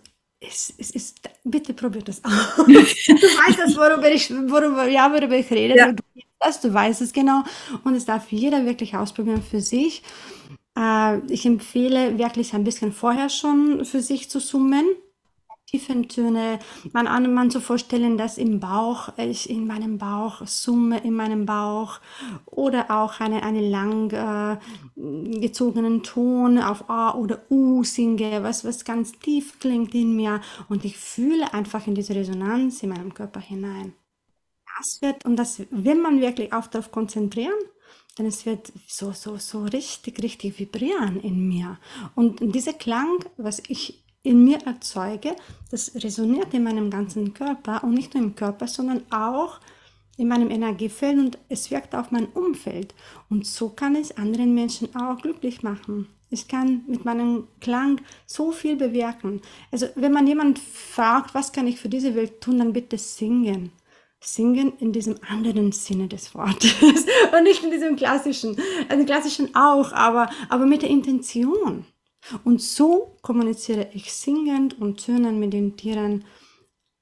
es, 0.48 0.74
es 0.78 0.92
ist, 0.92 1.20
bitte 1.44 1.74
probiert 1.74 2.08
das 2.08 2.24
aus. 2.24 2.34
Du 2.58 2.68
weißt 2.68 3.60
das, 3.60 3.76
worüber 3.78 4.12
ich, 4.12 4.30
worüber, 4.30 4.88
ja, 4.88 5.12
worüber 5.12 5.36
ich 5.38 5.50
rede, 5.52 5.76
Ja. 5.76 5.92
du, 5.92 6.04
das, 6.40 6.62
du 6.62 6.74
weißt 6.74 7.02
es 7.02 7.14
genau 7.14 7.44
und 7.84 7.96
es 7.96 8.06
darf 8.06 8.32
jeder 8.32 8.66
wirklich 8.66 8.96
ausprobieren 8.96 9.42
für 9.42 9.62
sich. 9.62 10.04
Äh, 10.78 11.20
ich 11.32 11.46
empfehle 11.46 12.18
wirklich 12.18 12.54
ein 12.54 12.64
bisschen 12.64 12.92
vorher 12.94 13.30
schon 13.30 13.86
für 13.86 14.02
sich 14.02 14.30
zu 14.30 14.40
summen 14.40 14.86
tiefen 15.68 16.08
Töne, 16.08 16.60
man 16.94 17.08
an 17.08 17.34
man 17.34 17.50
zu 17.50 17.60
vorstellen, 17.60 18.18
dass 18.18 18.38
im 18.38 18.60
Bauch, 18.60 19.10
ich 19.18 19.50
in 19.50 19.66
meinem 19.66 19.98
Bauch 19.98 20.46
summe, 20.46 21.00
in 21.04 21.14
meinem 21.14 21.46
Bauch 21.46 22.00
oder 22.46 22.92
auch 22.92 23.20
eine, 23.20 23.44
eine 23.44 23.68
lang 23.68 24.12
äh, 24.12 24.58
gezogenen 25.40 26.04
Ton 26.04 26.60
auf 26.60 26.90
A 26.90 27.16
oder 27.16 27.42
U 27.50 27.84
singe, 27.84 28.44
was, 28.44 28.64
was 28.64 28.86
ganz 28.86 29.18
tief 29.20 29.60
klingt 29.60 29.96
in 29.96 30.16
mir 30.16 30.42
und 30.70 30.86
ich 30.86 30.98
fühle 30.98 31.54
einfach 31.54 31.88
in 31.88 31.96
diese 31.96 32.16
Resonanz 32.16 32.84
in 32.84 32.90
meinem 32.90 33.14
Körper 33.14 33.40
hinein. 33.40 33.94
Das 34.78 35.02
wird, 35.02 35.26
und 35.26 35.38
das, 35.38 35.62
wenn 35.72 36.02
man 36.02 36.22
wirklich 36.22 36.54
auf 36.54 36.70
darauf 36.70 36.92
konzentrieren, 36.92 37.54
dann 38.18 38.26
es 38.26 38.46
wird 38.46 38.72
so, 38.88 39.12
so, 39.12 39.38
so 39.38 39.64
richtig, 39.64 40.22
richtig 40.24 40.58
vibrieren 40.60 41.20
in 41.20 41.48
mir. 41.48 41.80
Und 42.16 42.40
dieser 42.56 42.74
Klang, 42.74 43.26
was 43.38 43.62
ich 43.68 44.05
in 44.26 44.44
mir 44.44 44.60
erzeuge, 44.66 45.36
das 45.72 45.96
resoniert 45.96 46.54
in 46.54 46.64
meinem 46.64 46.90
ganzen 46.90 47.34
Körper 47.34 47.84
und 47.84 47.94
nicht 47.94 48.14
nur 48.14 48.24
im 48.24 48.36
Körper, 48.36 48.68
sondern 48.68 49.04
auch 49.12 49.60
in 50.18 50.28
meinem 50.28 50.50
Energiefeld 50.50 51.18
und 51.18 51.38
es 51.50 51.72
wirkt 51.72 51.94
auf 51.94 52.12
mein 52.12 52.28
Umfeld. 52.28 52.94
Und 53.30 53.46
so 53.46 53.70
kann 53.70 53.96
es 53.96 54.18
anderen 54.18 54.54
Menschen 54.54 54.96
auch 54.96 55.22
glücklich 55.22 55.62
machen. 55.62 56.08
Ich 56.30 56.48
kann 56.48 56.84
mit 56.88 57.06
meinem 57.06 57.48
Klang 57.62 58.02
so 58.26 58.52
viel 58.52 58.76
bewirken. 58.76 59.42
Also 59.72 59.88
wenn 59.96 60.12
man 60.12 60.26
jemand 60.26 60.58
fragt, 60.60 61.36
was 61.36 61.52
kann 61.52 61.68
ich 61.68 61.80
für 61.80 61.90
diese 61.90 62.16
Welt 62.16 62.42
tun, 62.42 62.58
dann 62.58 62.74
bitte 62.74 62.98
singen. 62.98 63.72
Singen 64.20 64.74
in 64.80 64.92
diesem 64.92 65.18
anderen 65.30 65.72
Sinne 65.72 66.08
des 66.08 66.34
Wortes 66.34 66.74
und 66.82 67.44
nicht 67.44 67.64
in 67.64 67.70
diesem 67.70 67.96
klassischen, 67.96 68.58
also 68.90 69.06
klassischen 69.06 69.54
auch, 69.54 69.94
aber, 69.94 70.30
aber 70.50 70.66
mit 70.66 70.82
der 70.82 70.90
Intention. 70.90 71.86
Und 72.44 72.62
so 72.62 73.18
kommuniziere 73.22 73.90
ich 73.94 74.12
singend 74.12 74.80
und 74.80 75.04
tönend 75.04 75.40
mit 75.40 75.54
den 75.54 75.78
Tieren, 75.78 76.26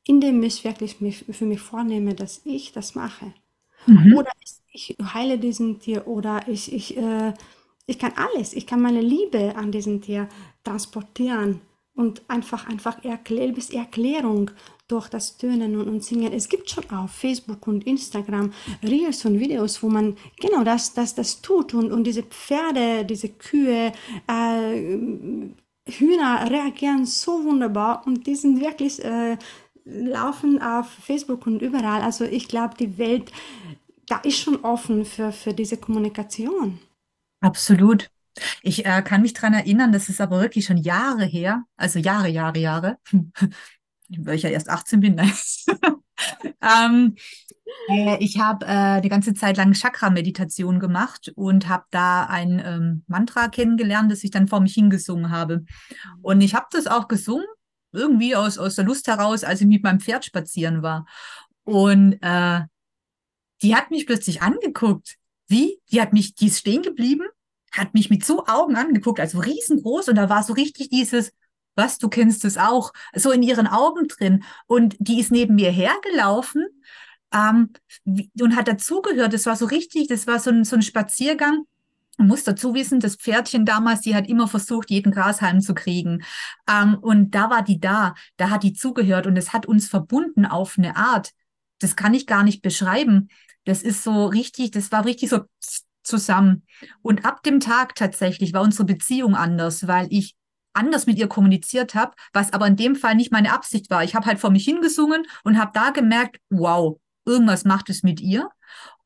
indem 0.06 0.44
ich 0.44 0.64
wirklich 0.64 1.00
mich, 1.02 1.26
für 1.30 1.46
mich 1.46 1.62
vornehme, 1.62 2.14
dass 2.14 2.42
ich 2.44 2.74
das 2.74 2.96
mache. 2.96 3.34
Mhm. 3.88 4.18
Oder 4.18 4.32
ich, 4.42 4.96
ich 4.96 4.98
heile 5.14 5.38
diesen 5.38 5.80
Tier 5.80 6.08
oder 6.08 6.48
ich, 6.48 6.74
ich, 6.74 6.98
äh, 6.98 7.34
ich 7.86 8.00
kann 8.00 8.14
alles. 8.16 8.54
Ich 8.54 8.68
kann 8.68 8.82
meine 8.82 9.02
Liebe 9.02 9.56
an 9.56 9.72
diesem 9.72 10.02
Tier 10.02 10.28
transportieren 10.64 11.62
und 11.96 12.24
einfach, 12.28 12.68
einfach 12.68 13.04
erklär, 13.04 13.54
Erklärung 13.72 14.52
durch 14.88 15.10
das 15.10 15.38
Tönen 15.38 15.76
und, 15.80 15.88
und 15.88 16.04
Singen. 16.04 16.34
Es 16.34 16.50
gibt 16.50 16.70
schon 16.70 16.90
auf 16.90 17.12
Facebook 17.12 17.68
und 17.68 17.86
Instagram 17.86 18.52
Reels 18.84 19.26
und 19.26 19.40
Videos, 19.40 19.82
wo 19.84 19.90
man 19.90 20.18
genau 20.40 20.64
das, 20.64 20.94
das, 20.94 21.16
das 21.16 21.42
tut 21.42 21.74
und, 21.74 21.92
und 21.92 22.04
diese 22.06 22.24
Pferde, 22.24 23.06
diese 23.06 23.30
Kühe, 23.30 23.92
äh, 24.28 25.52
Hühner 25.86 26.50
reagieren 26.50 27.06
so 27.06 27.44
wunderbar 27.44 28.04
und 28.06 28.26
die 28.26 28.36
sind 28.36 28.62
wirklich 28.62 29.04
äh, 29.04 29.38
laufen 29.86 30.62
auf 30.62 30.90
Facebook 30.90 31.46
und 31.46 31.62
überall. 31.62 32.02
Also 32.02 32.24
ich 32.24 32.48
glaube, 32.48 32.76
die 32.80 32.98
Welt, 32.98 33.32
da 34.08 34.18
ist 34.20 34.38
schon 34.38 34.64
offen 34.64 35.06
für, 35.06 35.32
für 35.32 35.54
diese 35.54 35.78
Kommunikation. 35.78 36.80
Absolut. 37.42 38.10
Ich 38.62 38.86
äh, 38.86 39.02
kann 39.04 39.22
mich 39.22 39.34
dran 39.34 39.54
erinnern, 39.54 39.92
das 39.92 40.10
ist 40.10 40.22
aber 40.22 40.42
wirklich 40.42 40.66
schon 40.66 40.78
Jahre 40.78 41.26
her, 41.26 41.64
also 41.76 42.00
Jahre, 42.00 42.30
Jahre, 42.30 42.60
Jahre, 42.60 42.98
weil 44.18 44.36
ich 44.36 44.44
ja 44.44 44.50
erst 44.50 44.70
18 44.70 45.00
bin. 45.00 45.16
Nein. 45.16 45.32
ähm, 46.62 47.16
äh, 47.90 48.18
ich 48.24 48.40
habe 48.40 48.66
äh, 48.66 48.70
eine 48.70 49.10
ganze 49.10 49.34
Zeit 49.34 49.58
lang 49.58 49.74
Chakra-Meditation 49.74 50.80
gemacht 50.80 51.32
und 51.36 51.68
habe 51.68 51.86
da 51.92 52.26
ein 52.26 52.62
ähm, 52.64 53.04
Mantra 53.08 53.48
kennengelernt, 53.48 54.12
das 54.12 54.24
ich 54.24 54.32
dann 54.32 54.48
vor 54.48 54.60
mich 54.60 54.74
hingesungen 54.74 55.30
habe. 55.30 55.66
Und 56.22 56.42
ich 56.42 56.56
habe 56.56 56.68
das 56.72 56.88
auch 56.88 57.08
gesungen, 57.08 57.46
irgendwie 57.92 58.36
aus, 58.36 58.58
aus 58.58 58.76
der 58.76 58.86
Lust 58.86 59.08
heraus, 59.08 59.44
als 59.44 59.62
ich 59.62 59.68
mit 59.68 59.84
meinem 59.84 60.00
Pferd 60.00 60.26
spazieren 60.26 60.82
war. 60.82 61.06
Und 61.64 62.18
äh, 62.22 62.62
die 63.62 63.76
hat 63.76 63.92
mich 63.92 64.06
plötzlich 64.06 64.42
angeguckt. 64.42 65.16
Wie? 65.48 65.80
Die 65.92 66.02
hat 66.02 66.14
mich, 66.14 66.36
die 66.36 66.48
ist 66.48 66.60
stehen 66.60 66.82
geblieben, 66.82 67.28
hat 67.74 67.94
mich 67.94 68.10
mit 68.10 68.24
so 68.24 68.46
Augen 68.46 68.76
angeguckt, 68.76 69.20
also 69.20 69.40
riesengroß, 69.40 70.10
und 70.10 70.16
da 70.16 70.30
war 70.30 70.44
so 70.44 70.54
richtig 70.54 70.90
dieses, 70.90 71.34
was, 71.76 71.98
du 71.98 72.08
kennst 72.08 72.46
es 72.46 72.58
auch, 72.58 72.94
so 73.16 73.32
in 73.32 73.44
ihren 73.44 73.68
Augen 73.68 74.08
drin. 74.08 74.44
Und 74.68 74.96
die 75.00 75.20
ist 75.20 75.32
neben 75.32 75.56
mir 75.56 75.72
hergelaufen 75.72 76.68
ähm, 77.34 77.70
und 78.06 78.56
hat 78.56 78.68
dazugehört. 78.68 79.34
Das 79.34 79.46
war 79.46 79.56
so 79.56 79.66
richtig, 79.66 80.08
das 80.08 80.28
war 80.28 80.40
so 80.40 80.52
ein, 80.52 80.64
so 80.66 80.76
ein 80.76 80.82
Spaziergang. 80.82 81.66
Man 82.18 82.28
muss 82.28 82.44
dazu 82.44 82.76
wissen, 82.76 83.00
das 83.00 83.16
Pferdchen 83.16 83.66
damals, 83.66 84.02
die 84.02 84.16
hat 84.16 84.28
immer 84.28 84.48
versucht, 84.48 84.92
jeden 84.92 85.12
Grashalm 85.12 85.62
zu 85.62 85.74
kriegen. 85.74 86.24
Ähm, 86.70 86.96
und 87.02 87.32
da 87.32 87.50
war 87.50 87.64
die 87.64 87.80
da, 87.80 88.14
da 88.38 88.52
hat 88.52 88.64
die 88.64 88.74
zugehört 88.74 89.26
und 89.26 89.36
es 89.36 89.52
hat 89.52 89.66
uns 89.66 89.88
verbunden 89.88 90.46
auf 90.46 90.78
eine 90.78 90.96
Art. 90.96 91.32
Das 91.80 91.96
kann 91.96 92.14
ich 92.14 92.28
gar 92.28 92.44
nicht 92.44 92.62
beschreiben. 92.62 93.30
Das 93.66 93.82
ist 93.82 94.04
so 94.04 94.26
richtig, 94.28 94.72
das 94.72 94.92
war 94.92 95.06
richtig 95.06 95.30
so 95.30 95.40
zusammen. 96.04 96.64
Und 97.02 97.26
ab 97.26 97.44
dem 97.44 97.60
Tag 97.60 97.96
tatsächlich 97.96 98.54
war 98.54 98.62
unsere 98.62 98.86
Beziehung 98.86 99.36
anders, 99.36 99.88
weil 99.88 100.08
ich 100.10 100.36
anders 100.74 101.06
mit 101.06 101.18
ihr 101.18 101.28
kommuniziert 101.28 101.96
habe, 101.96 102.14
was 102.34 102.52
aber 102.54 102.68
in 102.68 102.76
dem 102.76 102.96
Fall 102.96 103.16
nicht 103.16 103.32
meine 103.32 103.54
Absicht 103.54 103.90
war. 103.90 104.04
Ich 104.04 104.16
habe 104.16 104.26
halt 104.26 104.40
vor 104.40 104.50
mich 104.50 104.66
hingesungen 104.66 105.26
und 105.44 105.58
habe 105.60 105.72
da 105.74 105.92
gemerkt, 105.92 106.38
wow, 106.50 107.00
irgendwas 107.26 107.64
macht 107.64 107.90
es 107.90 108.04
mit 108.04 108.22
ihr. 108.22 108.50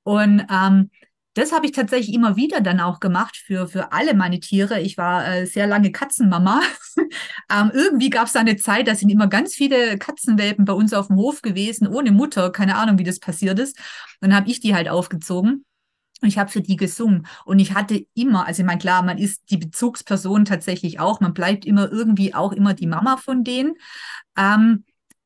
Und 0.04 0.46
ähm, 0.50 0.90
das 1.38 1.52
habe 1.52 1.68
ich 1.68 1.72
tatsächlich 1.72 2.16
immer 2.16 2.36
wieder 2.36 2.62
dann 2.62 2.80
auch 2.80 3.00
gemacht 3.00 3.38
für, 3.38 3.68
für 3.68 3.92
alle 3.92 4.16
meine 4.16 4.40
Tiere. 4.40 4.80
Ich 4.80 4.98
war 4.98 5.28
äh, 5.28 5.46
sehr 5.46 5.68
lange 5.68 5.92
Katzenmama. 5.92 6.62
ähm, 7.52 7.72
irgendwie 7.74 8.10
gab 8.10 8.26
es 8.26 8.34
da 8.34 8.40
eine 8.40 8.56
Zeit, 8.56 8.88
da 8.88 8.96
sind 8.96 9.10
immer 9.10 9.28
ganz 9.28 9.54
viele 9.54 10.00
Katzenwelpen 10.00 10.66
bei 10.66 10.74
uns 10.74 10.94
auf 10.94 11.08
dem 11.08 11.18
Hof 11.18 11.44
gewesen, 11.44 11.88
ohne 11.88 12.12
Mutter. 12.12 12.52
Keine 12.52 12.76
Ahnung, 12.76 12.98
wie 12.98 13.04
das 13.04 13.20
passiert 13.20 13.60
ist. 13.60 13.78
Dann 14.20 14.34
habe 14.34 14.50
ich 14.50 14.62
die 14.62 14.74
halt 14.74 14.90
aufgezogen. 14.90 15.64
Ich 16.24 16.38
habe 16.38 16.50
für 16.50 16.62
die 16.62 16.76
gesungen. 16.76 17.28
Und 17.46 17.60
ich 17.60 17.74
hatte 17.74 18.06
immer, 18.16 18.48
also 18.48 18.62
ich 18.62 18.66
meine, 18.66 18.80
klar, 18.80 19.04
man 19.04 19.18
ist 19.18 19.52
die 19.52 19.58
Bezugsperson 19.58 20.46
tatsächlich 20.46 21.00
auch. 21.00 21.20
Man 21.20 21.34
bleibt 21.34 21.66
immer 21.66 21.92
irgendwie 21.92 22.34
auch 22.34 22.52
immer 22.52 22.74
die 22.74 22.88
Mama 22.88 23.18
von 23.18 23.44
denen. 23.44 23.76
Ähm, 24.36 24.84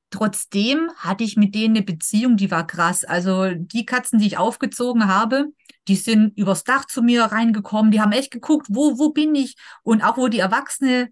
trotzdem 0.10 0.92
hatte 0.98 1.24
ich 1.24 1.38
mit 1.38 1.56
denen 1.56 1.78
eine 1.78 1.86
Beziehung, 1.86 2.36
die 2.36 2.52
war 2.52 2.68
krass. 2.68 3.06
Also 3.06 3.54
die 3.54 3.86
Katzen, 3.86 4.20
die 4.20 4.28
ich 4.28 4.38
aufgezogen 4.38 5.08
habe, 5.08 5.48
die 5.88 5.96
sind 5.96 6.38
übers 6.38 6.64
Dach 6.64 6.86
zu 6.86 7.02
mir 7.02 7.24
reingekommen. 7.24 7.92
Die 7.92 8.02
haben 8.02 8.12
echt 8.12 8.32
geguckt, 8.32 8.68
wo, 8.70 9.00
wo 9.00 9.12
bin 9.12 9.34
ich? 9.34 9.56
Und 9.84 10.04
auch 10.04 10.18
wo 10.18 10.28
die 10.28 10.40
Erwachsene 10.40 11.10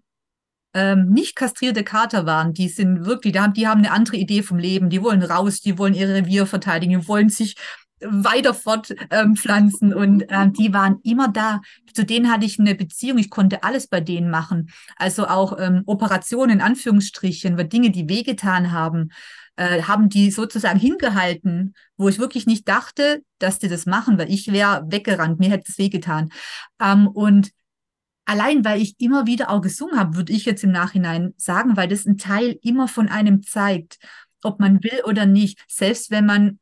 ähm, 0.74 1.08
nicht 1.08 1.34
kastrierte 1.34 1.82
Kater 1.82 2.26
waren, 2.26 2.52
die 2.52 2.68
sind 2.68 3.04
wirklich, 3.04 3.32
die 3.32 3.40
haben, 3.40 3.54
die 3.54 3.66
haben 3.66 3.80
eine 3.80 3.90
andere 3.90 4.16
Idee 4.16 4.42
vom 4.42 4.58
Leben. 4.58 4.90
Die 4.90 5.02
wollen 5.02 5.22
raus, 5.22 5.60
die 5.60 5.78
wollen 5.78 5.94
ihr 5.94 6.08
Revier 6.08 6.46
verteidigen, 6.46 7.00
die 7.00 7.08
wollen 7.08 7.28
sich 7.28 7.56
weiter 8.00 8.54
fortpflanzen 8.54 9.92
ähm, 9.92 9.96
und 9.96 10.24
ähm, 10.28 10.52
die 10.52 10.72
waren 10.72 11.00
immer 11.02 11.28
da. 11.28 11.60
Zu 11.92 12.04
denen 12.04 12.30
hatte 12.30 12.46
ich 12.46 12.58
eine 12.58 12.74
Beziehung, 12.74 13.18
ich 13.18 13.30
konnte 13.30 13.62
alles 13.62 13.86
bei 13.86 14.00
denen 14.00 14.30
machen. 14.30 14.70
Also 14.96 15.26
auch 15.26 15.58
ähm, 15.58 15.82
Operationen 15.86 16.58
in 16.58 16.60
Anführungsstrichen, 16.60 17.56
Dinge, 17.68 17.90
die 17.90 18.08
wehgetan 18.08 18.72
haben, 18.72 19.10
äh, 19.56 19.82
haben 19.82 20.08
die 20.08 20.30
sozusagen 20.30 20.78
hingehalten, 20.78 21.74
wo 21.96 22.08
ich 22.08 22.18
wirklich 22.18 22.46
nicht 22.46 22.68
dachte, 22.68 23.22
dass 23.38 23.58
die 23.58 23.68
das 23.68 23.86
machen, 23.86 24.18
weil 24.18 24.30
ich 24.30 24.50
wäre 24.52 24.84
weggerannt, 24.88 25.38
mir 25.38 25.50
hätte 25.50 25.66
es 25.68 25.78
wehgetan. 25.78 26.30
Ähm, 26.80 27.06
und 27.06 27.50
allein 28.24 28.64
weil 28.64 28.80
ich 28.80 28.98
immer 29.00 29.26
wieder 29.26 29.50
auch 29.50 29.60
gesungen 29.60 29.98
habe, 29.98 30.16
würde 30.16 30.32
ich 30.32 30.44
jetzt 30.44 30.64
im 30.64 30.70
Nachhinein 30.70 31.34
sagen, 31.36 31.76
weil 31.76 31.88
das 31.88 32.06
ein 32.06 32.16
Teil 32.16 32.58
immer 32.62 32.88
von 32.88 33.08
einem 33.08 33.42
zeigt, 33.42 33.98
ob 34.42 34.60
man 34.60 34.82
will 34.82 35.02
oder 35.04 35.26
nicht, 35.26 35.62
selbst 35.68 36.10
wenn 36.10 36.26
man 36.26 36.58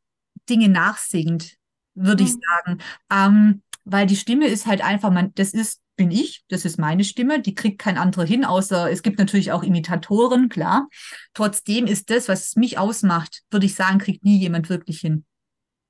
Dinge 0.49 0.69
nachsingt, 0.69 1.55
würde 1.95 2.23
ich 2.23 2.33
Mhm. 2.33 2.39
sagen. 2.65 2.81
Ähm, 3.11 3.61
weil 3.85 4.05
die 4.07 4.15
Stimme 4.15 4.47
ist 4.47 4.65
halt 4.67 4.81
einfach, 4.83 5.11
man, 5.11 5.33
das 5.35 5.53
ist, 5.53 5.81
bin 5.95 6.11
ich, 6.11 6.43
das 6.47 6.63
ist 6.63 6.77
meine 6.79 7.03
Stimme, 7.03 7.41
die 7.41 7.55
kriegt 7.55 7.79
kein 7.79 7.97
anderer 7.97 8.25
hin, 8.25 8.45
außer 8.45 8.89
es 8.91 9.01
gibt 9.03 9.19
natürlich 9.19 9.51
auch 9.51 9.63
Imitatoren, 9.63 10.47
klar. 10.49 10.87
Trotzdem 11.33 11.87
ist 11.87 12.09
das, 12.09 12.27
was 12.29 12.55
mich 12.55 12.77
ausmacht, 12.77 13.41
würde 13.51 13.65
ich 13.65 13.75
sagen, 13.75 13.97
kriegt 13.99 14.23
nie 14.23 14.37
jemand 14.37 14.69
wirklich 14.69 14.99
hin. 14.99 15.25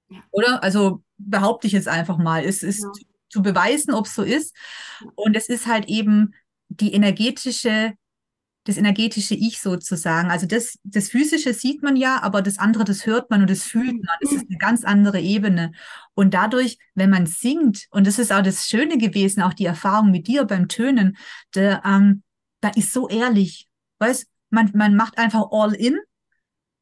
Ja. 0.10 0.20
Oder? 0.32 0.64
Also 0.64 1.04
behaupte 1.18 1.68
ich 1.68 1.74
jetzt 1.74 1.88
einfach 1.88 2.18
mal. 2.18 2.44
Es 2.44 2.64
ist 2.64 2.82
Ja. 2.84 2.92
zu 3.30 3.42
beweisen, 3.44 3.94
ob 3.94 4.08
es 4.08 4.16
so 4.16 4.24
ist. 4.24 4.56
Und 5.16 5.36
es 5.36 5.50
ist 5.50 5.68
halt 5.68 5.86
eben 5.88 6.34
die 6.70 6.94
energetische 6.94 7.94
das 8.66 8.78
energetische 8.78 9.36
Ich 9.36 9.62
sozusagen. 9.62 10.30
Also 10.30 10.46
das, 10.46 10.78
das 10.84 11.10
Physische 11.10 11.54
sieht 11.54 11.82
man 11.82 11.96
ja, 11.96 12.22
aber 12.22 12.42
das 12.42 12.60
andere, 12.60 12.84
das 12.84 13.06
hört 13.06 13.30
man 13.30 13.42
und 13.42 13.50
das 13.50 13.64
fühlt 13.64 14.04
man. 14.04 14.16
Das 14.22 14.32
ist 14.32 14.46
eine 14.50 14.58
ganz 14.58 14.84
andere 14.84 15.20
Ebene. 15.20 15.72
Und 16.14 16.34
dadurch, 16.34 16.78
wenn 16.94 17.10
man 17.10 17.26
singt, 17.26 17.88
und 17.92 18.06
das 18.06 18.20
ist 18.20 18.32
auch 18.32 18.44
das 18.44 18.68
Schöne 18.68 18.98
gewesen, 18.98 19.42
auch 19.42 19.54
die 19.54 19.66
Erfahrung 19.66 20.12
mit 20.12 20.28
dir 20.28 20.44
beim 20.46 20.68
Tönen, 20.68 21.18
der, 21.56 21.82
ähm, 21.86 22.24
da 22.62 22.70
ist 22.70 22.94
so 22.94 23.08
ehrlich. 23.08 23.68
Weißt, 24.00 24.28
man, 24.50 24.72
man 24.74 24.96
macht 24.96 25.18
einfach 25.18 25.48
all 25.52 25.74
in. 25.74 25.98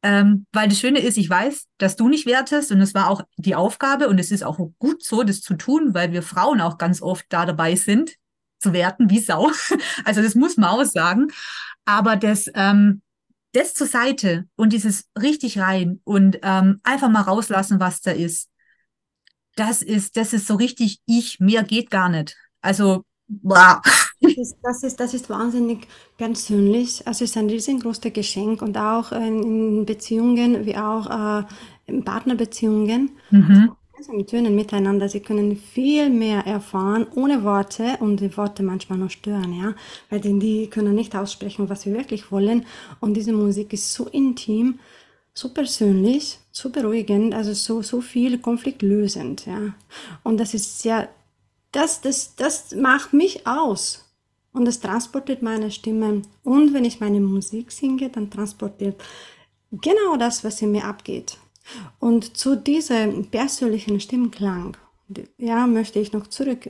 Ähm, 0.03 0.45
weil 0.51 0.69
das 0.69 0.79
Schöne 0.79 0.99
ist, 0.99 1.17
ich 1.17 1.29
weiß, 1.29 1.65
dass 1.79 1.95
du 1.95 2.07
nicht 2.07 2.27
wertest 2.27 2.71
und 2.71 2.79
es 2.81 2.93
war 2.93 3.09
auch 3.09 3.23
die 3.37 3.55
Aufgabe 3.55 4.07
und 4.07 4.19
es 4.19 4.29
ist 4.29 4.43
auch 4.43 4.59
gut 4.77 5.03
so, 5.03 5.23
das 5.23 5.41
zu 5.41 5.55
tun, 5.55 5.95
weil 5.95 6.11
wir 6.11 6.21
Frauen 6.21 6.61
auch 6.61 6.77
ganz 6.77 7.01
oft 7.01 7.25
da 7.29 7.47
dabei 7.47 7.75
sind, 7.75 8.15
zu 8.59 8.73
werten 8.73 9.09
wie 9.09 9.19
Sau. 9.19 9.51
Also 10.05 10.21
das 10.21 10.35
muss 10.35 10.57
man 10.57 10.69
auch 10.69 10.83
sagen. 10.85 11.27
Aber 11.87 12.17
das, 12.17 12.51
ähm, 12.53 13.01
das 13.53 13.73
zur 13.73 13.87
Seite 13.87 14.45
und 14.57 14.73
dieses 14.73 15.05
richtig 15.19 15.57
rein 15.57 16.01
und 16.03 16.37
ähm, 16.43 16.81
einfach 16.83 17.09
mal 17.09 17.21
rauslassen, 17.21 17.79
was 17.79 18.01
da 18.01 18.11
ist, 18.11 18.49
das 19.55 19.81
ist, 19.81 20.17
das 20.17 20.33
ist 20.33 20.47
so 20.47 20.55
richtig 20.55 20.99
ich, 21.05 21.39
mir 21.39 21.63
geht 21.63 21.89
gar 21.89 22.09
nicht. 22.09 22.35
Also, 22.61 23.05
blah. 23.27 23.81
Das 24.19 24.35
ist, 24.35 24.57
das 24.61 24.83
ist, 24.83 24.99
das 24.99 25.13
ist 25.13 25.29
wahnsinnig 25.29 25.87
persönlich. 26.17 27.07
Also 27.07 27.23
es 27.23 27.31
ist 27.31 27.37
ein 27.37 27.49
riesengroßes 27.49 28.13
Geschenk 28.13 28.61
und 28.61 28.77
auch 28.77 29.11
in 29.13 29.85
Beziehungen 29.85 30.65
wie 30.65 30.75
auch 30.75 31.41
äh, 31.41 31.45
in 31.85 32.03
Partnerbeziehungen. 32.03 33.11
Mhm 33.31 33.76
gemeinsam 33.97 34.27
tönen 34.27 34.55
miteinander. 34.55 35.09
Sie 35.09 35.21
können 35.21 35.55
viel 35.55 36.09
mehr 36.09 36.45
erfahren 36.45 37.07
ohne 37.15 37.43
Worte 37.43 37.97
und 37.99 38.19
die 38.19 38.35
Worte 38.37 38.63
manchmal 38.63 38.99
nur 38.99 39.09
stören, 39.09 39.53
ja, 39.53 39.75
weil 40.09 40.19
die, 40.19 40.37
die 40.39 40.67
können 40.69 40.95
nicht 40.95 41.15
aussprechen, 41.15 41.69
was 41.69 41.85
wir 41.85 41.93
wirklich 41.93 42.31
wollen. 42.31 42.65
Und 42.99 43.15
diese 43.15 43.33
Musik 43.33 43.73
ist 43.73 43.93
so 43.93 44.05
intim, 44.07 44.79
so 45.33 45.49
persönlich, 45.49 46.39
so 46.51 46.69
beruhigend, 46.69 47.33
also 47.33 47.53
so 47.53 47.81
so 47.81 48.01
viel 48.01 48.39
konfliktlösend, 48.39 49.45
ja. 49.45 49.73
Und 50.23 50.37
das 50.39 50.53
ist 50.53 50.79
sehr, 50.79 51.09
das 51.71 52.01
das 52.01 52.35
das 52.35 52.75
macht 52.75 53.13
mich 53.13 53.47
aus. 53.47 54.03
Und 54.53 54.65
das 54.65 54.79
transportiert 54.79 55.41
meine 55.43 55.69
Stimme. 55.71 56.23
Und 56.43 56.73
wenn 56.73 56.85
ich 56.85 56.99
meine 56.99 57.19
Musik 57.19 57.71
singe, 57.71 58.09
dann 58.09 58.29
transportiert 58.31 59.01
genau 59.71 60.17
das, 60.17 60.43
was 60.43 60.61
in 60.61 60.71
mir 60.71 60.85
abgeht. 60.85 61.37
Und 61.99 62.37
zu 62.37 62.55
diesem 62.55 63.27
persönlichen 63.27 63.99
Stimmklang, 63.99 64.77
ja, 65.37 65.67
möchte 65.67 65.99
ich 65.99 66.13
noch 66.13 66.27
zurück. 66.27 66.69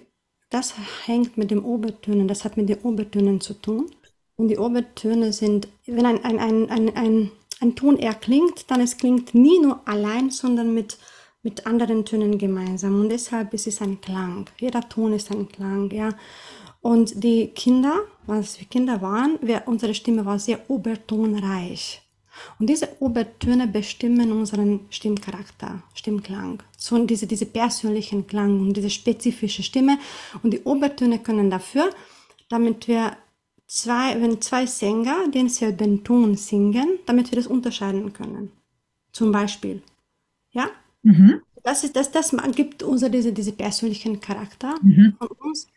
Das 0.50 0.74
hängt 1.06 1.38
mit 1.38 1.52
den 1.52 1.60
Obertönen, 1.60 2.28
das 2.28 2.46
hat 2.46 2.58
mit 2.58 2.70
den 2.70 2.80
Obertönen 2.80 3.42
zu 3.42 3.54
tun. 3.54 3.92
Und 4.36 4.50
die 4.50 4.58
Obertöne 4.58 5.34
sind, 5.34 5.68
wenn 5.86 6.06
ein, 6.06 6.24
ein, 6.24 6.40
ein, 6.40 6.70
ein, 6.70 6.96
ein, 6.96 7.32
ein 7.60 7.76
Ton 7.76 7.98
erklingt, 7.98 8.70
dann 8.70 8.82
es 8.82 8.98
klingt 8.98 9.34
nie 9.34 9.60
nur 9.60 9.82
allein, 9.86 10.30
sondern 10.30 10.74
mit, 10.74 10.98
mit 11.42 11.66
anderen 11.66 12.06
Tönen 12.06 12.38
gemeinsam. 12.38 13.02
Und 13.02 13.10
deshalb 13.10 13.54
ist 13.54 13.68
es 13.68 13.82
ein 13.82 14.00
Klang. 14.00 14.50
Jeder 14.60 14.88
Ton 14.88 15.14
ist 15.14 15.32
ein 15.32 15.50
Klang, 15.50 15.92
ja. 15.92 16.10
Und 16.82 17.24
die 17.24 17.48
Kinder, 17.48 18.02
als 18.28 18.60
wir 18.60 18.68
Kinder 18.68 19.02
waren, 19.02 19.40
wir, 19.42 19.64
unsere 19.66 19.94
Stimme 19.94 20.26
war 20.26 20.40
sehr 20.40 20.70
obertonreich. 20.70 22.07
Und 22.60 22.70
diese 22.70 22.90
Obertöne 23.00 23.68
bestimmen 23.68 24.32
unseren 24.32 24.82
Stimmcharakter, 24.90 25.84
Stimmklang. 25.94 26.64
So 26.78 27.04
diese, 27.06 27.28
diese 27.28 27.46
persönlichen 27.46 28.28
Klang 28.28 28.60
und 28.60 28.74
diese 28.74 28.90
spezifische 28.90 29.64
Stimme. 29.64 29.98
Und 30.44 30.54
die 30.54 30.62
Obertöne 30.64 31.20
können 31.20 31.50
dafür, 31.50 31.90
damit 32.50 32.88
wir 32.88 33.18
zwei, 33.68 34.20
wenn 34.22 34.42
zwei 34.42 34.66
Sänger 34.66 35.28
denselben 35.34 36.04
Ton 36.04 36.36
singen, 36.36 37.00
damit 37.06 37.32
wir 37.32 37.38
das 37.38 37.48
unterscheiden 37.48 38.14
können. 38.14 38.52
Zum 39.12 39.32
Beispiel. 39.32 39.82
Ja? 40.52 40.70
Mhm. 41.04 41.42
Das, 41.64 41.84
ist, 41.84 41.96
das, 41.96 42.12
das 42.12 42.36
gibt 42.56 42.84
unser 42.84 43.10
diese, 43.10 43.34
diese 43.34 43.52
persönlichen 43.52 44.20
Charakter 44.22 44.76
mhm. 44.82 45.16
von 45.18 45.28
uns. 45.40 45.68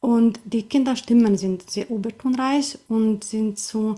Und 0.00 0.40
die 0.44 0.62
Kinderstimmen 0.62 1.36
sind 1.36 1.70
sehr 1.70 1.90
obertonreich 1.90 2.78
und 2.88 3.24
sind 3.24 3.58
so 3.58 3.96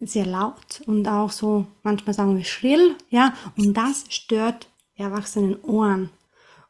sehr 0.00 0.26
laut 0.26 0.82
und 0.86 1.08
auch 1.08 1.30
so, 1.30 1.66
manchmal 1.82 2.14
sagen 2.14 2.36
wir 2.36 2.44
schrill, 2.44 2.96
ja, 3.10 3.34
und 3.56 3.74
das 3.74 4.04
stört 4.10 4.68
erwachsenen 4.94 5.62
Ohren. 5.62 6.10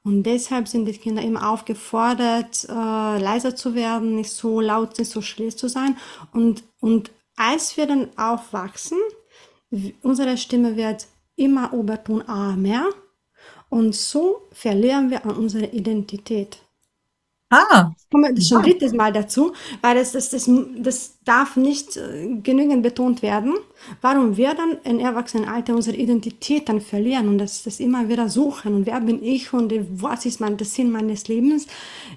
Und 0.03 0.23
deshalb 0.23 0.69
sind 0.69 0.87
die 0.87 0.93
Kinder 0.93 1.23
immer 1.23 1.51
aufgefordert, 1.51 2.67
äh, 2.69 2.73
leiser 2.73 3.57
zu 3.57 3.75
werden, 3.75 4.15
nicht 4.15 4.31
so 4.31 4.61
laut, 4.61 4.99
nicht 4.99 5.11
so 5.11 5.21
schrill 5.21 5.55
zu 5.55 5.69
sein. 5.69 5.97
Und, 6.33 6.65
und 6.81 7.11
als 7.37 7.77
wir 7.77 7.87
dann 7.87 8.09
aufwachsen, 8.17 8.99
unsere 10.03 10.37
Stimme 10.39 10.77
wird 10.77 11.07
immer 11.37 11.73
Oberton 11.73 12.27
A 12.27 12.57
mehr. 12.57 12.89
Und 13.69 13.95
so 13.95 14.49
verlieren 14.53 15.11
wir 15.11 15.25
an 15.25 15.33
unserer 15.33 15.73
Identität. 15.73 16.59
Ah. 17.51 17.93
Kommen 18.11 18.37
wir 18.37 18.43
schon 18.43 18.63
drittes 18.63 18.93
Mal 18.93 19.13
dazu, 19.13 19.53
weil 19.81 19.95
das, 19.97 20.13
das, 20.13 20.31
das, 20.31 20.51
das 20.77 21.19
darf 21.25 21.57
nicht 21.57 21.97
äh, 21.97 22.37
genügend 22.43 22.83
betont 22.83 23.23
werden, 23.23 23.55
warum 24.03 24.37
wir 24.37 24.55
dann 24.55 24.77
im 24.85 24.99
Erwachsenenalter 24.99 25.75
unsere 25.75 25.97
Identität 25.97 26.69
dann 26.69 26.83
verlieren 26.83 27.29
und 27.29 27.39
das, 27.39 27.63
das 27.63 27.81
immer 27.81 28.09
wieder 28.09 28.29
suchen 28.29 28.75
und 28.75 28.87
wer 28.87 29.01
bin 29.01 29.23
ich 29.23 29.53
und 29.55 29.73
was 29.91 30.27
ist 30.27 30.41
mein, 30.41 30.59
der 30.59 30.67
Sinn 30.67 30.91
meines 30.91 31.29
Lebens. 31.29 31.67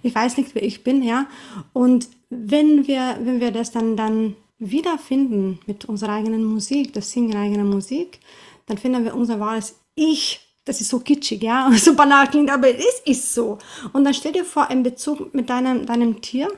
Ich 0.03 0.13
weiß 0.13 0.37
nicht, 0.37 0.53
wer 0.53 0.63
ich 0.63 0.83
bin, 0.83 1.01
ja. 1.01 1.27
Und 1.71 2.09
wenn 2.29 2.87
wir, 2.87 3.17
wenn 3.21 3.39
wir 3.39 3.51
das 3.51 3.71
dann, 3.71 3.95
dann 3.95 4.35
wiederfinden 4.59 5.59
mit 5.65 5.85
unserer 5.85 6.13
eigenen 6.13 6.43
Musik, 6.43 6.93
das 6.93 7.11
Singen 7.11 7.35
eigener 7.35 7.63
Musik, 7.63 8.19
dann 8.65 8.77
finden 8.77 9.03
wir 9.05 9.15
unser 9.15 9.39
wahres 9.39 9.75
Ich 9.95 10.50
das 10.65 10.81
ist 10.81 10.89
so 10.89 10.99
kitschig, 10.99 11.41
ja, 11.41 11.71
so 11.75 11.95
banal 11.95 12.27
klingt, 12.27 12.51
aber 12.51 12.69
es 12.69 13.01
ist 13.05 13.33
so. 13.33 13.57
Und 13.93 14.03
dann 14.03 14.13
stell 14.13 14.31
dir 14.31 14.45
vor, 14.45 14.69
in 14.69 14.83
Bezug 14.83 15.33
mit 15.33 15.49
deinem, 15.49 15.85
deinem 15.85 16.21
Tier, 16.21 16.49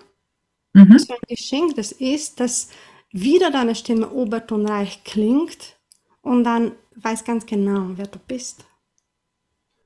mhm. 0.74 1.00
für 1.00 1.14
ein 1.14 1.20
Geschenk 1.28 1.76
das 1.76 1.92
ist, 1.92 2.40
dass 2.40 2.70
wieder 3.12 3.52
deine 3.52 3.76
Stimme 3.76 4.10
obertonreich 4.10 5.04
klingt 5.04 5.78
und 6.22 6.44
dann 6.44 6.72
weiß 6.96 7.24
ganz 7.24 7.46
genau, 7.46 7.92
wer 7.96 8.08
du 8.08 8.20
bist. 8.20 8.66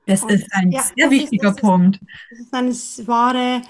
Das 0.06 0.22
und, 0.22 0.30
ist 0.30 0.46
ein 0.52 0.72
ja, 0.72 0.82
sehr 0.96 1.10
wichtiger 1.10 1.50
ist, 1.50 1.60
Punkt. 1.60 2.00
Ist, 2.30 2.52
das 2.52 2.66
ist 2.66 3.00
ein 3.00 3.06
wahre, 3.06 3.62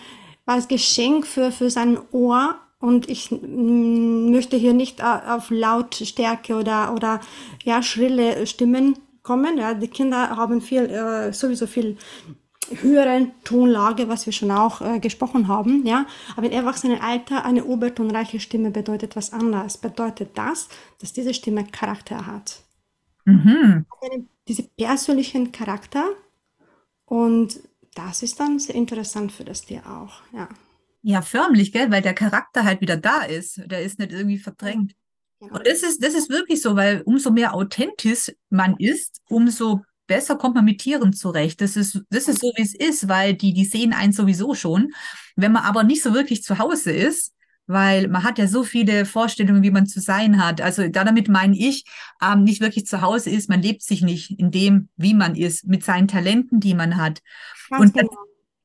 wahres 0.45 0.69
Geschenk 0.69 1.27
für, 1.27 1.51
für 1.51 1.71
sein 1.71 1.99
Ohr. 2.13 2.61
Und 2.81 3.11
ich 3.11 3.33
möchte 3.33 4.57
hier 4.57 4.73
nicht 4.73 5.03
auf 5.03 5.51
Lautstärke 5.51 6.55
oder, 6.55 6.95
oder 6.95 7.21
ja, 7.65 7.83
schrille 7.83 8.47
Stimmen 8.47 8.97
kommen. 9.29 9.59
Ja, 9.59 9.75
die 9.75 9.89
Kinder 9.89 10.37
haben 10.37 10.63
viel, 10.63 10.85
äh, 10.87 11.33
sowieso 11.33 11.67
viel 11.67 11.99
höheren 12.83 13.33
Tonlage, 13.45 14.09
was 14.09 14.25
wir 14.27 14.33
schon 14.33 14.51
auch 14.51 14.81
äh, 14.81 15.01
gesprochen 15.01 15.49
haben, 15.49 15.87
ja. 15.87 16.07
Aber 16.37 16.47
im 16.47 16.53
Erwachsenenalter 16.53 17.45
eine 17.45 17.65
obertonreiche 17.65 18.41
Stimme 18.41 18.71
bedeutet 18.71 19.17
was 19.17 19.33
anderes. 19.33 19.77
Bedeutet 19.77 20.31
das, 20.35 20.69
dass 21.01 21.13
diese 21.13 21.35
Stimme 21.35 21.65
Charakter 21.65 22.27
hat. 22.27 22.63
Mhm. 23.27 23.85
Diese 24.49 24.63
persönlichen 24.77 25.53
Charakter 25.53 26.05
und 27.05 27.61
das 27.95 28.23
ist 28.23 28.41
dann 28.41 28.59
sehr 28.59 28.75
interessant 28.75 29.33
für 29.33 29.45
das 29.45 29.63
Tier 29.63 29.83
auch, 29.87 30.23
ja. 30.33 30.49
Ja, 31.03 31.23
förmlich, 31.23 31.73
gell, 31.73 31.91
weil 31.91 32.03
der 32.03 32.15
Charakter 32.15 32.65
halt 32.65 32.81
wieder 32.81 32.97
da 32.97 33.23
ist. 33.23 33.61
Der 33.67 33.83
ist 33.83 33.99
nicht 33.99 34.13
irgendwie 34.13 34.39
verdrängt. 34.39 34.95
Und 35.39 35.67
das 35.67 35.83
ist, 35.83 36.03
das 36.03 36.15
ist 36.15 36.31
wirklich 36.31 36.61
so, 36.61 36.77
weil 36.77 37.03
umso 37.03 37.31
mehr 37.31 37.55
authentisch 37.55 38.33
man 38.51 38.77
ist, 38.77 39.21
umso 39.29 39.83
besser 40.07 40.37
kommt 40.37 40.57
man 40.57 40.65
mit 40.65 40.81
Tieren 40.81 41.13
zurecht. 41.13 41.61
Das 41.61 41.77
ist, 41.77 42.01
das 42.11 42.29
ist 42.29 42.41
so, 42.41 42.53
wie 42.57 42.63
es 42.63 42.75
ist, 42.75 43.09
weil 43.09 43.35
die, 43.35 43.53
die 43.53 43.65
sehen 43.65 43.93
einen 43.93 44.13
sowieso 44.13 44.55
schon. 44.55 44.93
Wenn 45.37 45.53
man 45.53 45.65
aber 45.65 45.85
nicht 45.85 46.03
so 46.03 46.15
wirklich 46.15 46.43
zu 46.43 46.59
Hause 46.59 46.91
ist, 46.91 47.33
weil 47.69 48.09
man 48.09 48.25
hat 48.25 48.39
ja 48.39 48.49
so 48.49 48.65
viele 48.65 49.05
Vorstellungen, 49.05 49.63
wie 49.63 49.71
man 49.71 49.87
zu 49.87 50.01
sein 50.01 50.43
hat. 50.43 50.61
Also 50.63 50.89
damit 50.89 51.29
meine 51.29 51.57
ich, 51.57 51.85
ähm, 52.23 52.43
nicht 52.43 52.63
wirklich 52.63 52.87
zu 52.87 53.03
Hause 53.03 53.31
ist, 53.31 53.51
man 53.51 53.61
lebt 53.61 53.83
sich 53.83 54.01
nicht 54.01 54.31
in 54.41 54.51
dem, 54.51 54.89
wie 54.97 55.15
man 55.15 55.37
ist, 55.37 55.67
mit 55.67 55.85
seinen 55.85 56.09
Talenten, 56.09 56.61
die 56.61 56.75
man 56.75 56.97
hat. 56.97 57.21
Ganz 57.69 57.83
und 57.83 57.95
genau. 57.95 58.11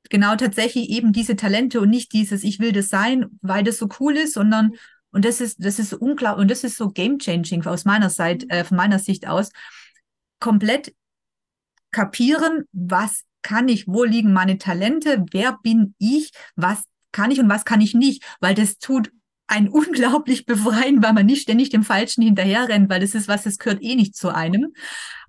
genau 0.09 0.35
tatsächlich 0.37 0.89
eben 0.89 1.11
diese 1.11 1.35
Talente 1.35 1.81
und 1.81 1.89
nicht 1.89 2.13
dieses, 2.13 2.45
ich 2.45 2.59
will 2.59 2.71
das 2.71 2.87
sein, 2.87 3.25
weil 3.41 3.65
das 3.65 3.77
so 3.77 3.89
cool 3.99 4.15
ist, 4.15 4.33
sondern 4.33 4.71
und 5.13 5.23
das 5.25 5.39
ist, 5.39 5.63
das 5.63 5.79
ist 5.79 5.93
unglaublich, 5.93 6.41
und 6.41 6.51
das 6.51 6.63
ist 6.63 6.75
so 6.75 6.89
game-changing 6.89 7.65
aus 7.65 7.85
meiner 7.85 8.09
Seite, 8.09 8.49
äh, 8.49 8.63
von 8.63 8.77
meiner 8.77 8.99
Sicht 8.99 9.27
aus. 9.27 9.49
Komplett 10.39 10.93
kapieren, 11.91 12.63
was 12.71 13.23
kann 13.43 13.67
ich, 13.67 13.87
wo 13.87 14.03
liegen 14.03 14.33
meine 14.33 14.57
Talente, 14.57 15.23
wer 15.31 15.59
bin 15.61 15.93
ich, 15.99 16.31
was 16.55 16.83
kann 17.11 17.29
ich 17.29 17.39
und 17.39 17.47
was 17.47 17.63
kann 17.63 17.79
ich 17.79 17.93
nicht, 17.93 18.23
weil 18.39 18.55
das 18.55 18.79
tut 18.79 19.11
einen 19.45 19.67
unglaublich 19.69 20.45
befreien, 20.45 21.03
weil 21.03 21.13
man 21.13 21.27
nicht 21.27 21.43
ständig 21.43 21.69
dem 21.69 21.83
Falschen 21.83 22.23
hinterherrennt, 22.23 22.89
weil 22.89 22.99
das 22.99 23.13
ist 23.13 23.27
was, 23.27 23.43
das 23.43 23.59
gehört 23.59 23.83
eh 23.83 23.95
nicht 23.95 24.15
zu 24.15 24.29
einem. 24.29 24.73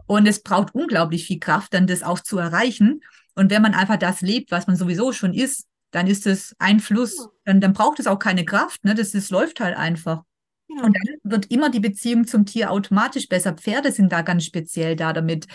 Und 0.06 0.26
es 0.26 0.42
braucht 0.42 0.74
unglaublich 0.74 1.26
viel 1.26 1.38
Kraft, 1.40 1.74
dann 1.74 1.86
das 1.86 2.02
auch 2.02 2.20
zu 2.20 2.38
erreichen. 2.38 3.02
Und 3.34 3.50
wenn 3.50 3.62
man 3.62 3.74
einfach 3.74 3.98
das 3.98 4.22
lebt, 4.22 4.50
was 4.50 4.66
man 4.66 4.76
sowieso 4.76 5.12
schon 5.12 5.34
ist, 5.34 5.66
dann 5.94 6.08
ist 6.08 6.26
es 6.26 6.56
ein 6.58 6.80
Fluss. 6.80 7.28
Dann, 7.44 7.60
dann 7.60 7.72
braucht 7.72 8.00
es 8.00 8.06
auch 8.06 8.18
keine 8.18 8.44
Kraft. 8.44 8.84
Ne? 8.84 8.94
Das, 8.94 9.12
das 9.12 9.30
läuft 9.30 9.60
halt 9.60 9.76
einfach. 9.76 10.22
Genau. 10.66 10.84
Und 10.84 10.96
dann 10.96 11.14
wird 11.22 11.50
immer 11.52 11.70
die 11.70 11.80
Beziehung 11.80 12.26
zum 12.26 12.46
Tier 12.46 12.72
automatisch 12.72 13.28
besser. 13.28 13.52
Pferde 13.52 13.92
sind 13.92 14.10
da 14.10 14.22
ganz 14.22 14.44
speziell 14.44 14.96
da 14.96 15.12
damit. 15.12 15.46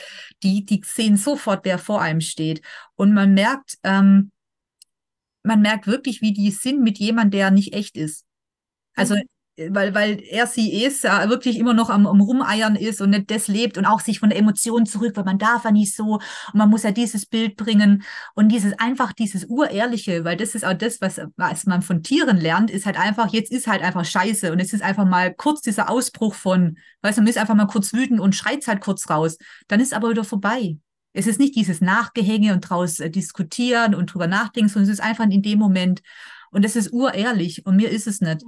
Die, 0.44 0.66
die 0.66 0.82
sehen 0.86 1.18
sofort, 1.18 1.66
wer 1.66 1.78
vor 1.78 2.02
einem 2.02 2.22
steht. 2.22 2.62
Und 2.96 3.14
man 3.14 3.34
merkt, 3.34 3.78
ähm, 3.84 4.32
man 5.44 5.62
merkt 5.62 5.88
wirklich, 5.88 6.22
wie 6.22 6.32
die 6.32 6.52
sind 6.52 6.82
mit 6.82 7.00
jemandem, 7.00 7.32
der 7.32 7.52
nicht 7.52 7.74
echt 7.74 7.98
ist. 7.98 8.24
Also 8.96 9.16
mhm 9.16 9.24
weil, 9.70 9.94
weil 9.94 10.22
er 10.30 10.48
sie 10.48 10.84
ist, 10.84 11.04
ja, 11.04 11.30
wirklich 11.30 11.58
immer 11.58 11.74
noch 11.74 11.90
am, 11.90 12.08
am 12.08 12.22
Rumeiern 12.22 12.76
ist 12.76 13.02
und 13.02 13.10
nicht 13.12 13.30
das 13.30 13.48
lebt 13.48 13.78
und 13.78 13.86
auch 13.86 14.00
sich 14.00 14.20
von 14.20 14.30
der 14.30 14.40
Emotion 14.40 14.86
zurück, 14.86 15.16
weil 15.16 15.26
man 15.26 15.38
darf 15.38 15.66
ja 15.66 15.72
nicht 15.72 15.96
so 15.96 16.14
und 16.14 16.54
man 16.54 16.70
muss 16.70 16.84
ja 16.84 16.92
dieses 16.92 17.26
Bild 17.26 17.58
bringen 17.58 18.04
und 18.36 18.50
dieses 18.50 18.74
einfach 18.80 19.14
dieses 19.14 19.46
Urehrliche, 19.46 20.24
weil 20.24 20.38
das 20.38 20.56
ist 20.56 20.66
auch 20.66 20.74
das, 20.74 21.02
was, 21.02 21.20
was 21.36 21.66
man 21.66 21.82
von 21.82 22.04
Tieren 22.04 22.38
lernt, 22.38 22.72
ist 22.72 22.86
halt 22.86 22.98
einfach, 22.98 23.32
jetzt 23.34 23.52
ist 23.52 23.68
halt 23.68 23.82
einfach 23.82 24.06
scheiße 24.06 24.52
und 24.52 24.60
es 24.60 24.74
ist 24.74 24.82
einfach 24.82 25.06
mal 25.06 25.34
kurz 25.34 25.62
dieser 25.62 25.90
Ausbruch 25.90 26.34
von, 26.36 26.78
weißt 27.02 27.18
du, 27.18 27.22
man 27.22 27.30
ist 27.30 27.38
einfach 27.38 27.56
mal 27.56 27.68
kurz 27.68 27.94
wütend 27.94 28.20
und 28.20 28.36
schreit 28.36 28.66
halt 28.68 28.82
kurz 28.82 29.10
raus, 29.10 29.38
dann 29.68 29.80
ist 29.80 29.94
aber 29.94 30.10
wieder 30.10 30.24
vorbei. 30.24 30.78
Es 31.14 31.28
ist 31.28 31.40
nicht 31.40 31.56
dieses 31.56 31.82
Nachgehänge 31.82 32.54
und 32.54 32.62
draus 32.62 33.00
äh, 33.00 33.10
diskutieren 33.10 33.96
und 33.96 34.14
drüber 34.14 34.28
nachdenken, 34.28 34.70
sondern 34.70 34.92
es 34.92 35.00
ist 35.00 35.04
einfach 35.04 35.26
in 35.26 35.42
dem 35.42 35.60
Moment. 35.60 36.02
Und 36.52 36.64
das 36.66 36.76
ist 36.76 36.92
urehrlich 36.94 37.66
und 37.66 37.76
mir 37.76 37.90
ist 37.90 38.08
es 38.08 38.22
nicht. 38.22 38.44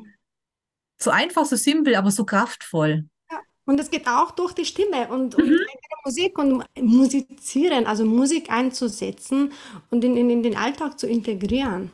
So 1.02 1.10
einfach, 1.10 1.46
so 1.46 1.56
simpel, 1.56 1.96
aber 1.96 2.12
so 2.12 2.26
kraftvoll. 2.26 3.06
Ja, 3.32 3.40
und 3.66 3.80
es 3.80 3.90
geht 3.90 4.08
auch 4.08 4.32
durch 4.32 4.54
die 4.54 4.66
Stimme 4.66 5.08
und, 5.10 5.36
mhm. 5.36 5.44
und 5.44 6.06
Musik 6.06 6.38
und 6.38 6.64
Musizieren, 6.80 7.88
also 7.88 8.06
Musik 8.06 8.52
einzusetzen 8.52 9.52
und 9.90 10.04
in, 10.04 10.16
in, 10.16 10.30
in 10.30 10.44
den 10.44 10.56
Alltag 10.56 11.00
zu 11.00 11.08
integrieren. 11.08 11.92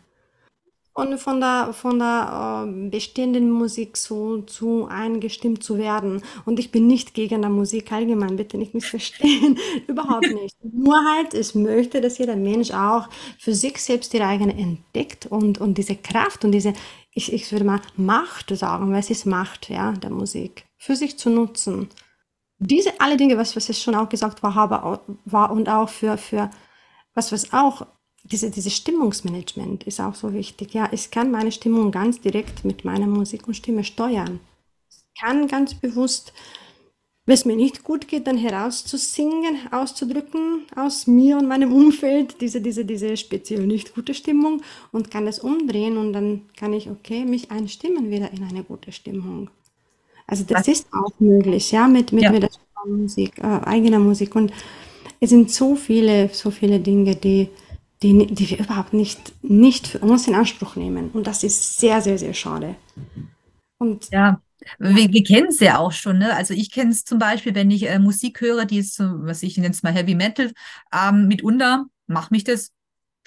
Und 0.94 1.20
von 1.20 1.40
der, 1.40 1.74
von 1.74 2.00
der 2.00 2.66
äh, 2.68 2.90
bestehenden 2.90 3.52
Musik 3.52 3.98
so 3.98 4.42
zu 4.42 4.88
eingestimmt 4.90 5.64
zu 5.64 5.78
werden. 5.78 6.24
Und 6.44 6.58
ich 6.58 6.72
bin 6.72 6.88
nicht 6.88 7.14
gegen 7.14 7.42
der 7.42 7.52
Musik 7.52 7.92
allgemein, 7.92 8.36
bitte 8.36 8.58
nicht 8.58 8.74
missverstehen, 8.74 9.60
überhaupt 9.88 10.34
nicht. 10.34 10.56
Nur 10.64 10.96
halt, 11.06 11.36
ich 11.36 11.54
möchte, 11.54 12.02
dass 12.02 12.18
jeder 12.18 12.36
Mensch 12.36 12.72
auch 12.72 13.08
für 13.38 13.54
sich 13.54 13.78
selbst 13.78 14.12
ihre 14.16 14.26
eigene 14.26 14.58
entdeckt 14.58 15.28
und, 15.28 15.62
und 15.62 15.78
diese 15.78 15.96
Kraft 15.96 16.44
und 16.44 16.52
diese 16.52 16.74
ich, 17.18 17.34
ich 17.34 17.52
würde 17.52 17.66
mal 17.66 17.82
Macht 17.96 18.56
sagen, 18.56 18.92
weil 18.92 19.00
es 19.00 19.10
ist 19.10 19.26
Macht, 19.26 19.70
ja, 19.70 19.92
der 19.92 20.12
Musik, 20.12 20.66
für 20.78 20.96
sich 20.96 21.18
zu 21.18 21.32
nutzen. 21.32 21.90
Diese 22.60 23.02
alle 23.02 23.18
Dinge, 23.18 23.38
was, 23.38 23.56
was 23.56 23.70
ich 23.70 23.82
schon 23.82 23.96
auch 23.96 24.08
gesagt 24.08 24.44
war, 24.44 24.54
habe, 24.54 25.02
war 25.26 25.52
und 25.52 25.68
auch 25.68 25.90
für, 25.90 26.18
für 26.18 26.52
was, 27.16 27.32
was 27.32 27.54
auch, 27.54 27.88
diese, 28.24 28.52
diese 28.52 28.70
Stimmungsmanagement 28.70 29.86
ist 29.86 30.00
auch 30.00 30.14
so 30.14 30.32
wichtig. 30.34 30.74
Ja, 30.76 30.90
ich 30.92 31.10
kann 31.10 31.32
meine 31.32 31.52
Stimmung 31.52 31.92
ganz 31.92 32.22
direkt 32.22 32.64
mit 32.66 32.86
meiner 32.86 33.08
Musik 33.08 33.48
und 33.48 33.56
Stimme 33.56 33.84
steuern. 33.84 34.40
Ich 34.90 35.20
kann 35.20 35.48
ganz 35.48 35.74
bewusst 35.74 36.34
wenn 37.28 37.34
es 37.34 37.44
mir 37.44 37.58
nicht 37.58 37.84
gut 37.84 38.08
geht, 38.08 38.26
dann 38.26 38.38
herauszusingen, 38.38 39.58
auszudrücken 39.72 40.62
aus 40.74 41.08
mir 41.08 41.38
und 41.38 41.48
meinem 41.48 41.74
Umfeld, 41.74 42.40
diese, 42.40 42.62
diese, 42.62 42.86
diese 42.86 43.18
speziell 43.18 43.68
nicht 43.68 43.94
gute 43.94 44.14
Stimmung 44.14 44.62
und 44.94 45.12
kann 45.12 45.26
das 45.26 45.40
umdrehen 45.40 45.98
und 45.98 46.14
dann 46.14 46.44
kann 46.56 46.72
ich, 46.72 46.90
okay, 46.90 47.26
mich 47.26 47.52
einstimmen 47.52 48.10
wieder 48.10 48.32
in 48.32 48.46
eine 48.46 48.64
gute 48.64 48.94
Stimmung. 48.94 49.50
Also 50.26 50.46
das 50.46 50.70
ist 50.70 50.88
auch 50.94 51.12
möglich, 51.20 51.72
ja, 51.74 51.90
mit, 51.90 52.14
mit, 52.14 52.24
ja. 52.24 52.32
mit 52.32 52.50
Musik, 52.86 53.38
äh, 53.40 53.60
eigener 53.66 54.00
Musik 54.00 54.34
und 54.34 54.54
es 55.20 55.30
sind 55.32 55.52
so 55.52 55.76
viele, 55.76 56.30
so 56.30 56.50
viele 56.50 56.80
Dinge, 56.80 57.18
die, 57.18 57.50
die, 58.02 58.26
die 58.28 58.50
wir 58.52 58.60
überhaupt 58.60 58.94
nicht, 58.94 59.34
nicht 59.42 59.88
für 59.88 60.00
uns 60.00 60.30
in 60.30 60.36
Anspruch 60.36 60.78
nehmen 60.78 61.10
und 61.12 61.28
das 61.28 61.44
ist 61.44 61.78
sehr, 61.78 62.00
sehr, 62.02 62.18
sehr 62.18 62.34
schade. 62.34 62.76
Und 63.80 64.10
ja, 64.12 64.40
wir, 64.80 65.12
wir 65.12 65.24
kennen 65.24 65.48
es 65.48 65.60
ja 65.60 65.78
auch 65.78 65.92
schon, 65.92 66.18
ne? 66.18 66.36
Also 66.36 66.54
ich 66.54 66.72
kenne 66.72 66.92
es 66.92 67.04
zum 67.04 67.20
Beispiel, 67.20 67.56
wenn 67.56 67.72
ich 67.72 67.88
äh, 67.88 68.00
Musik 68.00 68.42
höre, 68.42 68.66
die 68.66 68.80
ist 68.80 68.96
so, 68.96 69.04
was 69.04 69.44
ich 69.44 69.58
nenne 69.58 69.72
es 69.72 69.84
mal 69.84 69.94
Heavy 69.94 70.16
Metal, 70.16 70.52
ähm, 70.94 71.28
mitunter 71.28 71.86
macht 72.08 72.32
mich 72.32 72.44
das 72.44 72.72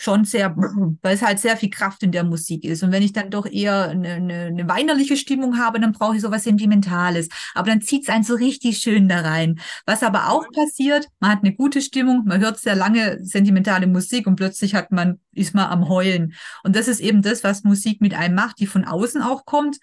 schon 0.01 0.24
sehr, 0.24 0.57
weil 1.03 1.14
es 1.14 1.22
halt 1.22 1.39
sehr 1.39 1.57
viel 1.57 1.70
Kraft 1.70 2.03
in 2.03 2.12
der 2.12 2.24
Musik 2.24 2.64
ist. 2.64 2.83
Und 2.83 2.91
wenn 2.93 3.03
ich 3.03 3.12
dann 3.12 3.31
doch 3.31 3.47
eher 3.47 3.91
eine, 3.91 4.14
eine, 4.14 4.35
eine 4.47 4.68
weinerliche 4.68 5.16
Stimmung 5.16 5.59
habe, 5.59 5.78
dann 5.78 5.93
brauche 5.93 6.16
ich 6.16 6.22
sowas 6.22 6.45
Sentimentales. 6.45 7.28
Aber 7.55 7.68
dann 7.68 7.83
zieht 7.83 8.05
es 8.05 8.09
einen 8.09 8.24
so 8.24 8.35
richtig 8.35 8.78
schön 8.78 9.09
da 9.09 9.20
rein. 9.20 9.61
Was 9.87 10.03
aber 10.03 10.31
auch 10.31 10.45
passiert, 10.53 11.07
man 11.20 11.31
hat 11.31 11.45
eine 11.45 11.55
gute 11.55 11.83
Stimmung, 11.83 12.24
man 12.24 12.41
hört 12.41 12.59
sehr 12.59 12.76
lange 12.76 13.18
sentimentale 13.22 13.87
Musik 13.87 14.26
und 14.26 14.37
plötzlich 14.37 14.74
hat 14.74 14.91
man, 14.91 15.20
ist 15.33 15.55
man 15.55 15.66
am 15.66 15.89
Heulen. 15.89 16.35
Und 16.64 16.76
das 16.76 16.89
ist 16.89 17.01
eben 17.01 17.22
das, 17.22 17.45
was 17.45 17.64
Musik 17.64 18.01
mit 18.01 18.14
einem 18.14 18.35
macht, 18.35 18.59
die 18.59 18.66
von 18.66 18.85
außen 18.85 19.22
auch 19.22 19.45
kommt. 19.45 19.78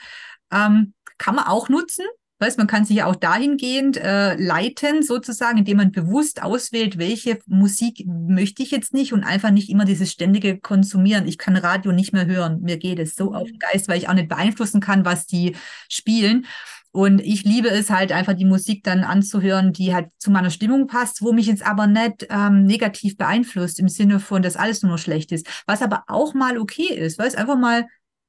Ähm, 0.52 0.94
kann 1.18 1.36
man 1.36 1.46
auch 1.46 1.70
nutzen. 1.70 2.06
Weißt, 2.40 2.60
man 2.60 2.68
kann 2.68 2.86
sich 2.86 2.98
ja 2.98 3.08
auch 3.08 3.16
dahingehend 3.16 3.98
äh, 3.98 4.36
leiten, 4.36 5.02
sozusagen, 5.02 5.58
indem 5.58 5.78
man 5.78 5.92
bewusst 5.92 6.44
auswählt, 6.44 7.00
welche 7.00 7.40
Musik 7.48 8.06
möchte 8.06 8.62
ich 8.62 8.70
jetzt 8.70 8.94
nicht 8.94 9.12
und 9.12 9.24
einfach 9.24 9.50
nicht 9.50 9.72
immer 9.72 9.86
dieses 9.86 10.12
ständige 10.12 10.60
Konsumieren. 10.60 11.28
Ich 11.28 11.40
kann 11.40 11.58
Radio 11.58 11.92
nicht 11.92 12.14
mehr 12.14 12.28
hören. 12.28 12.62
Mir 12.62 12.78
geht 12.78 13.00
es 13.00 13.16
so 13.16 13.34
auf 13.34 13.48
den 13.48 13.58
Geist, 13.58 13.88
weil 13.88 13.98
ich 13.98 14.08
auch 14.08 14.14
nicht 14.14 14.30
beeinflussen 14.30 14.82
kann, 14.82 15.04
was 15.04 15.26
die 15.26 15.56
spielen. 15.90 16.46
Und 16.92 17.22
ich 17.22 17.44
liebe 17.44 17.70
es 17.70 17.90
halt 17.90 18.12
einfach, 18.12 18.34
die 18.34 18.46
Musik 18.46 18.84
dann 18.84 19.04
anzuhören, 19.04 19.74
die 19.74 19.94
halt 19.94 20.10
zu 20.18 20.32
meiner 20.32 20.50
Stimmung 20.50 20.88
passt, 20.88 21.22
wo 21.22 21.32
mich 21.32 21.48
jetzt 21.48 21.66
aber 21.66 21.86
nicht 21.86 22.28
ähm, 22.30 22.66
negativ 22.66 23.18
beeinflusst, 23.18 23.80
im 23.80 23.90
Sinne 23.90 24.20
von, 24.20 24.42
dass 24.42 24.56
alles 24.56 24.82
nur 24.82 24.94
noch 24.94 25.00
schlecht 25.00 25.32
ist. 25.32 25.48
Was 25.66 25.82
aber 25.82 26.04
auch 26.08 26.34
mal 26.34 26.58
okay 26.58 26.94
ist, 26.94 27.20
weil 27.20 27.28
es 27.28 27.36
einfach 27.36 27.58
mal 27.58 27.86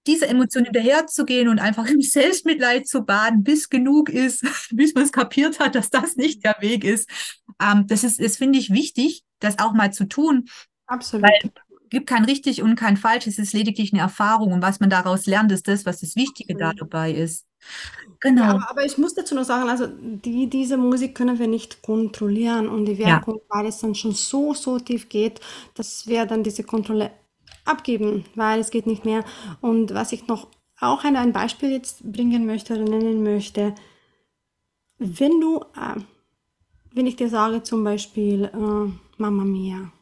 diese 0.07 0.26
Emotion 0.26 0.64
hinterherzugehen 0.64 1.49
und 1.49 1.59
einfach 1.59 1.86
im 1.90 2.01
Selbstmitleid 2.01 2.86
zu 2.86 3.03
baden, 3.03 3.42
bis 3.42 3.68
genug 3.68 4.09
ist, 4.09 4.44
bis 4.70 4.94
man 4.94 5.05
es 5.05 5.12
kapiert 5.12 5.61
hat, 5.61 5.74
dass 5.74 5.90
das 5.90 6.16
nicht 6.16 6.44
der 6.44 6.57
Weg 6.61 6.84
ist. 6.84 7.09
Ähm, 7.61 7.86
das 7.86 8.05
ist, 8.05 8.20
das 8.20 8.36
finde 8.36 8.59
ich 8.59 8.70
wichtig, 8.70 9.24
das 9.40 9.59
auch 9.59 9.72
mal 9.72 9.92
zu 9.92 10.07
tun. 10.07 10.49
Absolut. 10.86 11.24
Weil 11.24 11.51
es 11.84 11.90
gibt 11.90 12.07
kein 12.07 12.24
richtig 12.24 12.62
und 12.62 12.76
kein 12.76 12.96
falsch, 12.96 13.26
es 13.26 13.38
ist 13.38 13.55
lediglich 13.55 13.92
eine 13.92 14.03
Erfahrung 14.03 14.53
und 14.53 14.62
was 14.62 14.80
man 14.80 14.90
daraus 14.90 15.26
lernt, 15.26 15.53
ist 15.53 15.68
das, 15.68 15.86
was 15.86 16.01
das 16.01 16.16
Wichtige 16.16 16.55
da 16.55 16.72
dabei 16.74 17.12
ist. 17.12 17.46
Genau. 18.20 18.42
Ja, 18.42 18.51
aber, 18.51 18.70
aber, 18.70 18.84
ich 18.84 18.99
muss 18.99 19.14
dazu 19.14 19.34
noch 19.34 19.44
sagen, 19.44 19.68
also 19.68 19.86
die, 19.86 20.49
diese 20.51 20.76
Musik 20.76 21.14
können 21.14 21.38
wir 21.38 21.46
nicht 21.46 21.82
kontrollieren 21.82 22.68
und 22.68 22.84
die 22.84 22.99
Wirkung, 22.99 23.36
ja. 23.36 23.42
weil 23.49 23.66
es 23.66 23.78
dann 23.78 23.94
schon 23.94 24.12
so, 24.12 24.55
so 24.55 24.78
tief 24.78 25.09
geht, 25.09 25.40
dass 25.74 26.07
wir 26.07 26.26
dann 26.26 26.42
diese 26.42 26.64
Kontrolle 26.64 27.11
abgeben, 27.69 28.25
weil 28.35 28.61
es 28.61 28.71
geht 28.71 28.87
nicht 28.87 29.05
mehr. 29.05 29.25
Und 29.61 29.95
was 29.95 30.12
ich 30.12 30.27
noch 30.27 30.49
auch 30.81 31.05
ein, 31.05 31.16
ein 31.16 31.33
Beispiel 31.33 31.71
jetzt 31.71 32.11
bringen 32.11 32.47
möchte 32.47 32.75
oder 32.75 32.85
nennen 32.85 33.23
möchte, 33.23 33.75
wenn 34.99 35.41
du, 35.41 35.61
äh, 35.77 36.01
wenn 36.93 37.07
ich 37.07 37.16
dir 37.16 37.29
sage 37.29 37.62
zum 37.62 37.85
Beispiel 37.85 38.45
äh, 38.45 39.21
Mama 39.21 39.45
Mia, 39.45 39.93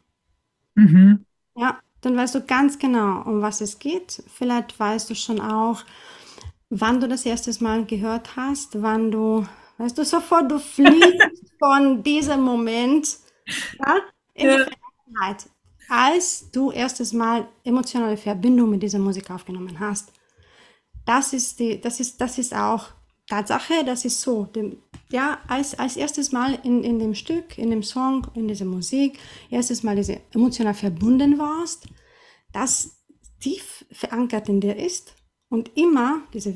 mhm. 0.74 1.24
ja, 1.56 1.78
dann 2.00 2.16
weißt 2.16 2.34
du 2.34 2.40
ganz 2.42 2.78
genau, 2.78 3.22
um 3.22 3.42
was 3.42 3.60
es 3.60 3.78
geht. 3.78 4.22
Vielleicht 4.32 4.78
weißt 4.78 5.10
du 5.10 5.14
schon 5.14 5.40
auch, 5.40 5.82
wann 6.70 7.00
du 7.00 7.08
das 7.08 7.26
erste 7.26 7.52
Mal 7.62 7.84
gehört 7.84 8.36
hast, 8.36 8.80
wann 8.82 9.10
du, 9.10 9.46
weißt 9.78 9.96
du, 9.96 10.04
sofort, 10.04 10.50
du 10.50 10.58
fliegst 10.60 11.52
von 11.58 12.02
diesem 12.02 12.42
Moment 12.42 13.18
ja, 13.78 13.96
in 14.34 14.46
ja. 14.46 14.56
die 14.56 14.62
Vergangenheit 14.62 15.50
als 15.88 16.50
du 16.50 16.70
erstes 16.70 17.12
Mal 17.12 17.48
emotionale 17.64 18.16
Verbindung 18.16 18.70
mit 18.70 18.82
dieser 18.82 18.98
Musik 18.98 19.30
aufgenommen 19.30 19.78
hast. 19.78 20.12
Das 21.04 21.32
ist, 21.32 21.58
die, 21.60 21.80
das 21.80 22.00
ist, 22.00 22.20
das 22.20 22.38
ist 22.38 22.54
auch 22.54 22.88
Tatsache, 23.28 23.84
das 23.84 24.04
ist 24.04 24.20
so. 24.20 24.44
Dem, 24.44 24.78
ja, 25.10 25.38
als, 25.46 25.78
als 25.78 25.96
erstes 25.96 26.32
Mal 26.32 26.58
in, 26.62 26.82
in 26.82 26.98
dem 26.98 27.14
Stück, 27.14 27.58
in 27.58 27.70
dem 27.70 27.82
Song, 27.82 28.26
in 28.34 28.48
dieser 28.48 28.64
Musik, 28.64 29.18
erstes 29.50 29.82
Mal 29.82 29.96
diese 29.96 30.20
emotional 30.34 30.74
verbunden 30.74 31.38
warst, 31.38 31.86
das 32.52 32.96
tief 33.40 33.84
verankert 33.90 34.48
in 34.48 34.60
dir 34.60 34.76
ist 34.76 35.14
und 35.48 35.76
immer 35.76 36.22
dieser 36.32 36.52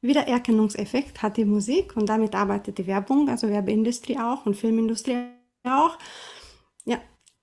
Wiedererkennungseffekt 0.00 1.22
hat 1.22 1.38
die 1.38 1.44
Musik 1.46 1.96
und 1.96 2.08
damit 2.08 2.34
arbeitet 2.34 2.78
die 2.78 2.86
Werbung, 2.86 3.28
also 3.28 3.48
Werbeindustrie 3.48 4.18
auch 4.18 4.44
und 4.44 4.54
Filmindustrie 4.54 5.16
auch. 5.64 5.98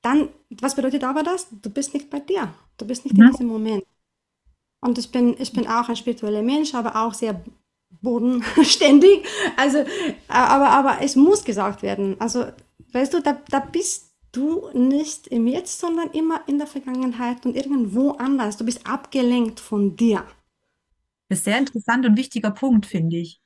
Ja, 0.03 0.11
dann, 0.11 0.29
was 0.61 0.75
bedeutet 0.75 1.03
aber 1.03 1.23
das? 1.23 1.47
Du 1.61 1.69
bist 1.69 1.93
nicht 1.93 2.09
bei 2.09 2.19
dir. 2.19 2.53
Du 2.77 2.85
bist 2.85 3.05
nicht 3.05 3.17
mhm. 3.17 3.25
in 3.25 3.31
diesem 3.31 3.47
Moment. 3.47 3.83
Und 4.81 4.97
ich 4.97 5.11
bin, 5.11 5.35
ich 5.39 5.53
bin 5.53 5.67
auch 5.67 5.89
ein 5.89 5.95
spiritueller 5.95 6.41
Mensch, 6.41 6.73
aber 6.73 6.95
auch 6.95 7.13
sehr 7.13 7.43
bodenständig. 8.01 9.25
Also, 9.57 9.85
aber, 10.27 10.69
aber 10.69 11.01
es 11.01 11.15
muss 11.15 11.43
gesagt 11.43 11.83
werden. 11.83 12.19
Also, 12.19 12.45
weißt 12.93 13.13
du, 13.13 13.21
da, 13.21 13.39
da 13.49 13.59
bist 13.59 14.11
du 14.31 14.69
nicht 14.73 15.27
im 15.27 15.45
Jetzt, 15.45 15.79
sondern 15.79 16.09
immer 16.11 16.41
in 16.47 16.57
der 16.57 16.67
Vergangenheit 16.67 17.45
und 17.45 17.55
irgendwo 17.55 18.11
anders. 18.11 18.57
Du 18.57 18.65
bist 18.65 18.87
abgelenkt 18.87 19.59
von 19.59 19.95
dir. 19.95 20.25
Das 21.29 21.39
ist 21.39 21.45
sehr 21.45 21.59
interessant 21.59 22.05
und 22.05 22.17
wichtiger 22.17 22.51
Punkt, 22.51 22.85
finde 22.85 23.17
ich. 23.17 23.39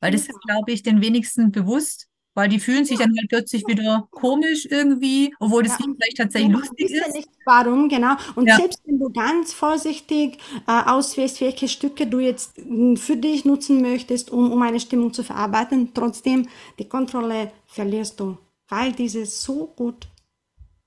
Weil 0.00 0.12
das 0.12 0.22
ist, 0.22 0.40
glaube 0.42 0.72
ich, 0.72 0.82
den 0.82 1.02
wenigsten 1.02 1.52
bewusst, 1.52 2.09
weil 2.34 2.48
die 2.48 2.60
fühlen 2.60 2.84
sich 2.84 2.98
dann 2.98 3.16
halt 3.16 3.28
plötzlich 3.28 3.66
wieder 3.66 4.08
komisch 4.10 4.66
irgendwie, 4.70 5.34
obwohl 5.40 5.62
das 5.62 5.78
ja, 5.78 5.86
Lied 5.86 5.96
vielleicht 5.96 6.16
tatsächlich 6.16 6.48
genau, 6.52 6.60
lustig 6.60 6.90
ist. 6.90 7.06
Ja 7.06 7.12
nicht 7.12 7.28
warum, 7.44 7.88
genau. 7.88 8.14
Und 8.36 8.46
ja. 8.46 8.56
selbst 8.56 8.80
wenn 8.86 8.98
du 8.98 9.10
ganz 9.10 9.52
vorsichtig 9.52 10.38
äh, 10.66 10.82
auswählst, 10.86 11.40
welche 11.40 11.68
Stücke 11.68 12.06
du 12.06 12.20
jetzt 12.20 12.56
hm, 12.56 12.96
für 12.96 13.16
dich 13.16 13.44
nutzen 13.44 13.80
möchtest, 13.82 14.30
um, 14.30 14.52
um 14.52 14.62
eine 14.62 14.80
Stimmung 14.80 15.12
zu 15.12 15.22
verarbeiten, 15.22 15.92
trotzdem 15.94 16.48
die 16.78 16.88
Kontrolle 16.88 17.52
verlierst 17.66 18.20
du, 18.20 18.38
weil 18.68 18.92
diese 18.92 19.26
so 19.26 19.66
gut 19.76 20.08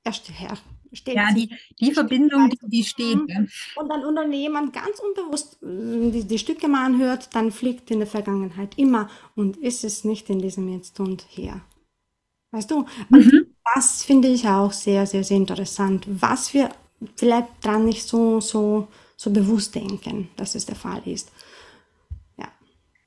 erst 0.03 0.29
her 0.29 0.57
steht. 0.95 1.15
Ja, 1.15 1.33
die, 1.33 1.49
die 1.79 1.91
Verbindung, 1.91 2.49
die, 2.49 2.57
die 2.69 2.83
steht. 2.83 3.17
Und 3.17 3.89
dann, 3.89 4.31
jemand 4.31 4.73
ganz 4.73 4.99
unbewusst 4.99 5.57
hm, 5.61 6.11
die, 6.11 6.23
die 6.23 6.39
Stücke 6.39 6.67
mal 6.67 6.85
anhört, 6.85 7.29
dann 7.33 7.51
fliegt 7.51 7.91
in 7.91 7.99
der 7.99 8.07
Vergangenheit 8.07 8.77
immer 8.77 9.09
und 9.35 9.57
ist 9.57 9.83
es 9.83 10.03
nicht 10.03 10.29
in 10.29 10.39
diesem 10.39 10.67
Jetzt 10.69 10.99
und 10.99 11.25
Hier. 11.29 11.61
Weißt 12.53 12.69
du? 12.69 12.85
Und 13.09 13.25
mhm. 13.25 13.47
das 13.73 14.03
finde 14.03 14.27
ich 14.27 14.47
auch 14.47 14.71
sehr, 14.71 15.07
sehr, 15.07 15.23
sehr 15.23 15.37
interessant, 15.37 16.05
was 16.07 16.53
wir 16.53 16.69
vielleicht 17.15 17.47
dran 17.63 17.85
nicht 17.85 18.07
so, 18.07 18.39
so, 18.39 18.87
so 19.17 19.31
bewusst 19.31 19.73
denken, 19.73 20.29
dass 20.35 20.53
es 20.53 20.67
der 20.67 20.75
Fall 20.75 21.01
ist. 21.05 21.31
Ja. 22.37 22.47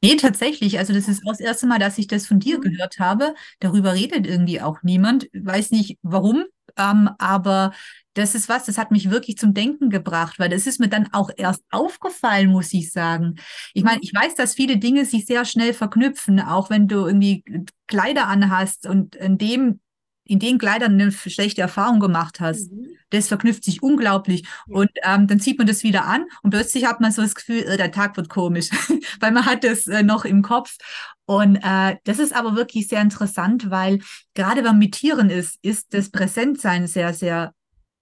Nee, 0.02 0.16
tatsächlich. 0.16 0.78
Also 0.78 0.92
das 0.92 1.06
ist 1.06 1.22
auch 1.24 1.30
das 1.30 1.40
erste 1.40 1.68
Mal, 1.68 1.78
dass 1.78 1.96
ich 1.96 2.08
das 2.08 2.26
von 2.26 2.40
dir 2.40 2.58
mhm. 2.58 2.62
gehört 2.62 2.98
habe. 2.98 3.34
Darüber 3.60 3.94
redet 3.94 4.26
irgendwie 4.26 4.60
auch 4.60 4.82
niemand. 4.82 5.28
Weiß 5.32 5.70
nicht 5.70 5.98
warum, 6.02 6.44
ähm, 6.76 7.10
aber 7.18 7.72
das 8.14 8.34
ist 8.34 8.48
was, 8.48 8.64
das 8.64 8.78
hat 8.78 8.90
mich 8.90 9.10
wirklich 9.10 9.36
zum 9.36 9.52
Denken 9.52 9.90
gebracht, 9.90 10.38
weil 10.38 10.48
das 10.48 10.66
ist 10.66 10.80
mir 10.80 10.88
dann 10.88 11.12
auch 11.12 11.30
erst 11.36 11.62
aufgefallen, 11.70 12.50
muss 12.50 12.72
ich 12.72 12.90
sagen. 12.90 13.36
Ich 13.74 13.84
meine, 13.84 13.98
ich 14.00 14.12
weiß, 14.14 14.34
dass 14.34 14.54
viele 14.54 14.78
Dinge 14.78 15.04
sich 15.04 15.26
sehr 15.26 15.44
schnell 15.44 15.74
verknüpfen, 15.74 16.40
auch 16.40 16.70
wenn 16.70 16.88
du 16.88 17.06
irgendwie 17.06 17.44
Kleider 17.86 18.26
anhast 18.26 18.86
und 18.86 19.16
in 19.16 19.36
dem 19.36 19.80
in 20.26 20.38
den 20.38 20.58
Kleidern 20.58 20.94
eine 20.94 21.12
schlechte 21.12 21.60
Erfahrung 21.60 22.00
gemacht 22.00 22.40
hast. 22.40 22.72
Mhm. 22.72 22.88
Das 23.10 23.28
verknüpft 23.28 23.64
sich 23.64 23.82
unglaublich. 23.82 24.42
Ja. 24.66 24.76
Und 24.76 24.90
ähm, 25.04 25.26
dann 25.26 25.40
zieht 25.40 25.58
man 25.58 25.66
das 25.66 25.84
wieder 25.84 26.04
an 26.04 26.26
und 26.42 26.50
plötzlich 26.50 26.84
hat 26.86 27.00
man 27.00 27.12
so 27.12 27.22
das 27.22 27.34
Gefühl, 27.34 27.62
äh, 27.62 27.76
der 27.76 27.92
Tag 27.92 28.16
wird 28.16 28.28
komisch, 28.28 28.68
weil 29.20 29.32
man 29.32 29.46
hat 29.46 29.64
das 29.64 29.86
äh, 29.86 30.02
noch 30.02 30.24
im 30.24 30.42
Kopf. 30.42 30.76
Und 31.24 31.56
äh, 31.56 31.96
das 32.04 32.18
ist 32.18 32.34
aber 32.34 32.56
wirklich 32.56 32.88
sehr 32.88 33.00
interessant, 33.00 33.70
weil 33.70 34.00
gerade 34.34 34.62
beim 34.62 34.78
mit 34.78 34.92
Tieren 34.92 35.30
ist, 35.30 35.58
ist 35.62 35.94
das 35.94 36.10
Präsentsein 36.10 36.86
sehr, 36.86 37.14
sehr 37.14 37.54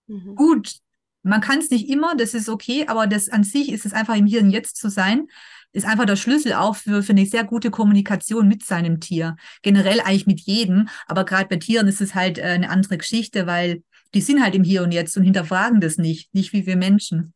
mhm. 0.07 0.35
gut. 0.35 0.75
Man 1.23 1.41
kann 1.41 1.59
es 1.59 1.71
nicht 1.71 1.89
immer, 1.89 2.15
das 2.17 2.35
ist 2.35 2.49
okay, 2.51 2.87
aber 2.87 3.07
das 3.07 3.31
an 3.31 3.45
sich 3.45 3.73
ist 3.73 3.87
es 3.87 3.95
einfach 3.95 4.15
im 4.15 4.27
Hier 4.27 4.43
und 4.43 4.51
Jetzt 4.51 4.77
zu 4.77 4.91
sein, 4.91 5.27
ist 5.75 5.87
einfach 5.87 6.07
der 6.07 6.17
Schlüssel 6.17 6.55
auch 6.55 6.77
für, 6.77 7.03
für 7.03 7.13
eine 7.13 7.27
sehr 7.27 7.45
gute 7.45 7.71
Kommunikation 7.71 8.49
mit 8.49 8.65
seinem 8.65 9.01
Tier. 9.01 9.37
Generell 9.63 10.01
eigentlich 10.01 10.27
mit 10.27 10.41
jedem, 10.41 10.89
aber 11.07 11.25
gerade 11.25 11.49
bei 11.49 11.57
Tieren 11.57 11.89
ist 11.89 12.01
es 12.01 12.15
halt 12.15 12.39
äh, 12.39 12.43
eine 12.43 12.71
andere 12.71 12.97
Geschichte, 12.97 13.47
weil 13.47 13.83
die 14.15 14.21
sind 14.21 14.43
halt 14.43 14.55
im 14.55 14.65
Hier 14.65 14.83
und 14.83 14.93
Jetzt 14.93 15.17
und 15.17 15.25
hinterfragen 15.25 15.81
das 15.81 15.99
nicht, 15.99 16.33
nicht 16.33 16.53
wie 16.53 16.65
wir 16.67 16.77
Menschen. 16.77 17.35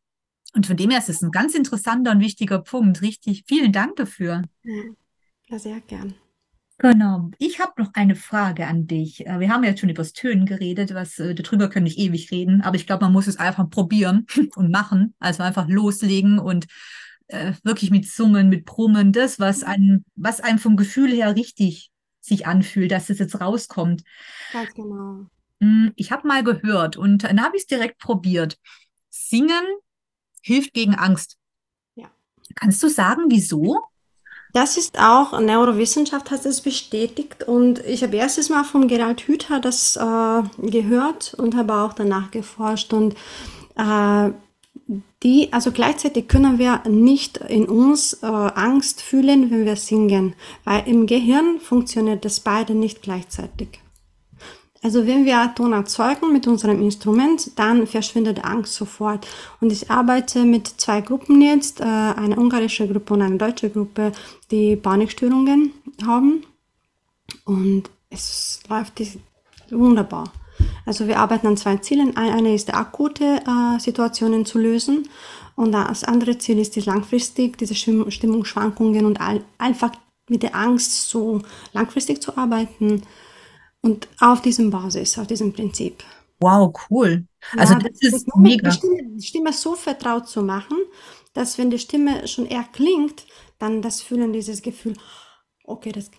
Und 0.54 0.66
von 0.66 0.76
dem 0.76 0.90
her 0.90 1.00
ist 1.00 1.08
es 1.08 1.20
ein 1.20 1.30
ganz 1.30 1.54
interessanter 1.54 2.12
und 2.12 2.20
wichtiger 2.20 2.60
Punkt. 2.60 3.02
Richtig, 3.02 3.44
vielen 3.46 3.72
Dank 3.72 3.96
dafür. 3.96 4.42
Ja, 5.48 5.58
sehr 5.58 5.80
gern. 5.80 6.14
Genau. 6.78 7.30
Ich 7.38 7.58
habe 7.58 7.72
noch 7.76 7.92
eine 7.94 8.14
Frage 8.14 8.68
an 8.68 8.86
dich. 8.86 9.26
Äh, 9.26 9.40
wir 9.40 9.48
haben 9.50 9.64
ja 9.64 9.76
schon 9.76 9.88
über 9.88 10.02
das 10.02 10.12
Tönen 10.12 10.46
geredet, 10.46 10.94
was 10.94 11.18
äh, 11.18 11.34
darüber 11.34 11.68
könnte 11.68 11.90
ich 11.90 11.98
ewig 11.98 12.30
reden, 12.30 12.62
aber 12.62 12.76
ich 12.76 12.86
glaube, 12.86 13.04
man 13.04 13.12
muss 13.12 13.26
es 13.26 13.36
einfach 13.36 13.68
probieren 13.68 14.26
und 14.54 14.70
machen. 14.70 15.14
Also 15.18 15.42
einfach 15.42 15.68
loslegen 15.68 16.38
und 16.38 16.66
äh, 17.28 17.52
wirklich 17.62 17.90
mit 17.90 18.06
Summen, 18.06 18.48
mit 18.48 18.64
Brummen, 18.64 19.12
das, 19.12 19.38
was 19.38 19.62
einem, 19.62 20.04
was 20.16 20.40
einem 20.40 20.58
vom 20.58 20.76
Gefühl 20.76 21.12
her 21.12 21.36
richtig 21.36 21.90
sich 22.20 22.46
anfühlt, 22.46 22.90
dass 22.90 23.10
es 23.10 23.18
jetzt 23.18 23.40
rauskommt. 23.40 24.02
Ganz 24.52 24.74
genau. 24.74 25.26
Hm, 25.60 25.92
ich 25.96 26.12
habe 26.12 26.28
mal 26.28 26.44
gehört 26.44 26.96
und 26.96 27.24
dann 27.24 27.42
habe 27.42 27.56
ich 27.56 27.62
es 27.62 27.66
direkt 27.66 27.98
probiert. 27.98 28.58
Singen 29.08 29.64
hilft 30.42 30.74
gegen 30.74 30.94
Angst. 30.94 31.36
Ja. 31.94 32.10
Kannst 32.54 32.82
du 32.82 32.88
sagen, 32.88 33.24
wieso? 33.28 33.82
Das 34.52 34.78
ist 34.78 34.98
auch, 34.98 35.38
Neurowissenschaft 35.38 36.30
hat 36.30 36.46
es 36.46 36.62
bestätigt 36.62 37.44
und 37.44 37.80
ich 37.80 38.02
habe 38.02 38.16
erstes 38.16 38.48
Mal 38.48 38.64
von 38.64 38.88
Gerald 38.88 39.20
Hüther 39.20 39.60
das 39.60 39.96
äh, 39.96 40.70
gehört 40.70 41.34
und 41.34 41.54
habe 41.54 41.74
auch 41.74 41.92
danach 41.92 42.30
geforscht 42.30 42.92
und 42.94 43.14
äh, 43.76 44.30
die, 45.22 45.52
also 45.52 45.72
gleichzeitig 45.72 46.28
können 46.28 46.58
wir 46.58 46.82
nicht 46.88 47.38
in 47.38 47.66
uns 47.66 48.14
äh, 48.22 48.26
Angst 48.26 49.02
fühlen, 49.02 49.50
wenn 49.50 49.64
wir 49.64 49.76
singen, 49.76 50.34
weil 50.64 50.86
im 50.86 51.06
Gehirn 51.06 51.58
funktioniert 51.60 52.24
das 52.24 52.40
beide 52.40 52.74
nicht 52.74 53.02
gleichzeitig. 53.02 53.80
Also 54.80 55.08
wenn 55.08 55.24
wir 55.24 55.52
Ton 55.56 55.72
erzeugen 55.72 56.32
mit 56.32 56.46
unserem 56.46 56.80
Instrument, 56.80 57.58
dann 57.58 57.88
verschwindet 57.88 58.44
Angst 58.44 58.74
sofort. 58.74 59.26
Und 59.60 59.72
ich 59.72 59.90
arbeite 59.90 60.44
mit 60.44 60.68
zwei 60.68 61.00
Gruppen 61.00 61.40
jetzt, 61.40 61.80
äh, 61.80 61.84
eine 61.84 62.36
ungarische 62.36 62.86
Gruppe 62.86 63.14
und 63.14 63.22
eine 63.22 63.38
deutsche 63.38 63.70
Gruppe, 63.70 64.12
die 64.52 64.76
Panikstörungen 64.76 65.72
haben. 66.06 66.44
Und 67.44 67.90
es 68.10 68.60
läuft 68.68 69.02
wunderbar. 69.70 70.32
Also 70.88 71.06
wir 71.06 71.18
arbeiten 71.18 71.46
an 71.46 71.58
zwei 71.58 71.76
Zielen. 71.76 72.16
Eine 72.16 72.54
ist 72.54 72.72
akute 72.72 73.42
äh, 73.46 73.78
Situationen 73.78 74.46
zu 74.46 74.58
lösen 74.58 75.06
und 75.54 75.72
das 75.72 76.02
andere 76.02 76.38
Ziel 76.38 76.58
ist 76.58 76.76
die 76.76 76.80
langfristig, 76.80 77.58
diese 77.58 77.74
Stimmungsschwankungen 77.74 79.04
und 79.04 79.20
einfach 79.58 79.92
mit 80.30 80.42
der 80.42 80.54
Angst 80.54 81.10
so 81.10 81.42
langfristig 81.74 82.22
zu 82.22 82.38
arbeiten. 82.38 83.02
Und 83.82 84.08
auf 84.18 84.40
diesem 84.40 84.70
Basis, 84.70 85.18
auf 85.18 85.26
diesem 85.26 85.52
Prinzip. 85.52 86.02
Wow, 86.40 86.74
cool. 86.88 87.26
Also 87.58 87.74
ja, 87.74 87.80
das, 87.80 87.98
das, 88.00 88.12
ist 88.14 88.36
mega. 88.36 88.70
Die 88.70 88.74
Stimme, 88.74 88.96
die 89.14 89.26
Stimme 89.26 89.52
so 89.52 89.74
vertraut 89.74 90.26
zu 90.26 90.42
machen, 90.42 90.78
dass 91.34 91.58
wenn 91.58 91.68
die 91.68 91.78
Stimme 91.78 92.26
schon 92.26 92.46
erklingt, 92.46 93.26
dann 93.58 93.82
das 93.82 94.00
Fühlen 94.00 94.32
dieses 94.32 94.62
Gefühl, 94.62 94.94
okay, 95.64 95.92
das, 95.92 96.10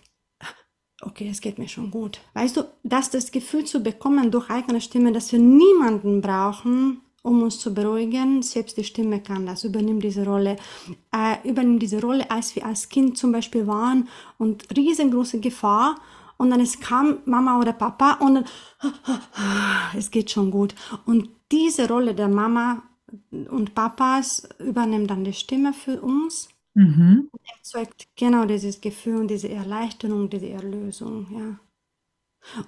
okay, 1.02 1.28
es 1.30 1.40
geht 1.40 1.58
mir 1.58 1.68
schon 1.68 1.90
gut. 1.90 2.20
Weißt 2.34 2.56
du, 2.56 2.62
dass 2.82 3.10
das 3.10 3.30
Gefühl 3.30 3.64
zu 3.64 3.80
bekommen 3.80 4.30
durch 4.30 4.50
eigene 4.50 4.80
Stimme, 4.80 5.12
dass 5.12 5.32
wir 5.32 5.38
niemanden 5.38 6.20
brauchen, 6.20 7.00
um 7.22 7.42
uns 7.42 7.58
zu 7.58 7.74
beruhigen. 7.74 8.42
Selbst 8.42 8.76
die 8.76 8.84
Stimme 8.84 9.20
kann 9.20 9.46
das, 9.46 9.64
übernimmt 9.64 10.04
diese 10.04 10.24
Rolle. 10.24 10.56
Äh, 11.12 11.48
übernimmt 11.48 11.82
diese 11.82 12.00
Rolle, 12.00 12.30
als 12.30 12.54
wir 12.56 12.64
als 12.66 12.88
Kind 12.88 13.18
zum 13.18 13.32
Beispiel 13.32 13.66
waren 13.66 14.08
und 14.38 14.64
riesengroße 14.76 15.40
Gefahr 15.40 15.96
und 16.40 16.50
dann 16.50 16.60
es 16.60 16.80
kam 16.80 17.18
Mama 17.26 17.58
oder 17.58 17.74
Papa 17.74 18.14
und 18.14 18.34
dann, 18.34 18.44
es 19.96 20.10
geht 20.10 20.30
schon 20.30 20.50
gut. 20.50 20.74
Und 21.04 21.28
diese 21.52 21.86
Rolle 21.88 22.14
der 22.14 22.28
Mama 22.28 22.82
und 23.30 23.74
Papas 23.74 24.48
übernimmt 24.58 25.10
dann 25.10 25.24
die 25.24 25.32
Stimme 25.32 25.72
für 25.72 26.00
uns 26.00 26.48
mhm. 26.74 27.28
und 27.30 27.40
erzeugt 27.56 28.08
genau 28.16 28.44
dieses 28.44 28.80
Gefühl 28.80 29.16
und 29.16 29.28
diese 29.28 29.48
Erleichterung, 29.48 30.30
diese 30.30 30.48
Erlösung, 30.48 31.26
ja. 31.32 31.60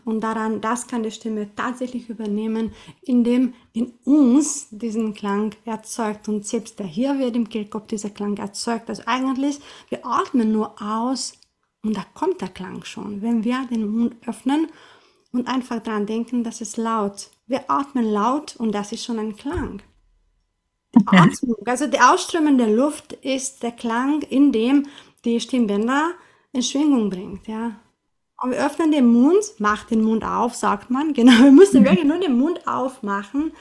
Und 0.04 0.20
daran, 0.20 0.60
das 0.60 0.86
kann 0.86 1.02
die 1.02 1.10
Stimme 1.10 1.54
tatsächlich 1.56 2.10
übernehmen, 2.10 2.72
indem 3.00 3.54
in 3.72 3.94
uns 4.04 4.68
diesen 4.70 5.14
Klang 5.14 5.54
erzeugt. 5.64 6.28
Und 6.28 6.46
selbst 6.46 6.78
der 6.78 6.86
hier 6.86 7.18
wird 7.18 7.36
im 7.36 7.48
Kehlkopf 7.48 7.86
dieser 7.86 8.10
Klang 8.10 8.36
erzeugt. 8.36 8.90
Also 8.90 9.04
eigentlich, 9.06 9.60
wir 9.88 10.04
atmen 10.04 10.52
nur 10.52 10.80
aus 10.80 11.32
und 11.82 11.96
da 11.96 12.04
kommt 12.14 12.40
der 12.40 12.48
Klang 12.48 12.84
schon, 12.84 13.22
wenn 13.22 13.44
wir 13.44 13.66
den 13.70 13.88
Mund 13.88 14.16
öffnen 14.26 14.68
und 15.32 15.48
einfach 15.48 15.82
daran 15.82 16.06
denken, 16.06 16.44
das 16.44 16.60
ist 16.60 16.76
laut. 16.76 17.30
Wir 17.46 17.70
atmen 17.70 18.04
laut 18.04 18.56
und 18.56 18.72
das 18.72 18.92
ist 18.92 19.04
schon 19.04 19.18
ein 19.18 19.36
Klang. 19.36 19.82
Atmung, 21.06 21.56
also 21.64 21.86
die 21.86 22.00
ausströmende 22.00 22.72
Luft 22.74 23.12
ist 23.14 23.62
der 23.62 23.72
Klang, 23.72 24.22
in 24.22 24.52
dem 24.52 24.86
die 25.24 25.40
Stimmbänder 25.40 26.12
in 26.52 26.62
Schwingung 26.62 27.10
bringt, 27.10 27.48
ja. 27.48 27.76
Und 28.42 28.50
wir 28.50 28.66
öffnen 28.66 28.90
den 28.90 29.06
Mund, 29.06 29.44
macht 29.58 29.92
den 29.92 30.02
Mund 30.02 30.24
auf, 30.24 30.56
sagt 30.56 30.90
man. 30.90 31.12
Genau, 31.14 31.44
wir 31.44 31.52
müssen 31.52 31.84
wirklich 31.84 32.04
nur 32.04 32.18
den 32.18 32.36
Mund 32.36 32.66
aufmachen 32.66 33.52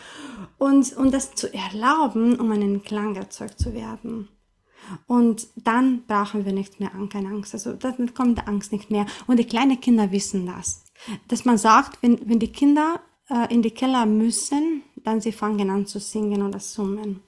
und, 0.58 0.92
und 0.98 1.14
das 1.14 1.36
zu 1.36 1.54
erlauben, 1.54 2.40
um 2.40 2.52
einen 2.52 2.82
Klang 2.84 3.16
erzeugt 3.16 3.60
zu 3.60 3.74
werden. 3.74 4.28
Und 5.06 5.48
dann 5.56 6.04
brauchen 6.08 6.46
wir 6.46 6.54
nicht 6.54 6.80
mehr 6.80 6.92
keine 7.10 7.30
Angst. 7.30 7.54
Also 7.54 7.74
dann 7.74 8.14
kommt 8.16 8.40
die 8.40 8.48
Angst 8.48 8.72
nicht 8.72 8.90
mehr. 8.90 9.06
Und 9.28 9.38
die 9.38 9.46
kleinen 9.46 9.80
Kinder 9.80 10.12
wissen 10.12 10.48
das. 10.48 10.84
Dass 11.28 11.46
man 11.46 11.60
sagt, 11.60 12.02
wenn, 12.02 12.20
wenn 12.28 12.40
die 12.40 12.52
Kinder 12.52 13.00
äh, 13.30 13.54
in 13.54 13.62
die 13.62 13.72
Keller 13.72 14.08
müssen, 14.08 14.82
dann 15.04 15.22
sie 15.22 15.32
fangen 15.32 15.70
an 15.70 15.86
zu 15.86 16.00
singen 16.00 16.42
oder 16.42 16.60
summen. 16.60 17.22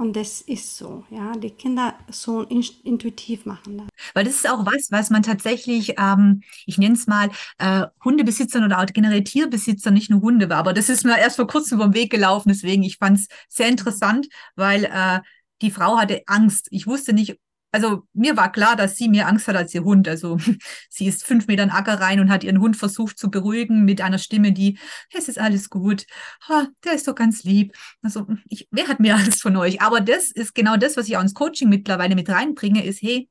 Und 0.00 0.16
das 0.16 0.40
ist 0.40 0.78
so, 0.78 1.04
ja. 1.10 1.32
Die 1.32 1.50
Kinder 1.50 1.94
so 2.10 2.40
in, 2.40 2.64
intuitiv 2.84 3.44
machen 3.44 3.76
das. 3.76 3.88
Weil 4.14 4.24
das 4.24 4.36
ist 4.36 4.48
auch 4.48 4.64
was, 4.64 4.90
was 4.90 5.10
man 5.10 5.22
tatsächlich, 5.22 5.94
ähm, 5.98 6.42
ich 6.64 6.78
nenne 6.78 6.94
es 6.94 7.06
mal, 7.06 7.28
äh, 7.58 7.86
Hundebesitzern 8.02 8.64
oder 8.64 8.80
auch 8.80 8.86
generell 8.86 9.22
Tierbesitzern, 9.22 9.92
nicht 9.92 10.08
nur 10.08 10.22
Hunde, 10.22 10.50
aber 10.56 10.72
das 10.72 10.88
ist 10.88 11.04
mir 11.04 11.18
erst 11.18 11.36
vor 11.36 11.46
kurzem 11.46 11.80
den 11.80 11.92
Weg 11.92 12.10
gelaufen. 12.10 12.48
Deswegen, 12.48 12.82
ich 12.82 12.96
fand 12.96 13.18
es 13.18 13.28
sehr 13.50 13.68
interessant, 13.68 14.28
weil 14.56 14.84
äh, 14.86 15.20
die 15.60 15.70
Frau 15.70 15.98
hatte 15.98 16.22
Angst. 16.26 16.68
Ich 16.70 16.86
wusste 16.86 17.12
nicht, 17.12 17.38
also 17.72 18.02
mir 18.12 18.36
war 18.36 18.50
klar, 18.50 18.76
dass 18.76 18.96
sie 18.96 19.08
mehr 19.08 19.28
Angst 19.28 19.46
hat 19.48 19.56
als 19.56 19.74
ihr 19.74 19.84
Hund. 19.84 20.08
Also 20.08 20.38
sie 20.88 21.06
ist 21.06 21.24
fünf 21.24 21.46
Meter 21.46 21.62
in 21.62 21.70
Acker 21.70 22.00
rein 22.00 22.20
und 22.20 22.30
hat 22.30 22.44
ihren 22.44 22.60
Hund 22.60 22.76
versucht 22.76 23.18
zu 23.18 23.30
beruhigen 23.30 23.84
mit 23.84 24.00
einer 24.00 24.18
Stimme, 24.18 24.52
die, 24.52 24.78
es 25.12 25.28
ist 25.28 25.38
alles 25.38 25.70
gut, 25.70 26.06
ha, 26.48 26.68
der 26.84 26.94
ist 26.94 27.08
doch 27.08 27.14
ganz 27.14 27.44
lieb. 27.44 27.74
Also 28.02 28.26
ich, 28.48 28.68
wer 28.70 28.88
hat 28.88 29.00
mehr 29.00 29.16
Angst 29.16 29.42
von 29.42 29.56
euch? 29.56 29.80
Aber 29.80 30.00
das 30.00 30.30
ist 30.30 30.54
genau 30.54 30.76
das, 30.76 30.96
was 30.96 31.08
ich 31.08 31.16
auch 31.16 31.22
ins 31.22 31.34
Coaching 31.34 31.68
mittlerweile 31.68 32.14
mit 32.14 32.28
reinbringe, 32.28 32.84
ist, 32.84 33.02
hey, 33.02 33.28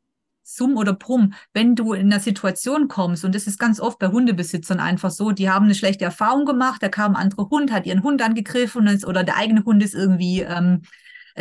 Summ 0.52 0.78
oder 0.78 0.94
Brumm, 0.94 1.34
wenn 1.54 1.76
du 1.76 1.94
in 1.94 2.12
einer 2.12 2.20
Situation 2.20 2.88
kommst, 2.88 3.24
und 3.24 3.36
das 3.36 3.46
ist 3.46 3.60
ganz 3.60 3.80
oft 3.80 4.00
bei 4.00 4.08
Hundebesitzern 4.08 4.80
einfach 4.80 5.12
so, 5.12 5.32
die 5.32 5.48
haben 5.48 5.66
eine 5.66 5.76
schlechte 5.76 6.06
Erfahrung 6.06 6.46
gemacht, 6.46 6.82
da 6.82 6.90
kam 6.90 7.16
ein 7.16 7.22
anderer 7.22 7.50
Hund, 7.52 7.72
hat 7.72 7.86
ihren 7.86 8.02
Hund 8.02 8.24
angegriffen 8.24 8.88
oder 9.06 9.24
der 9.24 9.38
eigene 9.38 9.64
Hund 9.64 9.84
ist 9.84 9.94
irgendwie 9.94 10.42
ähm, 10.42 10.82
äh, 10.82 10.88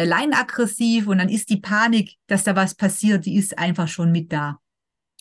leinaggressiv 0.04 1.06
und 1.06 1.18
dann 1.18 1.28
ist 1.28 1.50
die 1.50 1.60
Panik, 1.60 2.16
dass 2.26 2.44
da 2.44 2.56
was 2.56 2.74
passiert, 2.74 3.26
die 3.26 3.36
ist 3.36 3.58
einfach 3.58 3.88
schon 3.88 4.12
mit 4.12 4.32
da. 4.32 4.60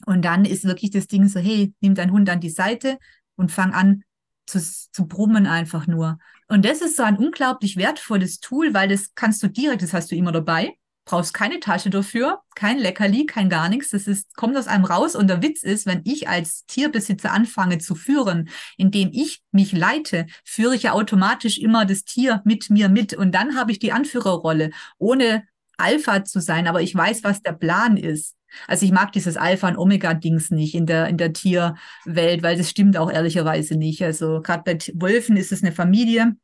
Und 0.06 0.24
dann 0.24 0.46
ist 0.46 0.64
wirklich 0.64 0.92
das 0.92 1.08
Ding 1.08 1.28
so, 1.28 1.40
hey, 1.40 1.74
nimm 1.82 1.96
deinen 1.96 2.12
Hund 2.12 2.30
an 2.30 2.40
die 2.40 2.50
Seite 2.50 3.00
und 3.36 3.52
fang 3.52 3.74
an 3.74 4.04
zu, 4.46 4.60
zu 4.60 5.08
brummen 5.08 5.48
einfach 5.48 5.88
nur. 5.88 6.20
Und 6.48 6.66
das 6.66 6.82
ist 6.82 6.96
so 6.96 7.04
ein 7.04 7.18
unglaublich 7.18 7.78
wertvolles 7.78 8.40
Tool, 8.40 8.74
weil 8.74 8.88
das 8.88 9.14
kannst 9.16 9.44
du 9.44 9.48
direkt, 9.48 9.82
das 9.82 9.94
hast 9.94 10.12
du 10.12 10.16
immer 10.16 10.32
dabei 10.32 10.78
brauchst 11.08 11.34
keine 11.34 11.60
Tasche 11.60 11.90
dafür, 11.90 12.42
kein 12.54 12.78
Leckerli, 12.78 13.26
kein 13.26 13.50
gar 13.50 13.70
nichts. 13.70 13.90
Das 13.90 14.08
ist, 14.08 14.36
kommt 14.36 14.58
aus 14.58 14.68
einem 14.68 14.86
raus. 14.86 15.16
Und 15.16 15.28
der 15.28 15.42
Witz 15.42 15.64
ist, 15.64 15.86
wenn 15.86 16.02
ich 16.04 16.28
als 16.28 16.66
Tierbesitzer 16.68 17.32
anfange 17.32 17.80
zu 17.80 17.96
führen, 17.96 18.50
indem 18.76 19.10
ich 19.14 19.42
mich 19.52 19.72
leite, 19.72 20.28
führe 20.44 20.76
ich 20.76 20.84
ja 20.84 20.92
automatisch 20.92 21.58
immer 21.58 21.86
das 21.86 22.04
Tier 22.04 22.42
mit 22.44 22.70
mir 22.70 22.90
mit. 22.90 23.14
Und 23.14 23.34
dann 23.34 23.56
habe 23.56 23.72
ich 23.72 23.80
die 23.80 23.94
Anführerrolle, 23.94 24.72
ohne 24.98 25.44
Alpha 25.78 26.26
zu 26.26 26.42
sein. 26.42 26.68
Aber 26.68 26.82
ich 26.82 26.94
weiß, 26.94 27.24
was 27.24 27.42
der 27.42 27.54
Plan 27.54 27.98
ist. 27.98 28.36
Also 28.68 28.86
ich 28.86 28.92
mag 28.92 29.12
dieses 29.14 29.38
Alpha- 29.38 29.70
und 29.70 29.78
Omega-Dings 29.78 30.52
nicht 30.52 30.76
in 30.76 30.86
der, 30.86 31.08
in 31.08 31.18
der 31.18 31.34
Tierwelt, 31.34 32.44
weil 32.44 32.58
das 32.58 32.70
stimmt 32.70 32.98
auch 32.98 33.12
ehrlicherweise 33.12 33.76
nicht. 33.76 34.04
Also 34.04 34.42
gerade 34.42 34.64
bei 34.64 34.78
Wölfen 34.94 35.38
ist 35.38 35.52
es 35.52 35.64
eine 35.64 35.72
Familie 35.72 36.36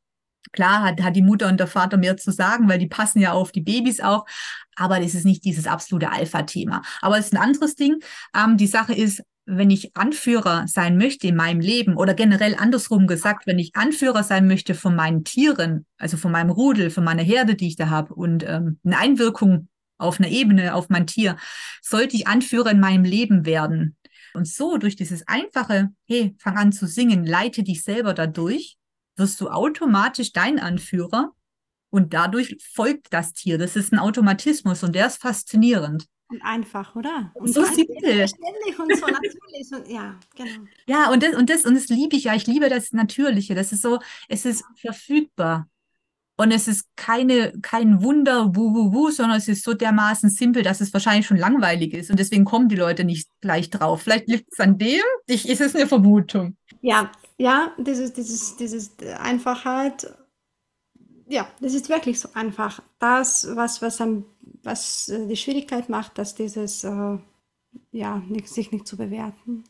Klar 0.51 0.83
hat, 0.83 1.01
hat 1.01 1.15
die 1.15 1.21
Mutter 1.21 1.47
und 1.47 1.59
der 1.59 1.67
Vater 1.67 1.97
mehr 1.97 2.17
zu 2.17 2.31
sagen, 2.31 2.69
weil 2.69 2.79
die 2.79 2.87
passen 2.87 3.19
ja 3.19 3.31
auf 3.31 3.51
die 3.51 3.61
Babys 3.61 4.01
auch. 4.01 4.25
Aber 4.75 4.99
das 4.99 5.15
ist 5.15 5.25
nicht 5.25 5.45
dieses 5.45 5.67
absolute 5.67 6.11
Alpha-Thema. 6.11 6.81
Aber 7.01 7.17
es 7.17 7.27
ist 7.27 7.33
ein 7.33 7.41
anderes 7.41 7.75
Ding. 7.75 7.99
Ähm, 8.35 8.57
die 8.57 8.67
Sache 8.67 8.93
ist, 8.93 9.23
wenn 9.45 9.69
ich 9.69 9.95
Anführer 9.95 10.67
sein 10.67 10.97
möchte 10.97 11.27
in 11.27 11.35
meinem 11.35 11.59
Leben 11.59 11.97
oder 11.97 12.13
generell 12.13 12.55
andersrum 12.55 13.07
gesagt, 13.07 13.45
wenn 13.45 13.59
ich 13.59 13.75
Anführer 13.75 14.23
sein 14.23 14.47
möchte 14.47 14.73
von 14.73 14.95
meinen 14.95 15.23
Tieren, 15.23 15.85
also 15.97 16.17
von 16.17 16.31
meinem 16.31 16.49
Rudel, 16.49 16.89
von 16.89 17.03
meiner 17.03 17.23
Herde, 17.23 17.55
die 17.55 17.67
ich 17.67 17.75
da 17.75 17.89
habe 17.89 18.13
und 18.13 18.43
ähm, 18.47 18.79
eine 18.85 18.97
Einwirkung 18.97 19.67
auf 19.97 20.19
einer 20.19 20.29
Ebene 20.29 20.73
auf 20.73 20.89
mein 20.89 21.07
Tier, 21.07 21.37
sollte 21.81 22.15
ich 22.15 22.27
Anführer 22.27 22.71
in 22.71 22.79
meinem 22.79 23.03
Leben 23.03 23.45
werden. 23.45 23.97
Und 24.33 24.47
so 24.47 24.77
durch 24.77 24.95
dieses 24.95 25.27
einfache, 25.27 25.89
hey, 26.07 26.35
fang 26.39 26.57
an 26.57 26.71
zu 26.71 26.87
singen, 26.87 27.25
leite 27.25 27.63
dich 27.63 27.83
selber 27.83 28.13
dadurch, 28.13 28.77
wirst 29.15 29.39
du 29.41 29.49
automatisch 29.49 30.33
dein 30.33 30.59
Anführer 30.59 31.33
und 31.89 32.13
dadurch 32.13 32.57
folgt 32.73 33.13
das 33.13 33.33
Tier. 33.33 33.57
Das 33.57 33.75
ist 33.75 33.93
ein 33.93 33.99
Automatismus 33.99 34.83
und 34.83 34.95
der 34.95 35.07
ist 35.07 35.21
faszinierend. 35.21 36.07
Und 36.27 36.41
einfach, 36.41 36.95
oder? 36.95 37.31
Und 37.35 37.53
so 37.53 37.63
simpel. 37.63 38.25
und 38.79 38.97
so 38.97 39.05
natürlich. 39.05 39.71
Und, 39.71 39.87
ja, 39.87 40.19
genau. 40.35 40.67
Ja, 40.87 41.11
und 41.11 41.21
das, 41.21 41.35
und 41.35 41.49
das, 41.49 41.65
und 41.65 41.75
das 41.75 41.89
liebe 41.89 42.15
ich 42.15 42.23
ja. 42.23 42.33
Ich 42.33 42.47
liebe 42.47 42.69
das 42.69 42.91
Natürliche. 42.91 43.53
Das 43.53 43.71
ist 43.71 43.83
so, 43.83 43.99
es 44.27 44.45
ist 44.45 44.63
verfügbar. 44.75 45.69
Und 46.35 46.51
es 46.51 46.67
ist 46.67 46.87
keine, 46.95 47.53
kein 47.61 48.01
Wunder, 48.01 48.55
wuh, 48.55 48.73
wuh, 48.73 48.91
wuh, 48.91 49.11
sondern 49.11 49.37
es 49.37 49.47
ist 49.47 49.63
so 49.63 49.75
dermaßen 49.75 50.31
simpel, 50.31 50.63
dass 50.63 50.81
es 50.81 50.91
wahrscheinlich 50.91 51.27
schon 51.27 51.37
langweilig 51.37 51.93
ist. 51.93 52.09
Und 52.09 52.17
deswegen 52.17 52.43
kommen 52.43 52.69
die 52.69 52.75
Leute 52.75 53.03
nicht 53.03 53.29
gleich 53.39 53.69
drauf. 53.69 54.01
Vielleicht 54.01 54.27
liegt 54.27 54.51
es 54.51 54.59
an 54.59 54.79
dem, 54.79 55.03
ich, 55.27 55.47
ist 55.47 55.61
es 55.61 55.75
eine 55.75 55.85
Vermutung. 55.85 56.57
Ja, 56.81 57.11
ja, 57.37 57.73
dieses, 57.77 58.13
dieses, 58.13 58.55
dieses 58.57 58.91
Einfachheit, 59.19 60.13
ja, 61.27 61.47
das 61.61 61.73
ist 61.73 61.89
wirklich 61.89 62.19
so 62.19 62.29
einfach. 62.33 62.81
Das, 62.99 63.47
was, 63.55 63.81
was, 63.81 64.01
am, 64.01 64.25
was 64.61 65.09
äh, 65.09 65.27
die 65.27 65.37
Schwierigkeit 65.37 65.89
macht, 65.89 66.17
dass 66.17 66.35
dieses, 66.35 66.83
äh, 66.83 67.17
ja, 67.91 68.17
nicht, 68.27 68.49
sich 68.49 68.71
nicht 68.71 68.87
zu 68.87 68.97
bewerten. 68.97 69.63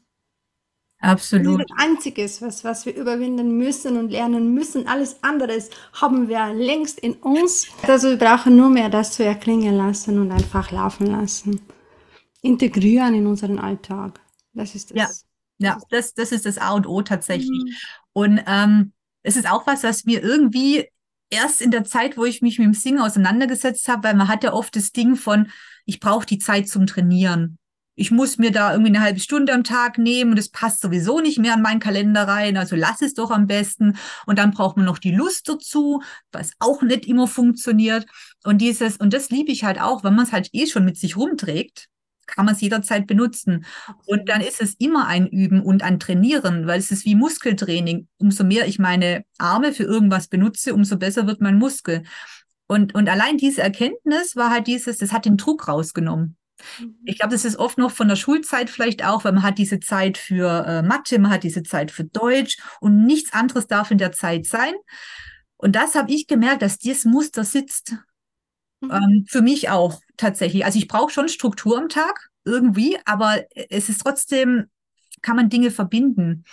Absolut. 1.00 1.60
Das 1.60 1.66
ist 1.66 1.70
das 1.70 1.86
Einzige, 1.86 2.24
was, 2.46 2.64
was 2.64 2.86
wir 2.86 2.96
überwinden 2.96 3.58
müssen 3.58 3.98
und 3.98 4.10
lernen 4.10 4.54
müssen. 4.54 4.88
Alles 4.88 5.18
andere 5.22 5.62
haben 5.94 6.30
wir 6.30 6.54
längst 6.54 7.00
in 7.00 7.14
uns. 7.16 7.68
Also 7.86 8.10
wir 8.10 8.18
brauchen 8.18 8.56
nur 8.56 8.70
mehr 8.70 8.90
das 8.90 9.12
zu 9.12 9.24
erklingen 9.24 9.76
lassen 9.76 10.18
und 10.18 10.32
einfach 10.32 10.72
laufen 10.72 11.08
lassen. 11.08 11.60
Integrieren 12.42 13.16
in 13.16 13.28
unseren 13.28 13.60
Alltag. 13.60 14.22
Das 14.54 14.76
ist 14.76 14.92
das. 14.92 14.98
Ja. 14.98 15.33
Ja, 15.60 15.78
das, 15.90 16.14
das 16.14 16.32
ist 16.32 16.46
das 16.46 16.58
A 16.58 16.72
und 16.72 16.88
O 16.88 17.02
tatsächlich. 17.02 17.50
Mhm. 17.50 17.76
Und 18.14 18.42
ähm, 18.48 18.94
es 19.24 19.36
ist 19.38 19.50
auch 19.50 19.66
was, 19.68 19.84
was 19.84 20.06
mir 20.06 20.22
irgendwie 20.22 20.88
erst 21.30 21.62
in 21.62 21.72
der 21.72 21.84
Zeit, 21.84 22.18
wo 22.18 22.26
ich 22.26 22.42
mich 22.42 22.60
mit 22.60 22.68
dem 22.68 22.74
Singen 22.74 23.00
auseinandergesetzt 23.00 23.88
habe, 23.88 24.04
weil 24.04 24.16
man 24.16 24.28
hat 24.28 24.44
ja 24.44 24.54
oft 24.54 24.76
das 24.76 24.92
Ding 24.92 25.16
von, 25.16 25.50
ich 25.86 26.00
brauche 26.00 26.26
die 26.26 26.38
Zeit 26.38 26.70
zum 26.70 26.86
Trainieren. 26.86 27.58
Ich 27.96 28.10
muss 28.10 28.40
mir 28.40 28.52
da 28.52 28.72
irgendwie 28.72 28.90
eine 28.90 29.02
halbe 29.02 29.20
Stunde 29.20 29.54
am 29.54 29.64
Tag 29.64 30.00
nehmen 30.00 30.32
und 30.32 30.40
es 30.40 30.50
passt 30.50 30.82
sowieso 30.82 31.20
nicht 31.20 31.38
mehr 31.38 31.54
an 31.54 31.62
meinen 31.62 31.80
Kalender 31.80 32.28
rein, 32.28 32.58
also 32.58 32.76
lass 32.76 33.04
es 33.04 33.14
doch 33.14 33.30
am 33.30 33.46
besten. 33.46 33.98
Und 34.26 34.40
dann 34.40 34.52
braucht 34.52 34.78
man 34.78 34.86
noch 34.86 34.98
die 34.98 35.12
Lust 35.12 35.48
dazu, 35.48 36.02
was 36.32 36.52
auch 36.58 36.82
nicht 36.82 37.06
immer 37.06 37.28
funktioniert. 37.28 38.08
Und 38.44 38.60
dieses, 38.60 38.98
und 38.98 39.14
das 39.14 39.30
liebe 39.30 39.52
ich 39.52 39.64
halt 39.64 39.80
auch, 39.80 40.04
wenn 40.04 40.16
man 40.16 40.26
es 40.26 40.32
halt 40.32 40.50
eh 40.54 40.66
schon 40.66 40.86
mit 40.86 40.98
sich 40.98 41.18
rumträgt, 41.18 41.88
kann 42.28 42.46
man 42.46 42.56
es 42.56 42.62
jederzeit 42.62 43.08
benutzen. 43.08 43.66
Und 44.06 44.30
dann 44.30 44.42
ist 44.42 44.62
es 44.62 44.76
immer 44.76 45.08
ein 45.08 45.28
Üben 45.28 45.62
und 45.62 45.84
ein 45.84 46.00
Trainieren, 46.00 46.68
weil 46.68 46.80
es 46.80 46.92
ist 46.92 47.06
wie 47.06 47.16
Muskeltraining. 47.16 48.08
Umso 48.18 48.44
mehr 48.44 48.68
ich 48.68 48.80
meine 48.80 49.26
Arme 49.38 49.74
für 49.74 49.84
irgendwas 49.84 50.28
benutze, 50.28 50.74
umso 50.74 50.98
besser 50.98 51.28
wird 51.28 51.42
mein 51.42 51.58
Muskel. 51.58 52.04
Und, 52.68 52.96
und 52.96 53.10
allein 53.10 53.38
diese 53.38 53.62
Erkenntnis 53.62 54.36
war 54.36 54.50
halt 54.50 54.68
dieses, 54.68 54.98
das 54.98 55.12
hat 55.12 55.26
den 55.26 55.38
Druck 55.38 55.68
rausgenommen. 55.68 56.38
Mhm. 56.80 56.96
Ich 57.06 57.18
glaube, 57.20 57.34
das 57.34 57.46
ist 57.46 57.58
oft 57.58 57.78
noch 57.78 57.92
von 57.92 58.08
der 58.08 58.16
Schulzeit 58.16 58.70
vielleicht 58.70 59.06
auch, 59.06 59.24
weil 59.24 59.34
man 59.34 59.44
hat 59.44 59.58
diese 59.58 59.80
Zeit 59.80 60.18
für 60.18 60.66
äh, 60.66 60.82
Mathe, 60.82 61.20
man 61.20 61.32
hat 61.32 61.44
diese 61.44 61.64
Zeit 61.64 61.92
für 61.92 62.06
Deutsch 62.06 62.58
und 62.80 63.06
nichts 63.06 63.34
anderes 63.34 63.68
darf 63.68 63.92
in 63.92 63.98
der 63.98 64.12
Zeit 64.12 64.46
sein. 64.46 64.74
Und 65.58 65.76
das 65.76 65.96
habe 65.96 66.12
ich 66.12 66.28
gemerkt, 66.28 66.62
dass 66.62 66.78
dieses 66.78 67.06
Muster 67.06 67.44
sitzt. 67.44 67.96
Mhm. 68.84 68.92
Ähm, 68.92 69.26
für 69.28 69.42
mich 69.42 69.70
auch 69.70 70.00
tatsächlich. 70.18 70.66
Also 70.66 70.78
ich 70.78 70.88
brauche 70.88 71.12
schon 71.12 71.30
Struktur 71.30 71.78
am 71.78 71.90
Tag 71.90 72.30
irgendwie, 72.46 72.98
aber 73.06 73.44
es 73.70 73.90
ist 73.90 74.02
trotzdem, 74.02 74.66
kann 75.22 75.36
man 75.36 75.50
Dinge 75.50 75.72
verbinden. 75.72 76.44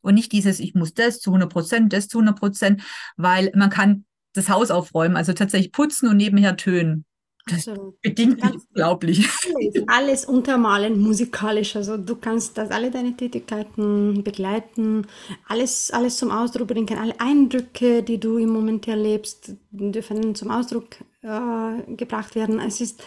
Und 0.00 0.14
nicht 0.14 0.32
dieses, 0.32 0.60
ich 0.60 0.74
muss 0.74 0.94
das 0.94 1.20
zu 1.20 1.30
100 1.30 1.50
Prozent, 1.52 1.92
das 1.92 2.08
zu 2.08 2.18
100 2.18 2.38
Prozent, 2.38 2.82
weil 3.16 3.52
man 3.54 3.70
kann 3.70 4.04
das 4.34 4.48
Haus 4.48 4.70
aufräumen, 4.70 5.16
also 5.16 5.32
tatsächlich 5.32 5.72
putzen 5.72 6.08
und 6.08 6.16
nebenher 6.16 6.56
tönen. 6.56 7.04
Das 7.46 7.66
Absolut. 7.66 8.00
bedingt 8.02 8.40
unglaublich. 8.42 9.28
Alles, 9.56 9.88
alles 9.88 10.24
untermalen, 10.26 11.00
musikalisch. 11.00 11.74
Also 11.74 11.96
du 11.96 12.14
kannst 12.14 12.56
das 12.56 12.70
alle 12.70 12.90
deine 12.90 13.16
Tätigkeiten 13.16 14.22
begleiten, 14.22 15.06
alles, 15.48 15.90
alles 15.90 16.18
zum 16.18 16.30
Ausdruck 16.30 16.68
bringen, 16.68 16.98
alle 16.98 17.18
Eindrücke, 17.20 18.04
die 18.04 18.18
du 18.18 18.38
im 18.38 18.50
Moment 18.50 18.86
erlebst, 18.86 19.56
dürfen 19.70 20.36
zum 20.36 20.50
Ausdruck 20.52 20.86
äh, 21.22 21.94
gebracht 21.96 22.36
werden. 22.36 22.60
Es 22.60 22.80
ist, 22.80 23.02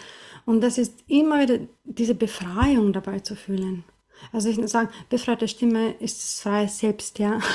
und 0.46 0.62
das 0.62 0.78
ist 0.78 0.94
immer 1.08 1.42
wieder 1.42 1.60
diese 1.86 2.16
Befreiung 2.16 2.92
dabei 2.92 3.20
zu 3.20 3.36
fühlen. 3.36 3.86
Also 4.34 4.50
ich 4.50 4.60
sage, 4.68 4.90
befreite 5.10 5.48
Stimme 5.48 5.94
ist 6.00 6.22
das 6.22 6.42
freie 6.42 6.68
Selbst, 6.68 7.20
ja. 7.20 7.40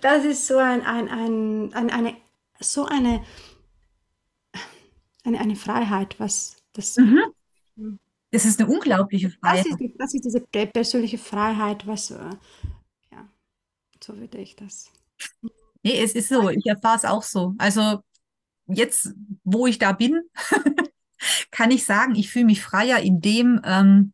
Das 0.00 0.24
ist 0.24 0.46
so 0.46 0.56
ein, 0.56 0.82
ein, 0.82 1.08
ein, 1.08 1.74
ein 1.74 1.90
eine, 1.90 2.16
so 2.60 2.86
eine 2.86 3.22
eine, 5.26 5.40
eine 5.40 5.56
Freiheit, 5.56 6.18
was 6.18 6.56
das. 6.72 6.96
Mhm. 6.96 7.20
Hm. 7.76 7.98
Das 8.30 8.44
ist 8.44 8.60
eine 8.60 8.68
unglaubliche 8.68 9.30
Freiheit. 9.30 9.66
Das 9.70 9.80
ist, 9.80 9.92
das 9.98 10.14
ist 10.14 10.24
diese 10.24 10.40
persönliche 10.40 11.18
Freiheit, 11.18 11.86
was, 11.86 12.10
äh, 12.10 12.30
ja, 13.12 13.28
so 14.02 14.16
würde 14.16 14.38
ich 14.38 14.56
das. 14.56 14.90
Nee, 15.82 16.02
es 16.02 16.14
ist 16.14 16.28
so, 16.28 16.50
ich 16.50 16.66
erfahre 16.66 16.96
es 16.96 17.04
auch 17.04 17.22
so. 17.22 17.54
Also 17.58 18.02
jetzt, 18.66 19.14
wo 19.44 19.66
ich 19.66 19.78
da 19.78 19.92
bin, 19.92 20.22
kann 21.50 21.70
ich 21.70 21.84
sagen, 21.84 22.14
ich 22.14 22.30
fühle 22.30 22.46
mich 22.46 22.62
freier 22.62 22.98
in 22.98 23.20
dem, 23.20 23.60
ähm, 23.64 24.12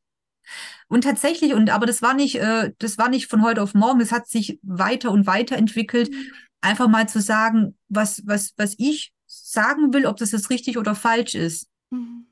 und 0.89 1.05
tatsächlich, 1.05 1.55
und 1.55 1.71
aber 1.71 1.87
das 1.87 2.03
war 2.03 2.13
nicht, 2.13 2.35
äh, 2.35 2.73
das 2.79 2.99
war 2.99 3.09
nicht 3.09 3.29
von 3.29 3.43
heute 3.43 3.63
auf 3.63 3.73
morgen, 3.73 4.01
es 4.01 4.13
hat 4.13 4.29
sich 4.29 4.59
weiter 4.63 5.11
und 5.11 5.27
weiter 5.27 5.57
entwickelt, 5.57 6.11
mhm. 6.11 6.33
einfach 6.61 6.89
mal 6.89 7.09
zu 7.09 7.21
sagen, 7.21 7.79
was, 7.89 8.23
was, 8.27 8.53
was 8.59 8.75
ich 8.77 9.13
sagen 9.53 9.93
will, 9.93 10.07
ob 10.07 10.17
das 10.17 10.33
jetzt 10.33 10.51
richtig 10.51 10.79
oder 10.79 10.95
falsch 10.95 11.35
ist. 11.35 11.69
Mhm. 11.91 12.27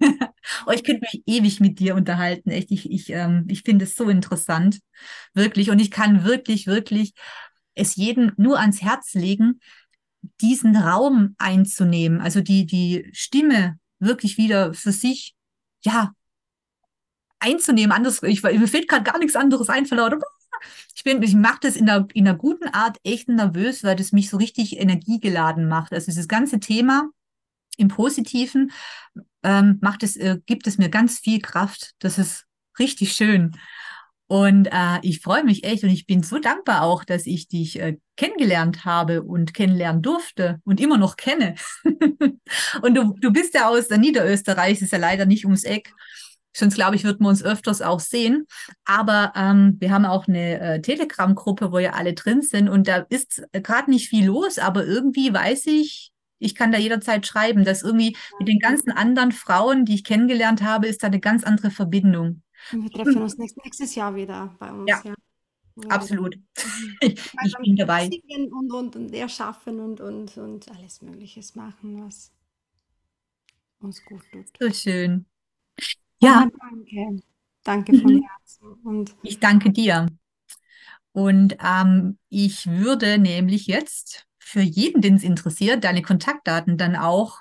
oh, 0.66 0.72
ich 0.72 0.84
könnte 0.84 1.06
mich 1.12 1.22
ewig 1.26 1.60
mit 1.60 1.78
dir 1.78 1.94
unterhalten, 1.94 2.50
echt. 2.50 2.70
Ich, 2.70 2.90
ich, 2.90 3.10
ähm, 3.10 3.46
ich 3.48 3.62
finde 3.62 3.84
es 3.84 3.96
so 3.96 4.08
interessant, 4.08 4.80
wirklich. 5.34 5.70
Und 5.70 5.80
ich 5.80 5.90
kann 5.90 6.24
wirklich, 6.24 6.66
wirklich 6.66 7.12
es 7.74 7.96
jedem 7.96 8.32
nur 8.36 8.58
ans 8.58 8.82
Herz 8.82 9.14
legen, 9.14 9.60
diesen 10.40 10.76
Raum 10.76 11.34
einzunehmen, 11.38 12.20
also 12.20 12.40
die, 12.40 12.66
die 12.66 13.08
Stimme 13.12 13.78
wirklich 13.98 14.38
wieder 14.38 14.74
für 14.74 14.92
sich, 14.92 15.34
ja, 15.82 16.12
einzunehmen. 17.38 17.92
Anders, 17.92 18.22
ich, 18.22 18.42
mir 18.42 18.68
fällt 18.68 18.88
gerade 18.88 19.04
gar 19.04 19.18
nichts 19.18 19.36
anderes 19.36 19.68
ein 19.68 19.86
vor 19.86 19.96
lauter. 19.96 20.18
Ich 20.94 21.04
bin, 21.04 21.22
ich 21.22 21.34
mache 21.34 21.58
das 21.62 21.76
in 21.76 21.86
der, 21.86 22.06
in 22.14 22.26
einer 22.26 22.36
guten 22.36 22.68
Art 22.68 22.98
echt 23.04 23.28
nervös, 23.28 23.84
weil 23.84 23.96
das 23.96 24.12
mich 24.12 24.30
so 24.30 24.36
richtig 24.36 24.78
energiegeladen 24.78 25.68
macht. 25.68 25.92
Also 25.92 26.06
dieses 26.06 26.28
ganze 26.28 26.60
Thema 26.60 27.08
im 27.76 27.88
Positiven 27.88 28.72
ähm, 29.42 29.78
macht 29.80 30.02
es, 30.02 30.16
äh, 30.16 30.38
gibt 30.46 30.66
es 30.66 30.78
mir 30.78 30.88
ganz 30.90 31.18
viel 31.18 31.40
Kraft. 31.40 31.92
Das 31.98 32.18
ist 32.18 32.46
richtig 32.78 33.12
schön. 33.12 33.56
Und 34.30 34.66
äh, 34.66 35.00
ich 35.02 35.20
freue 35.20 35.42
mich 35.42 35.64
echt 35.64 35.82
und 35.82 35.90
ich 35.90 36.06
bin 36.06 36.22
so 36.22 36.38
dankbar 36.38 36.82
auch, 36.82 37.02
dass 37.02 37.26
ich 37.26 37.48
dich 37.48 37.80
äh, 37.80 37.96
kennengelernt 38.16 38.84
habe 38.84 39.22
und 39.22 39.54
kennenlernen 39.54 40.02
durfte 40.02 40.60
und 40.64 40.80
immer 40.80 40.98
noch 40.98 41.16
kenne. 41.16 41.56
und 42.82 42.94
du, 42.94 43.16
du 43.18 43.32
bist 43.32 43.54
ja 43.54 43.68
aus 43.68 43.88
der 43.88 43.98
Niederösterreich, 43.98 44.80
ist 44.80 44.92
ja 44.92 44.98
leider 44.98 45.26
nicht 45.26 45.46
ums 45.46 45.64
Eck. 45.64 45.92
Sonst 46.52 46.74
glaube 46.74 46.96
ich, 46.96 47.04
würden 47.04 47.24
wir 47.24 47.28
uns 47.28 47.42
öfters 47.42 47.80
auch 47.82 48.00
sehen. 48.00 48.46
Aber 48.84 49.32
ähm, 49.36 49.76
wir 49.78 49.90
haben 49.90 50.04
auch 50.04 50.26
eine 50.26 50.60
äh, 50.60 50.82
Telegram-Gruppe, 50.82 51.72
wo 51.72 51.78
ja 51.78 51.92
alle 51.92 52.14
drin 52.14 52.42
sind 52.42 52.68
und 52.68 52.88
da 52.88 53.06
ist 53.08 53.42
gerade 53.52 53.90
nicht 53.90 54.08
viel 54.08 54.26
los, 54.26 54.58
aber 54.58 54.84
irgendwie 54.84 55.32
weiß 55.32 55.66
ich, 55.66 56.12
ich 56.40 56.54
kann 56.54 56.72
da 56.72 56.78
jederzeit 56.78 57.26
schreiben, 57.26 57.64
dass 57.64 57.82
irgendwie 57.82 58.16
mit 58.38 58.48
den 58.48 58.58
ganzen 58.58 58.90
anderen 58.90 59.30
Frauen, 59.30 59.84
die 59.84 59.94
ich 59.94 60.04
kennengelernt 60.04 60.62
habe, 60.62 60.88
ist 60.88 61.02
da 61.02 61.06
eine 61.06 61.20
ganz 61.20 61.44
andere 61.44 61.70
Verbindung. 61.70 62.42
Wir 62.72 62.90
treffen 62.90 63.22
uns 63.22 63.36
nächstes 63.36 63.94
Jahr 63.94 64.14
wieder 64.14 64.54
bei 64.58 64.72
uns. 64.72 64.88
Ja, 64.88 65.02
ja. 65.04 65.14
absolut. 65.88 66.36
Mhm. 66.36 66.42
Ich, 67.02 67.32
ich 67.44 67.56
bin 67.58 67.76
dabei. 67.76 68.10
Und, 68.50 68.72
und, 68.72 68.96
und 68.96 69.14
erschaffen 69.14 69.80
und, 69.80 70.00
und, 70.00 70.36
und 70.36 70.70
alles 70.70 71.02
Mögliche 71.02 71.40
machen, 71.54 72.04
was 72.04 72.32
uns 73.80 74.04
gut 74.04 74.22
tut. 74.32 74.46
So 74.58 74.70
schön. 74.72 75.26
Ja. 76.20 76.44
ja 76.44 76.50
danke. 76.60 77.22
Danke 77.62 77.98
von 77.98 78.14
mhm. 78.14 78.22
Herzen. 78.22 78.72
Und 78.84 79.16
ich 79.22 79.38
danke 79.38 79.70
dir. 79.70 80.06
Und 81.12 81.56
ähm, 81.64 82.18
ich 82.28 82.66
würde 82.66 83.18
nämlich 83.18 83.66
jetzt 83.66 84.26
für 84.38 84.60
jeden, 84.60 85.02
den 85.02 85.16
es 85.16 85.22
interessiert, 85.22 85.84
deine 85.84 86.02
Kontaktdaten 86.02 86.76
dann 86.76 86.96
auch 86.96 87.40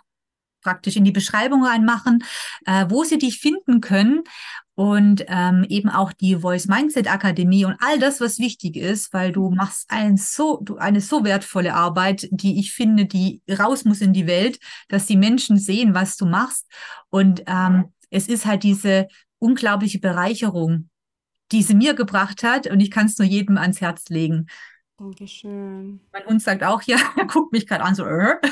praktisch 0.61 0.97
in 0.97 1.05
die 1.05 1.11
Beschreibung 1.11 1.63
reinmachen, 1.63 2.23
äh, 2.65 2.85
wo 2.89 3.03
sie 3.03 3.17
dich 3.17 3.39
finden 3.39 3.79
können 3.79 4.23
und 4.75 5.23
ähm, 5.27 5.65
eben 5.69 5.89
auch 5.89 6.13
die 6.13 6.37
Voice 6.37 6.67
Mindset 6.67 7.11
Akademie 7.11 7.65
und 7.65 7.77
all 7.79 7.99
das, 7.99 8.21
was 8.21 8.39
wichtig 8.39 8.75
ist, 8.75 9.13
weil 9.13 9.31
du 9.31 9.49
machst 9.49 9.85
ein 9.89 10.17
so, 10.17 10.59
du, 10.61 10.77
eine 10.77 11.01
so 11.01 11.23
wertvolle 11.23 11.73
Arbeit, 11.73 12.27
die 12.31 12.59
ich 12.59 12.73
finde, 12.73 13.05
die 13.05 13.41
raus 13.49 13.85
muss 13.85 14.01
in 14.01 14.13
die 14.13 14.27
Welt, 14.27 14.59
dass 14.87 15.05
die 15.05 15.17
Menschen 15.17 15.57
sehen, 15.57 15.93
was 15.93 16.17
du 16.17 16.25
machst. 16.25 16.65
Und 17.09 17.43
ähm, 17.47 17.93
es 18.09 18.27
ist 18.27 18.45
halt 18.45 18.63
diese 18.63 19.07
unglaubliche 19.39 19.99
Bereicherung, 19.99 20.89
die 21.51 21.63
sie 21.63 21.75
mir 21.75 21.93
gebracht 21.93 22.43
hat 22.43 22.67
und 22.67 22.79
ich 22.79 22.91
kann 22.91 23.07
es 23.07 23.17
nur 23.17 23.27
jedem 23.27 23.57
ans 23.57 23.81
Herz 23.81 24.09
legen. 24.09 24.47
Dankeschön. 24.97 26.01
Mein 26.11 26.25
Hund 26.25 26.41
sagt 26.41 26.63
auch, 26.63 26.81
ja, 26.83 26.97
er 27.17 27.25
guckt 27.25 27.53
mich 27.53 27.67
gerade 27.67 27.83
an, 27.83 27.95
so, 27.95 28.05
äh. 28.05 28.35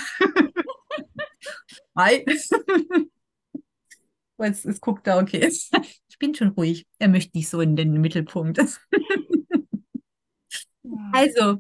Hi. 1.96 2.26
Jetzt, 4.40 4.66
jetzt 4.66 4.82
guckt 4.82 5.08
er, 5.08 5.18
okay. 5.18 5.48
Ich 5.48 6.20
bin 6.20 6.36
schon 6.36 6.50
ruhig. 6.50 6.86
Er 7.00 7.08
möchte 7.08 7.36
nicht 7.36 7.50
so 7.50 7.60
in 7.60 7.76
den 7.76 8.00
Mittelpunkt. 8.00 8.60
Also, 11.12 11.60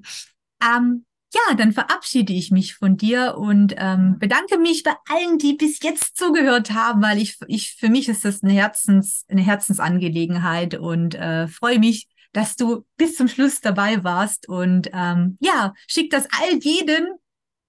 ähm, 0.61 1.03
ja, 1.33 1.55
dann 1.55 1.73
verabschiede 1.73 2.31
ich 2.31 2.51
mich 2.51 2.75
von 2.75 2.95
dir 2.95 3.35
und 3.37 3.75
ähm, 3.77 4.17
bedanke 4.17 4.57
mich 4.57 4.83
bei 4.83 4.93
allen, 5.09 5.37
die 5.37 5.53
bis 5.53 5.81
jetzt 5.83 6.15
zugehört 6.17 6.71
haben, 6.71 7.01
weil 7.01 7.17
ich, 7.17 7.37
ich 7.47 7.75
für 7.77 7.89
mich 7.89 8.07
ist 8.07 8.23
das 8.23 8.43
eine 8.43 8.53
Herzens, 8.53 9.25
eine 9.27 9.41
Herzensangelegenheit 9.41 10.75
und 10.75 11.15
äh, 11.15 11.47
freue 11.47 11.79
mich, 11.79 12.07
dass 12.31 12.55
du 12.55 12.85
bis 12.95 13.15
zum 13.15 13.27
Schluss 13.27 13.59
dabei 13.59 14.03
warst. 14.03 14.47
Und 14.47 14.89
ähm, 14.93 15.37
ja, 15.41 15.73
schick 15.87 16.11
das 16.11 16.27
all 16.31 16.59
jedem, 16.59 17.07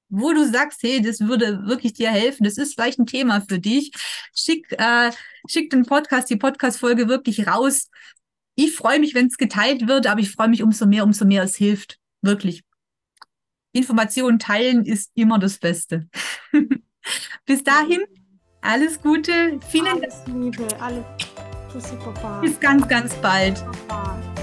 wo 0.09 0.32
du 0.32 0.48
sagst, 0.48 0.82
hey, 0.82 1.02
das 1.02 1.20
würde 1.20 1.66
wirklich 1.66 1.94
dir 1.94 2.11
helfen, 2.11 2.44
das 2.44 2.59
ist 2.59 2.74
vielleicht 2.74 2.98
ein 2.98 3.06
Thema 3.06 3.40
für 3.40 3.59
dich. 3.59 3.92
Schick, 4.34 4.72
äh, 4.78 5.11
schick 5.48 5.70
den 5.70 5.84
Podcast, 5.84 6.30
die 6.30 6.36
Podcast-Folge 6.36 7.09
wirklich 7.09 7.46
raus. 7.48 7.90
Ich 8.54 8.74
freue 8.74 9.00
mich, 9.00 9.14
wenn 9.14 9.26
es 9.26 9.36
geteilt 9.36 9.88
wird, 9.88 10.06
aber 10.06 10.20
ich 10.20 10.30
freue 10.30 10.48
mich 10.48 10.62
umso 10.62 10.86
mehr, 10.86 11.04
umso 11.04 11.24
mehr 11.24 11.42
es 11.42 11.56
hilft. 11.56 11.98
Wirklich. 12.22 12.62
Informationen 13.72 14.38
teilen 14.38 14.84
ist 14.84 15.10
immer 15.14 15.38
das 15.38 15.58
Beste. 15.58 16.08
Bis 17.46 17.64
dahin, 17.64 18.00
alles 18.60 19.00
Gute. 19.00 19.58
Vielen 19.68 19.84
Dank. 19.84 20.04
Alles 20.04 20.26
Liebe, 20.26 20.80
alles 20.80 21.04
Pussy 21.72 21.96
Papa. 21.96 22.40
Bis 22.40 22.58
ganz, 22.58 22.86
ganz 22.88 23.14
bald. 23.16 23.64
Papa. 23.88 24.38